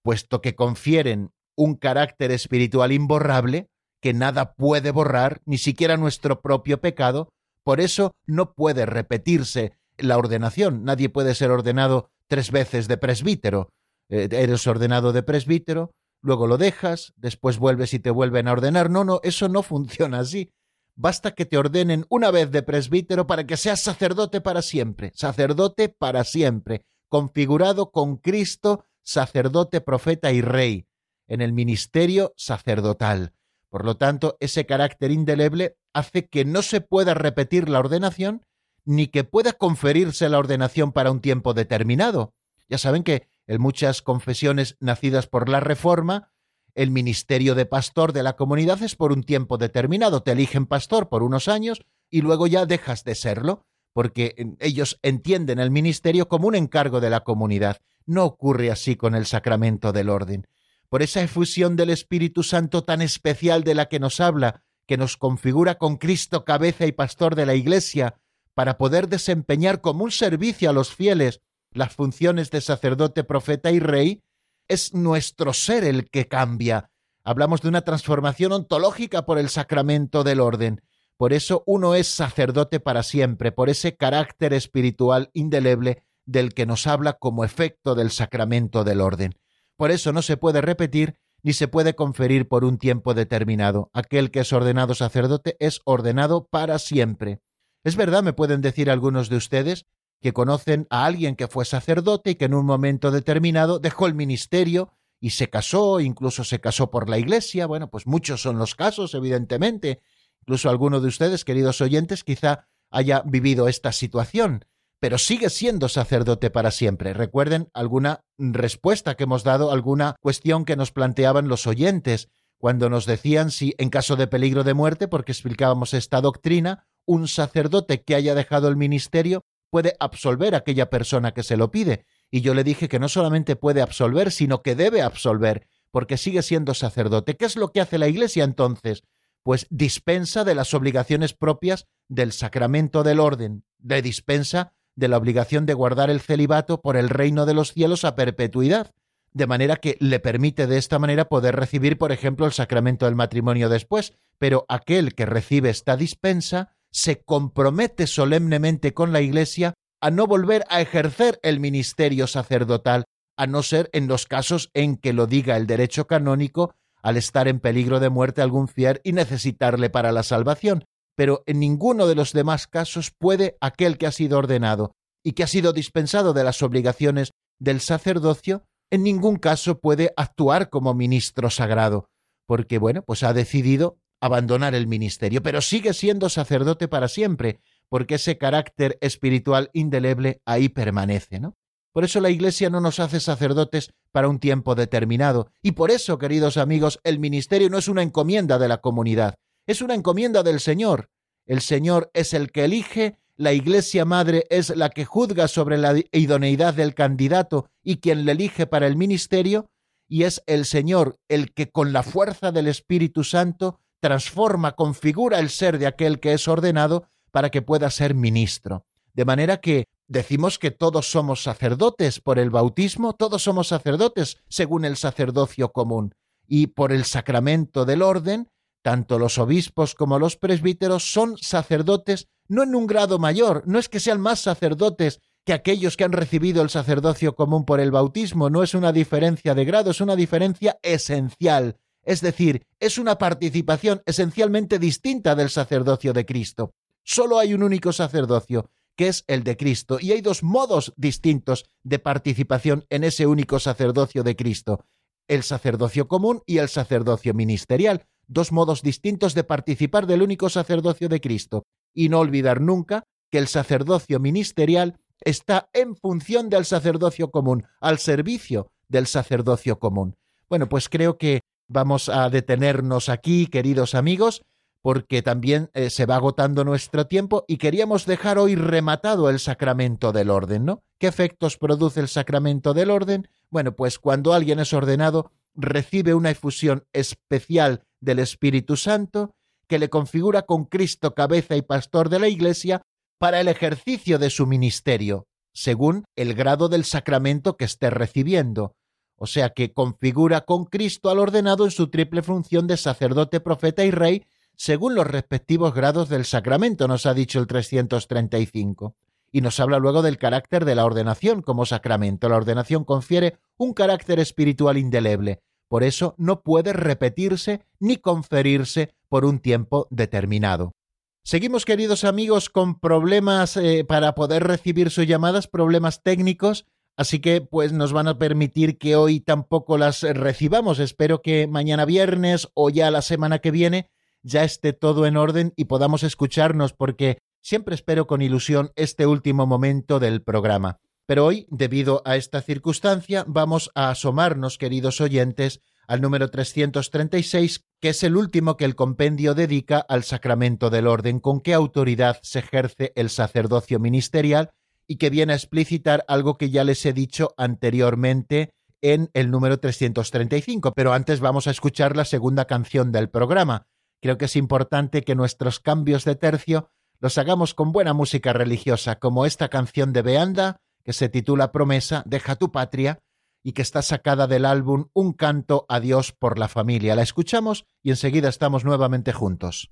puesto 0.03 0.41
que 0.41 0.55
confieren 0.55 1.31
un 1.55 1.75
carácter 1.75 2.31
espiritual 2.31 2.91
imborrable 2.91 3.67
que 4.01 4.13
nada 4.13 4.53
puede 4.55 4.91
borrar, 4.91 5.41
ni 5.45 5.57
siquiera 5.57 5.95
nuestro 5.95 6.41
propio 6.41 6.81
pecado, 6.81 7.29
por 7.63 7.79
eso 7.79 8.11
no 8.25 8.53
puede 8.53 8.85
repetirse 8.85 9.77
la 9.97 10.17
ordenación. 10.17 10.83
Nadie 10.83 11.07
puede 11.07 11.35
ser 11.35 11.51
ordenado 11.51 12.09
tres 12.27 12.51
veces 12.51 12.87
de 12.87 12.97
presbítero. 12.97 13.69
Eh, 14.09 14.27
eres 14.31 14.67
ordenado 14.67 15.13
de 15.13 15.23
presbítero, 15.23 15.91
luego 16.21 16.47
lo 16.47 16.57
dejas, 16.57 17.13
después 17.15 17.57
vuelves 17.57 17.93
y 17.93 17.99
te 17.99 18.11
vuelven 18.11 18.47
a 18.47 18.51
ordenar. 18.51 18.89
No, 18.89 19.05
no, 19.05 19.21
eso 19.23 19.47
no 19.47 19.63
funciona 19.63 20.19
así. 20.19 20.51
Basta 20.95 21.31
que 21.31 21.45
te 21.45 21.57
ordenen 21.57 22.05
una 22.09 22.29
vez 22.29 22.51
de 22.51 22.61
presbítero 22.61 23.25
para 23.25 23.45
que 23.45 23.57
seas 23.57 23.81
sacerdote 23.81 24.41
para 24.41 24.61
siempre, 24.61 25.11
sacerdote 25.15 25.89
para 25.89 26.23
siempre, 26.23 26.85
configurado 27.09 27.91
con 27.91 28.17
Cristo, 28.17 28.85
sacerdote, 29.01 29.81
profeta 29.81 30.31
y 30.31 30.41
rey, 30.41 30.87
en 31.27 31.41
el 31.41 31.51
ministerio 31.51 32.33
sacerdotal. 32.37 33.33
Por 33.69 33.85
lo 33.85 33.97
tanto, 33.97 34.37
ese 34.39 34.67
carácter 34.67 35.09
indeleble 35.09 35.77
hace 35.93 36.27
que 36.27 36.45
no 36.45 36.61
se 36.61 36.79
pueda 36.79 37.15
repetir 37.15 37.69
la 37.69 37.79
ordenación 37.79 38.45
ni 38.85 39.07
que 39.07 39.23
pueda 39.23 39.53
conferirse 39.53 40.29
la 40.29 40.37
ordenación 40.37 40.91
para 40.91 41.09
un 41.09 41.21
tiempo 41.21 41.55
determinado. 41.55 42.35
Ya 42.69 42.77
saben 42.77 43.03
que 43.03 43.27
en 43.47 43.61
muchas 43.61 44.01
confesiones 44.01 44.77
nacidas 44.79 45.27
por 45.27 45.49
la 45.49 45.59
Reforma 45.59 46.32
el 46.75 46.91
ministerio 46.91 47.55
de 47.55 47.65
pastor 47.65 48.13
de 48.13 48.23
la 48.23 48.35
comunidad 48.35 48.81
es 48.81 48.95
por 48.95 49.11
un 49.11 49.23
tiempo 49.23 49.57
determinado. 49.57 50.23
Te 50.23 50.31
eligen 50.31 50.65
pastor 50.65 51.09
por 51.09 51.23
unos 51.23 51.47
años 51.47 51.81
y 52.09 52.21
luego 52.21 52.47
ya 52.47 52.65
dejas 52.65 53.03
de 53.03 53.15
serlo, 53.15 53.65
porque 53.93 54.55
ellos 54.59 54.99
entienden 55.03 55.59
el 55.59 55.71
ministerio 55.71 56.27
como 56.27 56.47
un 56.47 56.55
encargo 56.55 56.99
de 56.99 57.09
la 57.09 57.21
comunidad. 57.21 57.77
No 58.05 58.25
ocurre 58.25 58.71
así 58.71 58.95
con 58.95 59.15
el 59.15 59.25
sacramento 59.25 59.91
del 59.91 60.09
orden. 60.09 60.47
Por 60.89 61.01
esa 61.01 61.21
efusión 61.21 61.75
del 61.75 61.89
Espíritu 61.89 62.43
Santo 62.43 62.83
tan 62.83 63.01
especial 63.01 63.63
de 63.63 63.75
la 63.75 63.87
que 63.87 63.99
nos 63.99 64.19
habla, 64.19 64.63
que 64.87 64.97
nos 64.97 65.17
configura 65.17 65.75
con 65.75 65.97
Cristo 65.97 66.43
cabeza 66.43 66.85
y 66.85 66.91
pastor 66.91 67.35
de 67.35 67.45
la 67.45 67.55
Iglesia, 67.55 68.15
para 68.53 68.77
poder 68.77 69.09
desempeñar 69.09 69.81
como 69.81 70.03
un 70.03 70.11
servicio 70.11 70.69
a 70.69 70.73
los 70.73 70.93
fieles 70.93 71.41
las 71.71 71.93
funciones 71.93 72.51
de 72.51 72.61
sacerdote, 72.61 73.23
profeta 73.23 73.71
y 73.71 73.79
rey, 73.79 74.21
es 74.67 74.93
nuestro 74.93 75.53
ser 75.53 75.83
el 75.83 76.09
que 76.09 76.27
cambia. 76.27 76.89
Hablamos 77.23 77.61
de 77.61 77.69
una 77.69 77.81
transformación 77.81 78.51
ontológica 78.51 79.25
por 79.25 79.37
el 79.37 79.49
sacramento 79.49 80.23
del 80.23 80.39
orden. 80.39 80.81
Por 81.17 81.31
eso 81.31 81.63
uno 81.65 81.95
es 81.95 82.07
sacerdote 82.07 82.79
para 82.79 83.03
siempre, 83.03 83.51
por 83.51 83.69
ese 83.69 83.95
carácter 83.95 84.53
espiritual 84.53 85.29
indeleble 85.33 86.03
del 86.25 86.53
que 86.53 86.65
nos 86.65 86.87
habla 86.87 87.13
como 87.13 87.43
efecto 87.43 87.95
del 87.95 88.11
sacramento 88.11 88.83
del 88.83 89.01
orden. 89.01 89.35
Por 89.77 89.91
eso 89.91 90.11
no 90.11 90.21
se 90.21 90.37
puede 90.37 90.61
repetir 90.61 91.17
ni 91.43 91.53
se 91.53 91.67
puede 91.67 91.93
conferir 91.93 92.47
por 92.47 92.63
un 92.63 92.77
tiempo 92.77 93.13
determinado. 93.13 93.91
Aquel 93.93 94.31
que 94.31 94.39
es 94.39 94.53
ordenado 94.53 94.95
sacerdote 94.95 95.57
es 95.59 95.81
ordenado 95.83 96.47
para 96.47 96.79
siempre. 96.79 97.41
Es 97.83 97.97
verdad, 97.97 98.23
me 98.23 98.33
pueden 98.33 98.61
decir 98.61 98.89
algunos 98.89 99.29
de 99.29 99.35
ustedes, 99.35 99.85
que 100.23 100.31
conocen 100.31 100.87
a 100.89 101.05
alguien 101.05 101.35
que 101.35 101.49
fue 101.49 101.65
sacerdote 101.65 102.31
y 102.31 102.35
que 102.35 102.45
en 102.45 102.53
un 102.53 102.65
momento 102.65 103.11
determinado 103.11 103.79
dejó 103.79 104.07
el 104.07 104.15
ministerio 104.15 104.93
y 105.19 105.31
se 105.31 105.49
casó, 105.49 105.99
incluso 105.99 106.45
se 106.45 106.61
casó 106.61 106.89
por 106.89 107.09
la 107.09 107.19
iglesia. 107.19 107.67
Bueno, 107.67 107.89
pues 107.89 108.07
muchos 108.07 108.41
son 108.41 108.57
los 108.57 108.73
casos, 108.73 109.13
evidentemente. 109.15 110.01
Incluso 110.41 110.69
alguno 110.69 111.01
de 111.01 111.09
ustedes, 111.09 111.43
queridos 111.43 111.81
oyentes, 111.81 112.23
quizá 112.23 112.67
haya 112.89 113.21
vivido 113.25 113.67
esta 113.67 113.91
situación, 113.91 114.63
pero 115.01 115.17
sigue 115.17 115.49
siendo 115.49 115.89
sacerdote 115.89 116.49
para 116.49 116.71
siempre. 116.71 117.13
Recuerden 117.13 117.69
alguna 117.73 118.21
respuesta 118.37 119.15
que 119.15 119.25
hemos 119.25 119.43
dado, 119.43 119.73
alguna 119.73 120.15
cuestión 120.21 120.63
que 120.63 120.77
nos 120.77 120.93
planteaban 120.93 121.49
los 121.49 121.67
oyentes 121.67 122.29
cuando 122.57 122.89
nos 122.89 123.05
decían 123.05 123.51
si 123.51 123.75
en 123.77 123.89
caso 123.89 124.15
de 124.15 124.27
peligro 124.27 124.63
de 124.63 124.73
muerte, 124.73 125.09
porque 125.09 125.33
explicábamos 125.33 125.93
esta 125.93 126.21
doctrina, 126.21 126.87
un 127.05 127.27
sacerdote 127.27 128.03
que 128.03 128.15
haya 128.15 128.35
dejado 128.35 128.69
el 128.69 128.77
ministerio 128.77 129.43
puede 129.73 129.95
absolver 129.99 130.53
a 130.53 130.59
aquella 130.59 130.91
persona 130.91 131.33
que 131.33 131.41
se 131.41 131.57
lo 131.57 131.71
pide. 131.71 132.05
Y 132.29 132.41
yo 132.41 132.53
le 132.53 132.63
dije 132.63 132.87
que 132.87 132.99
no 132.99 133.09
solamente 133.09 133.55
puede 133.55 133.81
absolver, 133.81 134.31
sino 134.31 134.61
que 134.61 134.75
debe 134.75 135.01
absolver, 135.01 135.65
porque 135.89 136.17
sigue 136.17 136.43
siendo 136.43 136.75
sacerdote. 136.75 137.37
¿Qué 137.37 137.45
es 137.45 137.55
lo 137.55 137.71
que 137.71 137.81
hace 137.81 137.97
la 137.97 138.07
Iglesia 138.07 138.43
entonces? 138.43 139.01
Pues 139.41 139.65
dispensa 139.71 140.43
de 140.43 140.53
las 140.53 140.75
obligaciones 140.75 141.33
propias 141.33 141.87
del 142.07 142.33
sacramento 142.33 143.01
del 143.01 143.19
orden, 143.19 143.63
de 143.79 144.03
dispensa 144.03 144.73
de 144.93 145.07
la 145.07 145.17
obligación 145.17 145.65
de 145.65 145.73
guardar 145.73 146.11
el 146.11 146.21
celibato 146.21 146.79
por 146.79 146.95
el 146.95 147.09
reino 147.09 147.47
de 147.47 147.55
los 147.55 147.73
cielos 147.73 148.05
a 148.05 148.13
perpetuidad 148.13 148.93
de 149.31 149.47
manera 149.47 149.77
que 149.77 149.97
le 149.99 150.19
permite 150.19 150.67
de 150.67 150.77
esta 150.77 150.99
manera 150.99 151.29
poder 151.29 151.55
recibir, 151.55 151.97
por 151.97 152.11
ejemplo, 152.11 152.45
el 152.45 152.53
sacramento 152.53 153.07
del 153.07 153.15
matrimonio 153.15 153.69
después, 153.69 154.13
pero 154.37 154.67
aquel 154.69 155.15
que 155.15 155.25
recibe 155.25 155.71
esta 155.71 155.97
dispensa 155.97 156.75
se 156.93 157.21
compromete 157.23 158.07
solemnemente 158.07 158.93
con 158.93 159.11
la 159.11 159.21
Iglesia 159.21 159.73
a 160.01 160.11
no 160.11 160.27
volver 160.27 160.63
a 160.69 160.81
ejercer 160.81 161.39
el 161.43 161.59
ministerio 161.59 162.27
sacerdotal, 162.27 163.05
a 163.37 163.47
no 163.47 163.63
ser 163.63 163.89
en 163.93 164.07
los 164.07 164.27
casos 164.27 164.69
en 164.73 164.97
que 164.97 165.13
lo 165.13 165.25
diga 165.25 165.57
el 165.57 165.65
derecho 165.65 166.07
canónico 166.07 166.75
al 167.01 167.17
estar 167.17 167.47
en 167.47 167.59
peligro 167.59 167.99
de 167.99 168.09
muerte 168.09 168.41
algún 168.41 168.67
fiel 168.67 169.01
y 169.03 169.13
necesitarle 169.13 169.89
para 169.89 170.11
la 170.11 170.23
salvación, 170.23 170.85
pero 171.15 171.43
en 171.45 171.59
ninguno 171.59 172.07
de 172.07 172.15
los 172.15 172.31
demás 172.31 172.67
casos 172.67 173.11
puede 173.17 173.57
aquel 173.59 173.97
que 173.97 174.07
ha 174.07 174.11
sido 174.11 174.37
ordenado 174.37 174.93
y 175.23 175.33
que 175.33 175.43
ha 175.43 175.47
sido 175.47 175.73
dispensado 175.73 176.33
de 176.33 176.43
las 176.43 176.61
obligaciones 176.61 177.31
del 177.59 177.81
sacerdocio 177.81 178.63
en 178.91 179.01
ningún 179.01 179.37
caso 179.37 179.79
puede 179.79 180.13
actuar 180.17 180.69
como 180.69 180.93
ministro 180.93 181.49
sagrado, 181.49 182.05
porque, 182.45 182.77
bueno, 182.77 183.01
pues 183.01 183.23
ha 183.23 183.33
decidido 183.33 183.97
abandonar 184.23 184.73
el 184.73 184.87
ministerio, 184.87 185.43
pero 185.43 185.59
sigue 185.61 185.93
siendo 185.93 186.29
sacerdote 186.29 186.87
para 186.87 187.09
siempre, 187.09 187.59
porque 187.89 188.15
ese 188.15 188.37
carácter 188.37 188.97
espiritual 189.01 189.69
indeleble 189.73 190.41
ahí 190.45 190.69
permanece, 190.69 191.41
¿no? 191.41 191.57
Por 191.91 192.05
eso 192.05 192.21
la 192.21 192.29
Iglesia 192.29 192.69
no 192.69 192.79
nos 192.79 193.01
hace 193.01 193.19
sacerdotes 193.19 193.91
para 194.13 194.29
un 194.29 194.39
tiempo 194.39 194.75
determinado, 194.75 195.51
y 195.61 195.73
por 195.73 195.91
eso, 195.91 196.19
queridos 196.19 196.55
amigos, 196.55 197.01
el 197.03 197.19
ministerio 197.19 197.69
no 197.69 197.77
es 197.77 197.89
una 197.89 198.01
encomienda 198.01 198.57
de 198.57 198.69
la 198.69 198.77
comunidad, 198.77 199.35
es 199.67 199.81
una 199.81 199.93
encomienda 199.93 200.41
del 200.41 200.61
Señor. 200.61 201.09
El 201.45 201.59
Señor 201.59 202.09
es 202.13 202.33
el 202.33 202.53
que 202.53 202.63
elige 202.63 203.17
la 203.35 203.51
Iglesia 203.51 204.05
Madre 204.05 204.45
es 204.49 204.73
la 204.73 204.89
que 204.89 205.03
juzga 205.03 205.49
sobre 205.49 205.77
la 205.77 205.95
idoneidad 206.13 206.75
del 206.75 206.93
candidato 206.93 207.67
y 207.83 207.97
quien 207.97 208.23
le 208.23 208.31
elige 208.31 208.67
para 208.67 208.87
el 208.87 208.95
ministerio, 208.95 209.69
y 210.07 210.23
es 210.23 210.41
el 210.45 210.63
Señor 210.65 211.17
el 211.27 211.53
que 211.53 211.69
con 211.69 211.91
la 211.91 212.03
fuerza 212.03 212.53
del 212.53 212.67
Espíritu 212.67 213.25
Santo 213.25 213.79
transforma, 214.03 214.73
configura 214.73 215.39
el 215.39 215.49
ser 215.49 215.79
de 215.79 215.87
aquel 215.87 216.19
que 216.19 216.33
es 216.33 216.49
ordenado 216.49 217.05
para 217.31 217.49
que 217.49 217.61
pueda 217.61 217.89
ser 217.89 218.15
ministro. 218.15 218.85
De 219.13 219.23
manera 219.23 219.61
que 219.61 219.87
decimos 220.09 220.59
que 220.59 220.71
todos 220.71 221.09
somos 221.09 221.41
sacerdotes. 221.41 222.19
Por 222.19 222.37
el 222.37 222.49
bautismo, 222.49 223.13
todos 223.13 223.43
somos 223.43 223.69
sacerdotes 223.69 224.43
según 224.49 224.83
el 224.83 224.97
sacerdocio 224.97 225.71
común, 225.71 226.15
y 226.45 226.67
por 226.67 226.91
el 226.91 227.05
sacramento 227.05 227.85
del 227.85 228.01
orden, 228.01 228.49
tanto 228.81 229.17
los 229.19 229.37
obispos 229.37 229.95
como 229.95 230.19
los 230.19 230.35
presbíteros 230.35 231.09
son 231.13 231.37
sacerdotes 231.37 232.27
no 232.49 232.61
en 232.63 232.75
un 232.75 232.87
grado 232.87 233.19
mayor, 233.19 233.63
no 233.65 233.79
es 233.79 233.87
que 233.87 234.01
sean 234.01 234.19
más 234.19 234.41
sacerdotes 234.41 235.21
que 235.45 235.53
aquellos 235.53 235.95
que 235.95 236.03
han 236.03 236.11
recibido 236.11 236.61
el 236.61 236.69
sacerdocio 236.69 237.35
común 237.35 237.63
por 237.63 237.79
el 237.79 237.91
bautismo, 237.91 238.49
no 238.49 238.63
es 238.63 238.73
una 238.73 238.91
diferencia 238.91 239.55
de 239.55 239.63
grado, 239.63 239.91
es 239.91 240.01
una 240.01 240.17
diferencia 240.17 240.77
esencial, 240.83 241.77
es 242.03 242.21
decir, 242.21 242.65
es 242.79 242.97
una 242.97 243.17
participación 243.17 244.01
esencialmente 244.05 244.79
distinta 244.79 245.35
del 245.35 245.49
sacerdocio 245.49 246.13
de 246.13 246.25
Cristo. 246.25 246.73
Solo 247.03 247.39
hay 247.39 247.53
un 247.53 247.63
único 247.63 247.91
sacerdocio, 247.93 248.69
que 248.95 249.07
es 249.07 249.23
el 249.27 249.43
de 249.43 249.57
Cristo, 249.57 249.97
y 249.99 250.11
hay 250.11 250.21
dos 250.21 250.43
modos 250.43 250.93
distintos 250.95 251.65
de 251.83 251.99
participación 251.99 252.85
en 252.89 253.03
ese 253.03 253.25
único 253.25 253.59
sacerdocio 253.59 254.23
de 254.23 254.35
Cristo, 254.35 254.85
el 255.27 255.43
sacerdocio 255.43 256.07
común 256.07 256.41
y 256.45 256.57
el 256.57 256.69
sacerdocio 256.69 257.33
ministerial, 257.33 258.05
dos 258.27 258.51
modos 258.51 258.81
distintos 258.81 259.33
de 259.33 259.43
participar 259.43 260.07
del 260.07 260.21
único 260.21 260.49
sacerdocio 260.49 261.09
de 261.09 261.21
Cristo 261.21 261.65
y 261.93 262.09
no 262.09 262.19
olvidar 262.19 262.61
nunca 262.61 263.03
que 263.29 263.37
el 263.37 263.47
sacerdocio 263.47 264.19
ministerial 264.19 264.97
está 265.21 265.69
en 265.73 265.95
función 265.95 266.49
del 266.49 266.65
sacerdocio 266.65 267.31
común, 267.31 267.65
al 267.79 267.97
servicio 267.99 268.71
del 268.87 269.07
sacerdocio 269.07 269.79
común. 269.79 270.15
Bueno, 270.49 270.69
pues 270.69 270.89
creo 270.89 271.17
que 271.17 271.41
vamos 271.67 272.09
a 272.09 272.29
detenernos 272.29 273.09
aquí, 273.09 273.47
queridos 273.47 273.95
amigos, 273.95 274.43
porque 274.81 275.21
también 275.21 275.69
eh, 275.73 275.89
se 275.89 276.05
va 276.05 276.17
agotando 276.17 276.65
nuestro 276.65 277.07
tiempo 277.07 277.45
y 277.47 277.57
queríamos 277.57 278.05
dejar 278.05 278.37
hoy 278.37 278.55
rematado 278.55 279.29
el 279.29 279.39
sacramento 279.39 280.11
del 280.11 280.29
orden, 280.29 280.65
¿no? 280.65 280.83
¿Qué 280.99 281.07
efectos 281.07 281.57
produce 281.57 282.01
el 282.01 282.09
sacramento 282.09 282.73
del 282.73 282.91
orden? 282.91 283.29
Bueno, 283.49 283.75
pues 283.75 283.97
cuando 283.97 284.33
alguien 284.33 284.59
es 284.59 284.73
ordenado, 284.73 285.31
recibe 285.55 286.13
una 286.13 286.31
efusión 286.31 286.85
especial 286.91 287.83
del 288.01 288.19
Espíritu 288.19 288.75
Santo, 288.75 289.35
que 289.67 289.79
le 289.79 289.89
configura 289.89 290.41
con 290.41 290.65
Cristo 290.65 291.13
cabeza 291.13 291.55
y 291.55 291.61
pastor 291.61 292.09
de 292.09 292.19
la 292.19 292.27
Iglesia 292.27 292.81
para 293.17 293.39
el 293.39 293.47
ejercicio 293.47 294.19
de 294.19 294.29
su 294.29 294.45
ministerio, 294.47 295.27
según 295.53 296.03
el 296.17 296.33
grado 296.33 296.67
del 296.67 296.83
sacramento 296.83 297.55
que 297.55 297.65
esté 297.65 297.89
recibiendo. 297.89 298.75
O 299.15 299.27
sea 299.27 299.49
que 299.49 299.73
configura 299.73 300.41
con 300.41 300.65
Cristo 300.65 301.09
al 301.09 301.19
ordenado 301.19 301.65
en 301.65 301.71
su 301.71 301.89
triple 301.89 302.21
función 302.21 302.67
de 302.67 302.77
sacerdote, 302.77 303.39
profeta 303.39 303.83
y 303.85 303.91
rey, 303.91 304.25
según 304.55 304.95
los 304.95 305.07
respectivos 305.07 305.73
grados 305.73 306.09
del 306.09 306.25
sacramento, 306.25 306.87
nos 306.87 307.05
ha 307.05 307.13
dicho 307.13 307.39
el 307.39 307.47
335. 307.47 308.95
Y 309.31 309.41
nos 309.41 309.59
habla 309.59 309.79
luego 309.79 310.01
del 310.01 310.17
carácter 310.17 310.63
de 310.65 310.75
la 310.75 310.85
ordenación 310.85 311.41
como 311.41 311.65
sacramento. 311.65 312.29
La 312.29 312.37
ordenación 312.37 312.83
confiere 312.83 313.39
un 313.57 313.73
carácter 313.73 314.19
espiritual 314.19 314.77
indeleble, 314.77 315.41
por 315.67 315.83
eso 315.83 316.13
no 316.19 316.43
puede 316.43 316.71
repetirse 316.71 317.65
ni 317.79 317.97
conferirse 317.97 318.93
por 319.09 319.25
un 319.25 319.39
tiempo 319.39 319.87
determinado. 319.89 320.75
Seguimos, 321.23 321.65
queridos 321.65 322.03
amigos, 322.03 322.49
con 322.49 322.79
problemas 322.79 323.57
eh, 323.57 323.83
para 323.83 324.13
poder 324.13 324.43
recibir 324.43 324.91
sus 324.91 325.07
llamadas, 325.07 325.47
problemas 325.47 326.03
técnicos, 326.03 326.65
así 326.95 327.19
que 327.19 327.41
pues 327.41 327.73
nos 327.73 327.93
van 327.93 328.07
a 328.07 328.17
permitir 328.17 328.77
que 328.77 328.95
hoy 328.95 329.19
tampoco 329.19 329.77
las 329.77 330.01
recibamos. 330.01 330.79
Espero 330.79 331.21
que 331.21 331.47
mañana 331.47 331.85
viernes 331.85 332.49
o 332.53 332.69
ya 332.69 332.91
la 332.91 333.01
semana 333.01 333.39
que 333.39 333.51
viene 333.51 333.89
ya 334.21 334.43
esté 334.43 334.73
todo 334.73 335.05
en 335.05 335.17
orden 335.17 335.53
y 335.55 335.65
podamos 335.65 336.03
escucharnos 336.03 336.73
porque 336.73 337.19
siempre 337.41 337.75
espero 337.75 338.07
con 338.07 338.21
ilusión 338.21 338.71
este 338.75 339.05
último 339.05 339.45
momento 339.45 339.99
del 339.99 340.21
programa. 340.21 340.79
Pero 341.05 341.25
hoy, 341.25 341.45
debido 341.49 342.01
a 342.05 342.15
esta 342.15 342.41
circunstancia, 342.41 343.25
vamos 343.27 343.69
a 343.75 343.89
asomarnos, 343.89 344.57
queridos 344.57 345.01
oyentes, 345.01 345.59
al 345.85 345.99
número 345.99 346.29
336, 346.31 347.65
que 347.81 347.89
es 347.89 348.03
el 348.03 348.15
último 348.15 348.55
que 348.55 348.63
el 348.63 348.75
compendio 348.75 349.33
dedica 349.33 349.79
al 349.79 350.03
sacramento 350.03 350.69
del 350.69 350.87
orden, 350.87 351.19
con 351.19 351.41
qué 351.41 351.53
autoridad 351.53 352.19
se 352.23 352.39
ejerce 352.39 352.93
el 352.95 353.09
sacerdocio 353.09 353.79
ministerial 353.79 354.51
y 354.93 354.97
que 354.97 355.09
viene 355.09 355.33
a 355.33 355.35
explicitar 355.35 356.05
algo 356.07 356.37
que 356.37 356.51
ya 356.51 356.63
les 356.63 356.85
he 356.85 356.93
dicho 356.93 357.33
anteriormente 357.35 358.53
en 358.79 359.09
el 359.15 359.31
número 359.31 359.59
335. 359.59 360.71
Pero 360.75 360.93
antes 360.93 361.19
vamos 361.19 361.47
a 361.47 361.49
escuchar 361.49 361.97
la 361.97 362.05
segunda 362.05 362.45
canción 362.45 362.91
del 362.91 363.09
programa. 363.09 363.65
Creo 364.03 364.19
que 364.19 364.25
es 364.25 364.35
importante 364.35 365.01
que 365.01 365.15
nuestros 365.15 365.59
cambios 365.59 366.05
de 366.05 366.13
tercio 366.13 366.69
los 366.99 367.17
hagamos 367.17 367.55
con 367.55 367.71
buena 367.71 367.93
música 367.93 368.33
religiosa, 368.33 368.99
como 368.99 369.25
esta 369.25 369.49
canción 369.49 369.93
de 369.93 370.03
Beanda, 370.03 370.57
que 370.83 370.93
se 370.93 371.09
titula 371.09 371.51
Promesa, 371.51 372.03
Deja 372.05 372.35
tu 372.35 372.51
patria, 372.51 372.99
y 373.41 373.53
que 373.53 373.63
está 373.63 373.81
sacada 373.81 374.27
del 374.27 374.45
álbum 374.45 374.89
Un 374.93 375.13
canto 375.13 375.65
a 375.69 375.79
Dios 375.79 376.11
por 376.11 376.37
la 376.37 376.49
familia. 376.49 376.95
La 376.95 377.01
escuchamos 377.01 377.65
y 377.81 377.89
enseguida 377.89 378.29
estamos 378.29 378.63
nuevamente 378.63 379.11
juntos. 379.11 379.71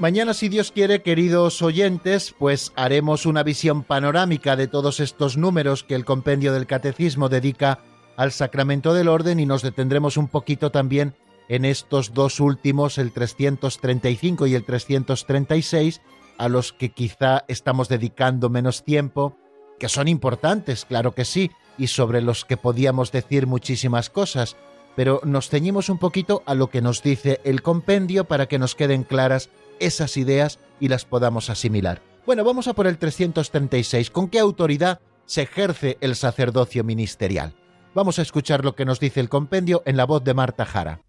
Mañana, 0.00 0.34
si 0.34 0.48
Dios 0.48 0.72
quiere, 0.72 1.02
queridos 1.02 1.62
oyentes, 1.62 2.34
pues 2.36 2.72
haremos 2.74 3.26
una 3.26 3.44
visión 3.44 3.84
panorámica 3.84 4.56
de 4.56 4.66
todos 4.66 4.98
estos 4.98 5.36
números 5.36 5.84
que 5.84 5.94
el 5.94 6.04
compendio 6.04 6.52
del 6.52 6.66
catecismo 6.66 7.28
dedica 7.28 7.78
al 8.16 8.32
sacramento 8.32 8.92
del 8.92 9.06
orden 9.06 9.38
y 9.38 9.46
nos 9.46 9.62
detendremos 9.62 10.16
un 10.16 10.26
poquito 10.26 10.72
también 10.72 11.14
en 11.48 11.64
estos 11.64 12.12
dos 12.12 12.40
últimos, 12.40 12.98
el 12.98 13.12
335 13.12 14.48
y 14.48 14.54
el 14.56 14.64
336, 14.64 16.00
a 16.38 16.48
los 16.48 16.72
que 16.72 16.90
quizá 16.90 17.44
estamos 17.46 17.88
dedicando 17.88 18.50
menos 18.50 18.82
tiempo, 18.82 19.36
que 19.78 19.88
son 19.88 20.08
importantes, 20.08 20.84
claro 20.86 21.12
que 21.12 21.24
sí, 21.24 21.52
y 21.78 21.86
sobre 21.86 22.20
los 22.20 22.44
que 22.44 22.56
podíamos 22.56 23.12
decir 23.12 23.46
muchísimas 23.46 24.10
cosas, 24.10 24.56
pero 24.96 25.20
nos 25.24 25.48
ceñimos 25.50 25.88
un 25.88 25.98
poquito 25.98 26.42
a 26.46 26.54
lo 26.54 26.68
que 26.68 26.82
nos 26.82 27.02
dice 27.02 27.40
el 27.44 27.62
compendio 27.62 28.24
para 28.24 28.46
que 28.46 28.58
nos 28.58 28.74
queden 28.74 29.04
claras 29.04 29.50
esas 29.80 30.16
ideas 30.16 30.58
y 30.80 30.88
las 30.88 31.04
podamos 31.04 31.50
asimilar. 31.50 32.02
Bueno, 32.26 32.44
vamos 32.44 32.68
a 32.68 32.72
por 32.74 32.86
el 32.86 32.98
336. 32.98 34.10
¿Con 34.10 34.28
qué 34.28 34.38
autoridad 34.38 35.00
se 35.26 35.42
ejerce 35.42 35.98
el 36.00 36.16
sacerdocio 36.16 36.84
ministerial? 36.84 37.54
Vamos 37.94 38.18
a 38.18 38.22
escuchar 38.22 38.64
lo 38.64 38.74
que 38.74 38.84
nos 38.84 38.98
dice 38.98 39.20
el 39.20 39.28
compendio 39.28 39.82
en 39.86 39.96
la 39.96 40.04
voz 40.04 40.24
de 40.24 40.34
Marta 40.34 40.64
Jara. 40.64 41.00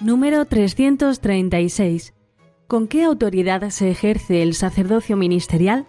Número 0.00 0.46
336. 0.46 2.14
¿Con 2.66 2.88
qué 2.88 3.04
autoridad 3.04 3.68
se 3.70 3.90
ejerce 3.90 4.42
el 4.42 4.54
sacerdocio 4.54 5.16
ministerial? 5.16 5.86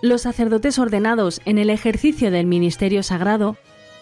Los 0.00 0.22
sacerdotes 0.22 0.78
ordenados 0.78 1.40
en 1.44 1.58
el 1.58 1.70
ejercicio 1.70 2.30
del 2.30 2.46
ministerio 2.46 3.02
sagrado 3.02 3.56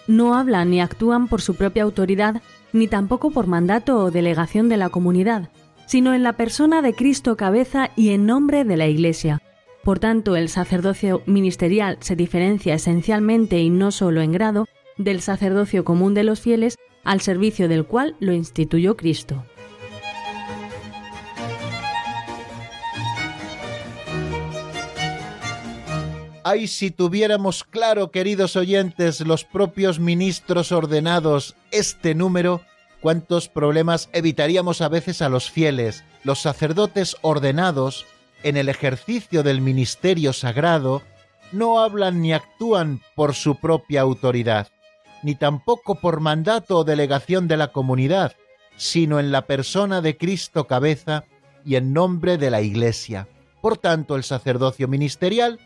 no 0.06 0.34
hablan 0.34 0.70
ni 0.70 0.80
actúan 0.80 1.26
por 1.26 1.40
su 1.40 1.54
propia 1.54 1.84
autoridad 1.84 2.42
ni 2.72 2.86
tampoco 2.86 3.30
por 3.30 3.46
mandato 3.46 3.98
o 3.98 4.10
delegación 4.10 4.68
de 4.68 4.76
la 4.76 4.90
comunidad, 4.90 5.48
sino 5.86 6.12
en 6.12 6.22
la 6.22 6.34
persona 6.34 6.82
de 6.82 6.92
Cristo 6.92 7.36
cabeza 7.36 7.90
y 7.96 8.10
en 8.10 8.26
nombre 8.26 8.64
de 8.64 8.76
la 8.76 8.86
Iglesia. 8.86 9.40
Por 9.84 9.98
tanto, 9.98 10.36
el 10.36 10.50
sacerdocio 10.50 11.22
ministerial 11.26 11.96
se 12.00 12.14
diferencia 12.14 12.74
esencialmente 12.74 13.58
y 13.60 13.70
no 13.70 13.90
solo 13.90 14.20
en 14.20 14.32
grado 14.32 14.66
del 14.98 15.22
sacerdocio 15.22 15.84
común 15.84 16.12
de 16.12 16.24
los 16.24 16.40
fieles 16.40 16.76
al 17.04 17.20
servicio 17.20 17.68
del 17.68 17.86
cual 17.86 18.16
lo 18.20 18.32
instituyó 18.32 18.96
Cristo. 18.96 19.44
Ay, 26.48 26.68
si 26.68 26.92
tuviéramos 26.92 27.64
claro, 27.64 28.12
queridos 28.12 28.54
oyentes, 28.54 29.20
los 29.20 29.42
propios 29.42 29.98
ministros 29.98 30.70
ordenados, 30.70 31.56
este 31.72 32.14
número, 32.14 32.60
cuántos 33.00 33.48
problemas 33.48 34.08
evitaríamos 34.12 34.80
a 34.80 34.88
veces 34.88 35.22
a 35.22 35.28
los 35.28 35.50
fieles. 35.50 36.04
Los 36.22 36.40
sacerdotes 36.40 37.16
ordenados, 37.22 38.06
en 38.44 38.56
el 38.56 38.68
ejercicio 38.68 39.42
del 39.42 39.60
ministerio 39.60 40.32
sagrado, 40.32 41.02
no 41.50 41.80
hablan 41.80 42.22
ni 42.22 42.32
actúan 42.32 43.00
por 43.16 43.34
su 43.34 43.56
propia 43.56 44.02
autoridad, 44.02 44.68
ni 45.24 45.34
tampoco 45.34 45.96
por 45.96 46.20
mandato 46.20 46.78
o 46.78 46.84
delegación 46.84 47.48
de 47.48 47.56
la 47.56 47.72
comunidad, 47.72 48.36
sino 48.76 49.18
en 49.18 49.32
la 49.32 49.48
persona 49.48 50.00
de 50.00 50.16
Cristo 50.16 50.68
cabeza 50.68 51.24
y 51.64 51.74
en 51.74 51.92
nombre 51.92 52.38
de 52.38 52.52
la 52.52 52.62
Iglesia. 52.62 53.26
Por 53.60 53.78
tanto, 53.78 54.14
el 54.14 54.22
sacerdocio 54.22 54.86
ministerial 54.86 55.58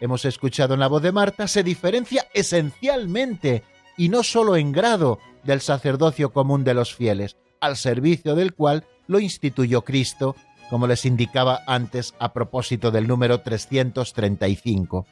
hemos 0.00 0.24
escuchado 0.24 0.74
en 0.74 0.80
la 0.80 0.88
voz 0.88 1.02
de 1.02 1.12
Marta, 1.12 1.48
se 1.48 1.62
diferencia 1.62 2.26
esencialmente 2.34 3.64
y 3.96 4.08
no 4.08 4.22
solo 4.22 4.56
en 4.56 4.72
grado 4.72 5.18
del 5.44 5.60
sacerdocio 5.60 6.32
común 6.32 6.64
de 6.64 6.74
los 6.74 6.94
fieles, 6.94 7.36
al 7.60 7.76
servicio 7.76 8.34
del 8.34 8.54
cual 8.54 8.86
lo 9.06 9.18
instituyó 9.18 9.82
Cristo, 9.82 10.36
como 10.70 10.86
les 10.86 11.04
indicaba 11.04 11.62
antes 11.66 12.14
a 12.18 12.32
propósito 12.32 12.90
del 12.90 13.08
número 13.08 13.40
335. 13.40 15.06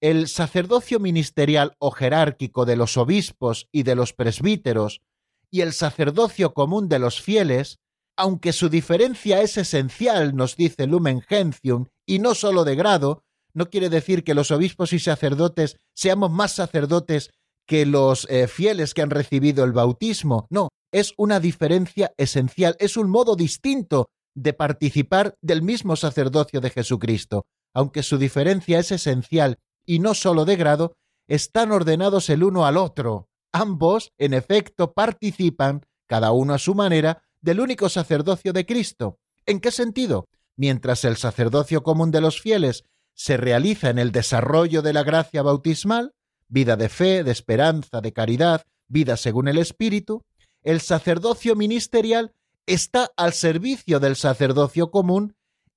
El 0.00 0.28
sacerdocio 0.28 1.00
ministerial 1.00 1.74
o 1.78 1.90
jerárquico 1.90 2.64
de 2.64 2.76
los 2.76 2.96
obispos 2.96 3.68
y 3.72 3.82
de 3.82 3.96
los 3.96 4.12
presbíteros 4.12 5.02
y 5.50 5.62
el 5.62 5.72
sacerdocio 5.72 6.54
común 6.54 6.88
de 6.88 6.98
los 6.98 7.20
fieles, 7.20 7.80
aunque 8.16 8.52
su 8.52 8.68
diferencia 8.68 9.40
es 9.40 9.56
esencial, 9.56 10.36
nos 10.36 10.56
dice 10.56 10.86
Lumen 10.86 11.20
Gentium, 11.22 11.86
y 12.06 12.18
no 12.18 12.34
solo 12.34 12.64
de 12.64 12.76
grado, 12.76 13.24
no 13.58 13.70
quiere 13.70 13.90
decir 13.90 14.22
que 14.22 14.34
los 14.34 14.50
obispos 14.52 14.92
y 14.92 15.00
sacerdotes 15.00 15.76
seamos 15.94 16.30
más 16.30 16.52
sacerdotes 16.52 17.30
que 17.66 17.84
los 17.84 18.26
eh, 18.30 18.46
fieles 18.46 18.94
que 18.94 19.02
han 19.02 19.10
recibido 19.10 19.64
el 19.64 19.72
bautismo. 19.72 20.46
No, 20.48 20.68
es 20.92 21.12
una 21.18 21.40
diferencia 21.40 22.14
esencial, 22.16 22.76
es 22.78 22.96
un 22.96 23.10
modo 23.10 23.34
distinto 23.34 24.10
de 24.34 24.52
participar 24.52 25.34
del 25.42 25.62
mismo 25.62 25.96
sacerdocio 25.96 26.60
de 26.60 26.70
Jesucristo. 26.70 27.46
Aunque 27.74 28.04
su 28.04 28.16
diferencia 28.16 28.78
es 28.78 28.92
esencial 28.92 29.58
y 29.84 29.98
no 29.98 30.14
sólo 30.14 30.44
de 30.44 30.54
grado, 30.54 30.94
están 31.26 31.72
ordenados 31.72 32.30
el 32.30 32.44
uno 32.44 32.64
al 32.64 32.76
otro. 32.76 33.28
Ambos, 33.52 34.12
en 34.18 34.34
efecto, 34.34 34.92
participan, 34.92 35.84
cada 36.06 36.30
uno 36.30 36.54
a 36.54 36.58
su 36.58 36.76
manera, 36.76 37.24
del 37.40 37.58
único 37.58 37.88
sacerdocio 37.88 38.52
de 38.52 38.64
Cristo. 38.64 39.18
¿En 39.46 39.58
qué 39.58 39.72
sentido? 39.72 40.28
Mientras 40.56 41.04
el 41.04 41.16
sacerdocio 41.16 41.82
común 41.82 42.12
de 42.12 42.20
los 42.20 42.40
fieles 42.40 42.84
se 43.18 43.36
realiza 43.36 43.90
en 43.90 43.98
el 43.98 44.12
desarrollo 44.12 44.80
de 44.80 44.92
la 44.92 45.02
gracia 45.02 45.42
bautismal, 45.42 46.14
vida 46.46 46.76
de 46.76 46.88
fe, 46.88 47.24
de 47.24 47.32
esperanza, 47.32 48.00
de 48.00 48.12
caridad, 48.12 48.62
vida 48.86 49.16
según 49.16 49.48
el 49.48 49.58
Espíritu, 49.58 50.22
el 50.62 50.80
sacerdocio 50.80 51.56
ministerial 51.56 52.32
está 52.66 53.10
al 53.16 53.32
servicio 53.32 53.98
del 53.98 54.14
sacerdocio 54.14 54.92
común 54.92 55.34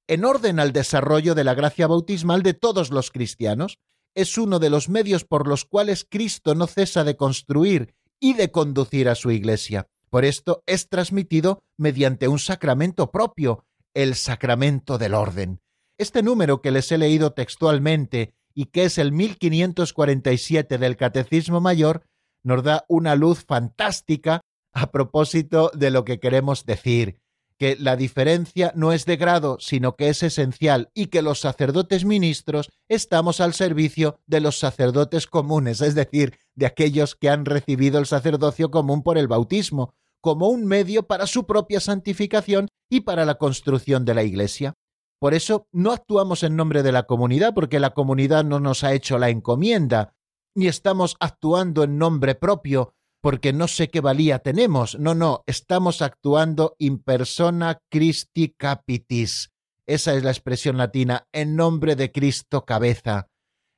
en 0.07 0.23
orden 0.23 0.59
al 0.59 0.71
desarrollo 0.71 1.33
de 1.33 1.43
la 1.43 1.55
gracia 1.55 1.87
bautismal 1.87 2.43
de 2.43 2.53
todos 2.53 2.91
los 2.91 3.09
cristianos. 3.09 3.79
Es 4.13 4.37
uno 4.37 4.59
de 4.59 4.69
los 4.69 4.87
medios 4.87 5.25
por 5.25 5.47
los 5.47 5.65
cuales 5.65 6.05
Cristo 6.07 6.53
no 6.53 6.67
cesa 6.67 7.03
de 7.03 7.17
construir 7.17 7.95
y 8.19 8.33
de 8.33 8.51
conducir 8.51 9.09
a 9.09 9.15
su 9.15 9.31
Iglesia. 9.31 9.87
Por 10.11 10.25
esto 10.25 10.61
es 10.67 10.89
transmitido 10.89 11.63
mediante 11.75 12.27
un 12.27 12.37
sacramento 12.37 13.09
propio, 13.09 13.65
el 13.95 14.13
sacramento 14.13 14.99
del 14.99 15.15
orden. 15.15 15.59
Este 16.01 16.23
número 16.23 16.63
que 16.63 16.71
les 16.71 16.91
he 16.91 16.97
leído 16.97 17.33
textualmente 17.33 18.33
y 18.55 18.65
que 18.65 18.85
es 18.85 18.97
el 18.97 19.11
1547 19.11 20.79
del 20.79 20.97
Catecismo 20.97 21.61
Mayor, 21.61 22.01
nos 22.41 22.63
da 22.63 22.85
una 22.87 23.15
luz 23.15 23.45
fantástica 23.45 24.41
a 24.73 24.89
propósito 24.89 25.69
de 25.75 25.91
lo 25.91 26.03
que 26.03 26.19
queremos 26.19 26.65
decir, 26.65 27.19
que 27.59 27.77
la 27.79 27.97
diferencia 27.97 28.73
no 28.75 28.93
es 28.93 29.05
de 29.05 29.15
grado, 29.15 29.57
sino 29.59 29.95
que 29.95 30.09
es 30.09 30.23
esencial 30.23 30.89
y 30.95 31.05
que 31.05 31.21
los 31.21 31.39
sacerdotes 31.39 32.03
ministros 32.03 32.71
estamos 32.89 33.39
al 33.39 33.53
servicio 33.53 34.17
de 34.25 34.39
los 34.39 34.57
sacerdotes 34.57 35.27
comunes, 35.27 35.81
es 35.81 35.93
decir, 35.93 36.35
de 36.55 36.65
aquellos 36.65 37.13
que 37.13 37.29
han 37.29 37.45
recibido 37.45 37.99
el 37.99 38.07
sacerdocio 38.07 38.71
común 38.71 39.03
por 39.03 39.19
el 39.19 39.27
bautismo, 39.27 39.93
como 40.19 40.47
un 40.47 40.65
medio 40.65 41.03
para 41.03 41.27
su 41.27 41.45
propia 41.45 41.79
santificación 41.79 42.69
y 42.89 43.01
para 43.01 43.23
la 43.23 43.35
construcción 43.35 44.03
de 44.03 44.15
la 44.15 44.23
Iglesia. 44.23 44.73
Por 45.21 45.35
eso 45.35 45.67
no 45.71 45.91
actuamos 45.91 46.41
en 46.41 46.55
nombre 46.55 46.81
de 46.81 46.91
la 46.91 47.03
comunidad, 47.03 47.53
porque 47.53 47.79
la 47.79 47.91
comunidad 47.91 48.43
no 48.43 48.59
nos 48.59 48.83
ha 48.83 48.93
hecho 48.93 49.19
la 49.19 49.29
encomienda, 49.29 50.15
ni 50.55 50.65
estamos 50.65 51.15
actuando 51.19 51.83
en 51.83 51.99
nombre 51.99 52.33
propio, 52.33 52.95
porque 53.21 53.53
no 53.53 53.67
sé 53.67 53.91
qué 53.91 54.01
valía 54.01 54.39
tenemos. 54.39 54.97
No, 54.97 55.13
no, 55.13 55.43
estamos 55.45 56.01
actuando 56.01 56.75
in 56.79 57.03
persona 57.03 57.77
Christi 57.91 58.55
capitis. 58.57 59.51
Esa 59.85 60.15
es 60.15 60.23
la 60.23 60.31
expresión 60.31 60.77
latina, 60.77 61.27
en 61.31 61.55
nombre 61.55 61.95
de 61.95 62.11
Cristo 62.11 62.65
cabeza. 62.65 63.27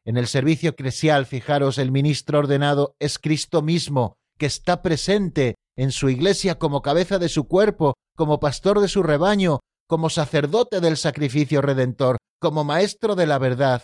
En 0.06 0.16
el 0.16 0.28
servicio 0.28 0.70
eclesial, 0.70 1.26
fijaros, 1.26 1.78
el 1.78 1.91
ministro 1.91 2.39
ordenado 2.39 2.96
es 3.00 3.20
Cristo 3.20 3.62
mismo, 3.62 4.16
que 4.38 4.46
está 4.46 4.82
presente 4.82 5.56
en 5.76 5.91
su 5.91 6.08
iglesia 6.08 6.58
como 6.58 6.82
cabeza 6.82 7.20
de 7.20 7.28
su 7.28 7.50
cuerpo, 7.50 7.96
como 8.16 8.39
pastor 8.39 8.80
de 8.80 8.88
su 8.88 9.04
rebaño, 9.04 9.60
como 9.94 10.10
sacerdote 10.10 10.82
del 10.82 10.98
sacrificio 10.98 11.62
redentor, 11.62 12.18
como 12.39 12.64
maestro 12.64 13.14
de 13.14 13.28
la 13.28 13.38
verdad. 13.38 13.84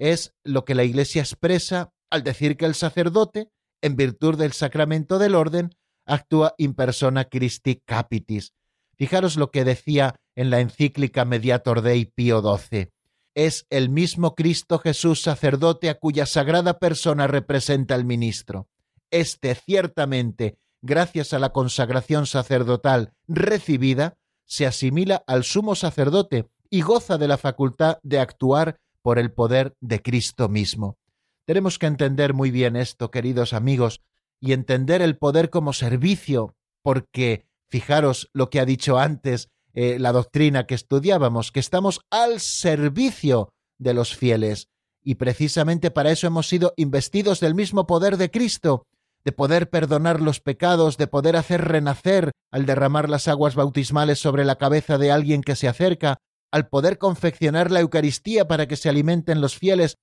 Es 0.00 0.34
lo 0.42 0.64
que 0.64 0.74
la 0.74 0.82
Iglesia 0.82 1.22
expresa 1.22 1.92
al 2.10 2.24
decir 2.24 2.56
que 2.56 2.64
el 2.64 2.74
sacerdote, 2.74 3.52
en 3.80 3.94
virtud 3.94 4.36
del 4.36 4.52
sacramento 4.52 5.20
del 5.20 5.36
orden, 5.36 5.70
actúa 6.06 6.56
in 6.58 6.74
persona 6.74 7.26
Christi 7.26 7.80
Capitis. 7.84 8.52
Fijaros 8.96 9.36
lo 9.36 9.52
que 9.52 9.62
decía 9.62 10.16
en 10.34 10.50
la 10.50 10.58
encíclica 10.58 11.24
Mediator 11.24 11.82
Dei 11.82 12.06
Pío 12.06 12.42
XII. 12.42 12.90
Es 13.36 13.64
el 13.70 13.90
mismo 13.90 14.34
Cristo 14.34 14.80
Jesús 14.80 15.22
sacerdote 15.22 15.88
a 15.88 16.00
cuya 16.00 16.26
sagrada 16.26 16.80
persona 16.80 17.28
representa 17.28 17.94
el 17.94 18.04
ministro. 18.04 18.66
Este 19.12 19.54
ciertamente, 19.54 20.58
gracias 20.82 21.32
a 21.32 21.38
la 21.38 21.50
consagración 21.50 22.26
sacerdotal 22.26 23.12
recibida, 23.28 24.16
se 24.46 24.66
asimila 24.66 25.22
al 25.26 25.44
sumo 25.44 25.74
sacerdote 25.74 26.48
y 26.70 26.82
goza 26.82 27.18
de 27.18 27.28
la 27.28 27.38
facultad 27.38 27.98
de 28.02 28.18
actuar 28.18 28.78
por 29.02 29.18
el 29.18 29.32
poder 29.32 29.76
de 29.80 30.02
Cristo 30.02 30.48
mismo. 30.48 30.98
Tenemos 31.46 31.78
que 31.78 31.86
entender 31.86 32.32
muy 32.34 32.50
bien 32.50 32.74
esto, 32.76 33.10
queridos 33.10 33.52
amigos, 33.52 34.00
y 34.40 34.52
entender 34.52 35.02
el 35.02 35.16
poder 35.16 35.50
como 35.50 35.72
servicio, 35.72 36.54
porque 36.82 37.46
fijaros 37.68 38.30
lo 38.32 38.50
que 38.50 38.60
ha 38.60 38.64
dicho 38.64 38.98
antes 38.98 39.50
eh, 39.74 39.98
la 39.98 40.12
doctrina 40.12 40.66
que 40.66 40.74
estudiábamos, 40.74 41.52
que 41.52 41.60
estamos 41.60 42.00
al 42.10 42.40
servicio 42.40 43.52
de 43.78 43.94
los 43.94 44.16
fieles, 44.16 44.68
y 45.02 45.16
precisamente 45.16 45.90
para 45.90 46.10
eso 46.10 46.26
hemos 46.26 46.48
sido 46.48 46.72
investidos 46.76 47.40
del 47.40 47.54
mismo 47.54 47.86
poder 47.86 48.16
de 48.16 48.30
Cristo, 48.30 48.86
de 49.24 49.32
poder 49.32 49.70
perdonar 49.70 50.20
los 50.20 50.40
pecados, 50.40 50.96
de 50.96 51.06
poder 51.06 51.36
hacer 51.36 51.62
renacer 51.62 52.32
al 52.50 52.66
derramar 52.66 53.08
las 53.08 53.26
aguas 53.26 53.54
bautismales 53.54 54.18
sobre 54.18 54.44
la 54.44 54.56
cabeza 54.56 54.98
de 54.98 55.10
alguien 55.10 55.42
que 55.42 55.56
se 55.56 55.66
acerca, 55.66 56.18
al 56.52 56.68
poder 56.68 56.98
confeccionar 56.98 57.70
la 57.70 57.80
Eucaristía 57.80 58.46
para 58.46 58.68
que 58.68 58.76
se 58.76 58.88
alimenten 58.88 59.40
los 59.40 59.56
fieles. 59.56 59.96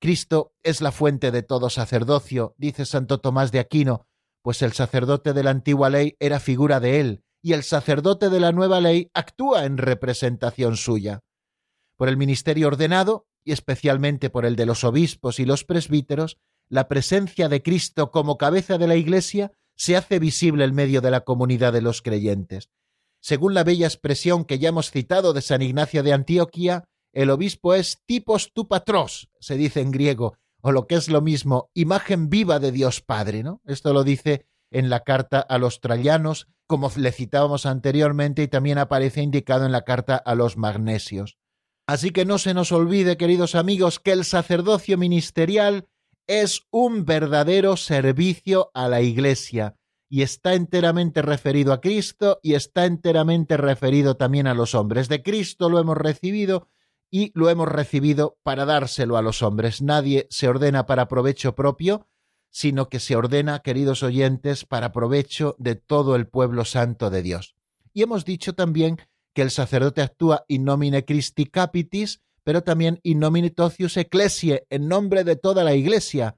Cristo 0.00 0.52
es 0.62 0.80
la 0.80 0.92
fuente 0.92 1.30
de 1.30 1.42
todo 1.42 1.70
sacerdocio, 1.70 2.54
dice 2.58 2.84
Santo 2.84 3.18
Tomás 3.20 3.52
de 3.52 3.60
Aquino, 3.60 4.06
pues 4.42 4.60
el 4.60 4.72
sacerdote 4.72 5.32
de 5.32 5.42
la 5.42 5.50
antigua 5.50 5.88
ley 5.88 6.16
era 6.18 6.40
figura 6.40 6.80
de 6.80 7.00
él, 7.00 7.24
y 7.40 7.52
el 7.52 7.62
sacerdote 7.62 8.28
de 8.28 8.40
la 8.40 8.52
nueva 8.52 8.80
ley 8.80 9.10
actúa 9.14 9.64
en 9.64 9.78
representación 9.78 10.76
suya. 10.76 11.20
Por 11.96 12.08
el 12.08 12.16
ministerio 12.16 12.66
ordenado, 12.66 13.26
y 13.44 13.52
especialmente 13.52 14.30
por 14.30 14.44
el 14.44 14.56
de 14.56 14.66
los 14.66 14.84
obispos 14.84 15.38
y 15.38 15.44
los 15.44 15.64
presbíteros, 15.64 16.38
la 16.74 16.88
presencia 16.88 17.48
de 17.48 17.62
Cristo 17.62 18.10
como 18.10 18.36
cabeza 18.36 18.78
de 18.78 18.88
la 18.88 18.96
Iglesia 18.96 19.52
se 19.76 19.96
hace 19.96 20.18
visible 20.18 20.64
en 20.64 20.74
medio 20.74 21.00
de 21.00 21.12
la 21.12 21.20
comunidad 21.20 21.72
de 21.72 21.80
los 21.80 22.02
creyentes. 22.02 22.68
Según 23.20 23.54
la 23.54 23.62
bella 23.62 23.86
expresión 23.86 24.44
que 24.44 24.58
ya 24.58 24.70
hemos 24.70 24.90
citado 24.90 25.32
de 25.32 25.40
San 25.40 25.62
Ignacio 25.62 26.02
de 26.02 26.12
Antioquía, 26.12 26.82
el 27.12 27.30
obispo 27.30 27.74
es 27.74 28.02
tipos 28.06 28.52
tu 28.52 28.66
patros, 28.66 29.30
se 29.38 29.56
dice 29.56 29.82
en 29.82 29.92
griego, 29.92 30.36
o 30.62 30.72
lo 30.72 30.88
que 30.88 30.96
es 30.96 31.08
lo 31.08 31.20
mismo, 31.20 31.70
imagen 31.74 32.28
viva 32.28 32.58
de 32.58 32.72
Dios 32.72 33.02
Padre, 33.02 33.44
¿no? 33.44 33.60
Esto 33.66 33.92
lo 33.92 34.02
dice 34.02 34.48
en 34.72 34.90
la 34.90 35.04
carta 35.04 35.38
a 35.38 35.58
los 35.58 35.80
trallanos, 35.80 36.48
como 36.66 36.90
le 36.96 37.12
citábamos 37.12 37.66
anteriormente, 37.66 38.42
y 38.42 38.48
también 38.48 38.78
aparece 38.78 39.22
indicado 39.22 39.64
en 39.64 39.70
la 39.70 39.82
carta 39.82 40.16
a 40.16 40.34
los 40.34 40.56
magnesios. 40.56 41.38
Así 41.86 42.10
que 42.10 42.24
no 42.24 42.38
se 42.38 42.52
nos 42.52 42.72
olvide, 42.72 43.16
queridos 43.16 43.54
amigos, 43.54 44.00
que 44.00 44.10
el 44.10 44.24
sacerdocio 44.24 44.98
ministerial 44.98 45.86
es 46.26 46.62
un 46.70 47.04
verdadero 47.04 47.76
servicio 47.76 48.70
a 48.74 48.88
la 48.88 49.02
Iglesia 49.02 49.76
y 50.08 50.22
está 50.22 50.54
enteramente 50.54 51.22
referido 51.22 51.72
a 51.72 51.80
Cristo 51.80 52.38
y 52.42 52.54
está 52.54 52.86
enteramente 52.86 53.56
referido 53.56 54.16
también 54.16 54.46
a 54.46 54.54
los 54.54 54.74
hombres. 54.74 55.08
De 55.08 55.22
Cristo 55.22 55.68
lo 55.68 55.78
hemos 55.78 55.96
recibido 55.96 56.68
y 57.10 57.30
lo 57.34 57.50
hemos 57.50 57.68
recibido 57.68 58.38
para 58.42 58.64
dárselo 58.64 59.16
a 59.16 59.22
los 59.22 59.42
hombres. 59.42 59.82
Nadie 59.82 60.26
se 60.30 60.48
ordena 60.48 60.86
para 60.86 61.08
provecho 61.08 61.54
propio, 61.54 62.08
sino 62.50 62.88
que 62.88 63.00
se 63.00 63.16
ordena, 63.16 63.60
queridos 63.60 64.02
oyentes, 64.02 64.64
para 64.64 64.92
provecho 64.92 65.56
de 65.58 65.74
todo 65.74 66.16
el 66.16 66.28
pueblo 66.28 66.64
santo 66.64 67.10
de 67.10 67.22
Dios. 67.22 67.56
Y 67.92 68.02
hemos 68.02 68.24
dicho 68.24 68.54
también 68.54 68.98
que 69.34 69.42
el 69.42 69.50
sacerdote 69.50 70.02
actúa 70.02 70.44
in 70.48 70.64
nomine 70.64 71.04
Christi 71.04 71.46
Capitis, 71.46 72.22
pero 72.44 72.62
también 72.62 73.00
in 73.02 73.18
nomine 73.18 73.50
tocius 73.50 73.96
ecclesiae, 73.96 74.66
en 74.70 74.88
nombre 74.88 75.24
de 75.24 75.36
toda 75.36 75.64
la 75.64 75.74
Iglesia. 75.74 76.36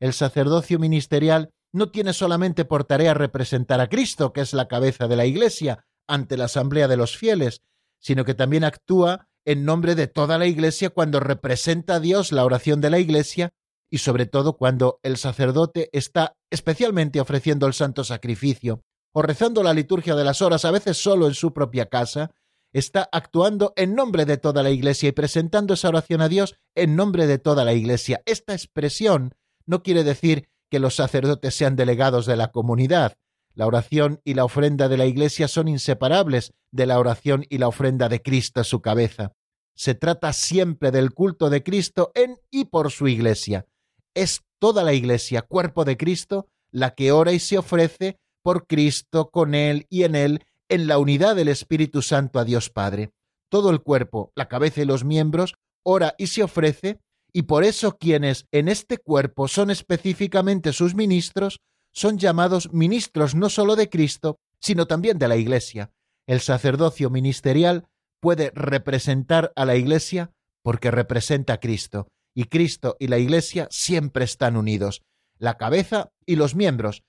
El 0.00 0.12
sacerdocio 0.12 0.78
ministerial 0.78 1.50
no 1.72 1.90
tiene 1.90 2.12
solamente 2.12 2.64
por 2.64 2.84
tarea 2.84 3.14
representar 3.14 3.80
a 3.80 3.88
Cristo, 3.88 4.32
que 4.32 4.40
es 4.40 4.54
la 4.54 4.68
cabeza 4.68 5.08
de 5.08 5.16
la 5.16 5.26
Iglesia, 5.26 5.84
ante 6.06 6.36
la 6.36 6.44
asamblea 6.44 6.88
de 6.88 6.96
los 6.96 7.16
fieles, 7.16 7.62
sino 8.00 8.24
que 8.24 8.34
también 8.34 8.64
actúa 8.64 9.28
en 9.44 9.64
nombre 9.64 9.94
de 9.94 10.06
toda 10.06 10.38
la 10.38 10.46
Iglesia 10.46 10.90
cuando 10.90 11.20
representa 11.20 11.96
a 11.96 12.00
Dios 12.00 12.32
la 12.32 12.44
oración 12.44 12.80
de 12.80 12.90
la 12.90 12.98
Iglesia 12.98 13.50
y 13.90 13.98
sobre 13.98 14.26
todo 14.26 14.56
cuando 14.56 15.00
el 15.02 15.16
sacerdote 15.16 15.88
está 15.92 16.36
especialmente 16.50 17.20
ofreciendo 17.20 17.66
el 17.66 17.72
santo 17.72 18.04
sacrificio 18.04 18.82
o 19.12 19.22
rezando 19.22 19.62
la 19.62 19.72
liturgia 19.72 20.14
de 20.14 20.24
las 20.24 20.42
horas, 20.42 20.64
a 20.64 20.70
veces 20.70 20.98
solo 20.98 21.26
en 21.26 21.34
su 21.34 21.52
propia 21.52 21.86
casa, 21.86 22.30
está 22.72 23.08
actuando 23.12 23.72
en 23.76 23.94
nombre 23.94 24.24
de 24.24 24.36
toda 24.36 24.62
la 24.62 24.70
Iglesia 24.70 25.08
y 25.08 25.12
presentando 25.12 25.74
esa 25.74 25.88
oración 25.88 26.20
a 26.20 26.28
Dios 26.28 26.56
en 26.74 26.96
nombre 26.96 27.26
de 27.26 27.38
toda 27.38 27.64
la 27.64 27.74
Iglesia. 27.74 28.22
Esta 28.26 28.52
expresión 28.52 29.34
no 29.66 29.82
quiere 29.82 30.04
decir 30.04 30.48
que 30.70 30.78
los 30.78 30.96
sacerdotes 30.96 31.54
sean 31.54 31.76
delegados 31.76 32.26
de 32.26 32.36
la 32.36 32.50
comunidad. 32.52 33.16
La 33.54 33.66
oración 33.66 34.20
y 34.24 34.34
la 34.34 34.44
ofrenda 34.44 34.88
de 34.88 34.96
la 34.96 35.06
Iglesia 35.06 35.48
son 35.48 35.68
inseparables 35.68 36.52
de 36.70 36.86
la 36.86 36.98
oración 36.98 37.44
y 37.48 37.58
la 37.58 37.68
ofrenda 37.68 38.08
de 38.08 38.22
Cristo 38.22 38.62
su 38.64 38.80
cabeza. 38.80 39.32
Se 39.74 39.94
trata 39.94 40.32
siempre 40.32 40.90
del 40.90 41.12
culto 41.12 41.50
de 41.50 41.62
Cristo 41.62 42.12
en 42.14 42.38
y 42.50 42.66
por 42.66 42.90
su 42.90 43.08
Iglesia. 43.08 43.66
Es 44.14 44.42
toda 44.58 44.82
la 44.82 44.92
Iglesia, 44.92 45.42
cuerpo 45.42 45.84
de 45.84 45.96
Cristo, 45.96 46.48
la 46.70 46.94
que 46.94 47.12
ora 47.12 47.32
y 47.32 47.38
se 47.38 47.58
ofrece 47.58 48.18
por 48.42 48.66
Cristo, 48.66 49.30
con 49.30 49.54
Él 49.54 49.86
y 49.88 50.04
en 50.04 50.14
Él, 50.14 50.44
en 50.68 50.86
la 50.86 50.98
unidad 50.98 51.36
del 51.36 51.48
Espíritu 51.48 52.02
Santo 52.02 52.38
a 52.38 52.44
Dios 52.44 52.70
Padre. 52.70 53.12
Todo 53.50 53.70
el 53.70 53.80
cuerpo, 53.80 54.32
la 54.34 54.48
cabeza 54.48 54.82
y 54.82 54.84
los 54.84 55.04
miembros, 55.04 55.54
ora 55.82 56.14
y 56.18 56.26
se 56.28 56.42
ofrece, 56.42 57.00
y 57.32 57.42
por 57.42 57.64
eso 57.64 57.96
quienes 57.98 58.46
en 58.52 58.68
este 58.68 58.98
cuerpo 58.98 59.48
son 59.48 59.70
específicamente 59.70 60.72
sus 60.72 60.94
ministros, 60.94 61.60
son 61.92 62.18
llamados 62.18 62.72
ministros 62.72 63.34
no 63.34 63.48
sólo 63.48 63.76
de 63.76 63.88
Cristo, 63.88 64.38
sino 64.60 64.86
también 64.86 65.18
de 65.18 65.28
la 65.28 65.36
Iglesia. 65.36 65.90
El 66.26 66.40
sacerdocio 66.40 67.10
ministerial 67.10 67.86
puede 68.20 68.50
representar 68.54 69.52
a 69.56 69.64
la 69.64 69.76
Iglesia 69.76 70.32
porque 70.62 70.90
representa 70.90 71.54
a 71.54 71.60
Cristo, 71.60 72.08
y 72.34 72.44
Cristo 72.44 72.96
y 72.98 73.08
la 73.08 73.18
Iglesia 73.18 73.68
siempre 73.70 74.24
están 74.24 74.56
unidos, 74.56 75.02
la 75.38 75.56
cabeza 75.56 76.10
y 76.26 76.36
los 76.36 76.54
miembros, 76.54 77.02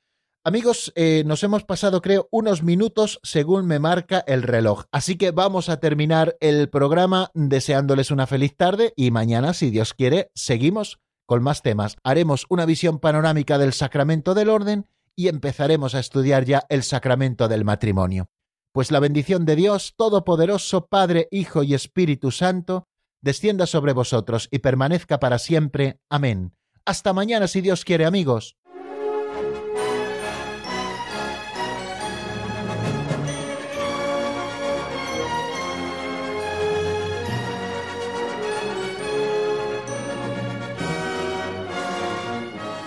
Amigos, 0.45 0.93
eh, 0.95 1.23
nos 1.25 1.43
hemos 1.43 1.65
pasado 1.65 2.01
creo 2.01 2.29
unos 2.31 2.63
minutos 2.63 3.19
según 3.23 3.67
me 3.67 3.77
marca 3.77 4.23
el 4.25 4.43
reloj, 4.43 4.85
así 4.89 5.17
que 5.17 5.31
vamos 5.31 5.67
a 5.67 5.81
terminar 5.81 6.37
el 6.39 6.69
programa 6.69 7.29
deseándoles 7.33 8.09
una 8.09 8.25
feliz 8.25 8.55
tarde 8.55 8.93
y 8.95 9.11
mañana, 9.11 9.53
si 9.53 9.69
Dios 9.69 9.93
quiere, 9.93 10.31
seguimos 10.33 11.01
con 11.25 11.43
más 11.43 11.61
temas. 11.61 11.97
Haremos 12.03 12.45
una 12.47 12.65
visión 12.65 12.99
panorámica 12.99 13.57
del 13.57 13.73
sacramento 13.73 14.33
del 14.33 14.47
orden 14.47 14.87
y 15.13 15.27
empezaremos 15.27 15.93
a 15.93 15.99
estudiar 15.99 16.45
ya 16.45 16.63
el 16.69 16.83
sacramento 16.83 17.49
del 17.49 17.65
matrimonio. 17.65 18.29
Pues 18.71 18.91
la 18.91 19.01
bendición 19.01 19.45
de 19.45 19.57
Dios 19.57 19.93
Todopoderoso, 19.97 20.87
Padre, 20.87 21.27
Hijo 21.31 21.63
y 21.63 21.73
Espíritu 21.73 22.31
Santo, 22.31 22.87
descienda 23.19 23.65
sobre 23.65 23.91
vosotros 23.91 24.47
y 24.51 24.59
permanezca 24.59 25.19
para 25.19 25.37
siempre. 25.37 25.99
Amén. 26.09 26.55
Hasta 26.85 27.11
mañana 27.11 27.47
si 27.47 27.59
Dios 27.59 27.83
quiere, 27.83 28.05
amigos. 28.05 28.55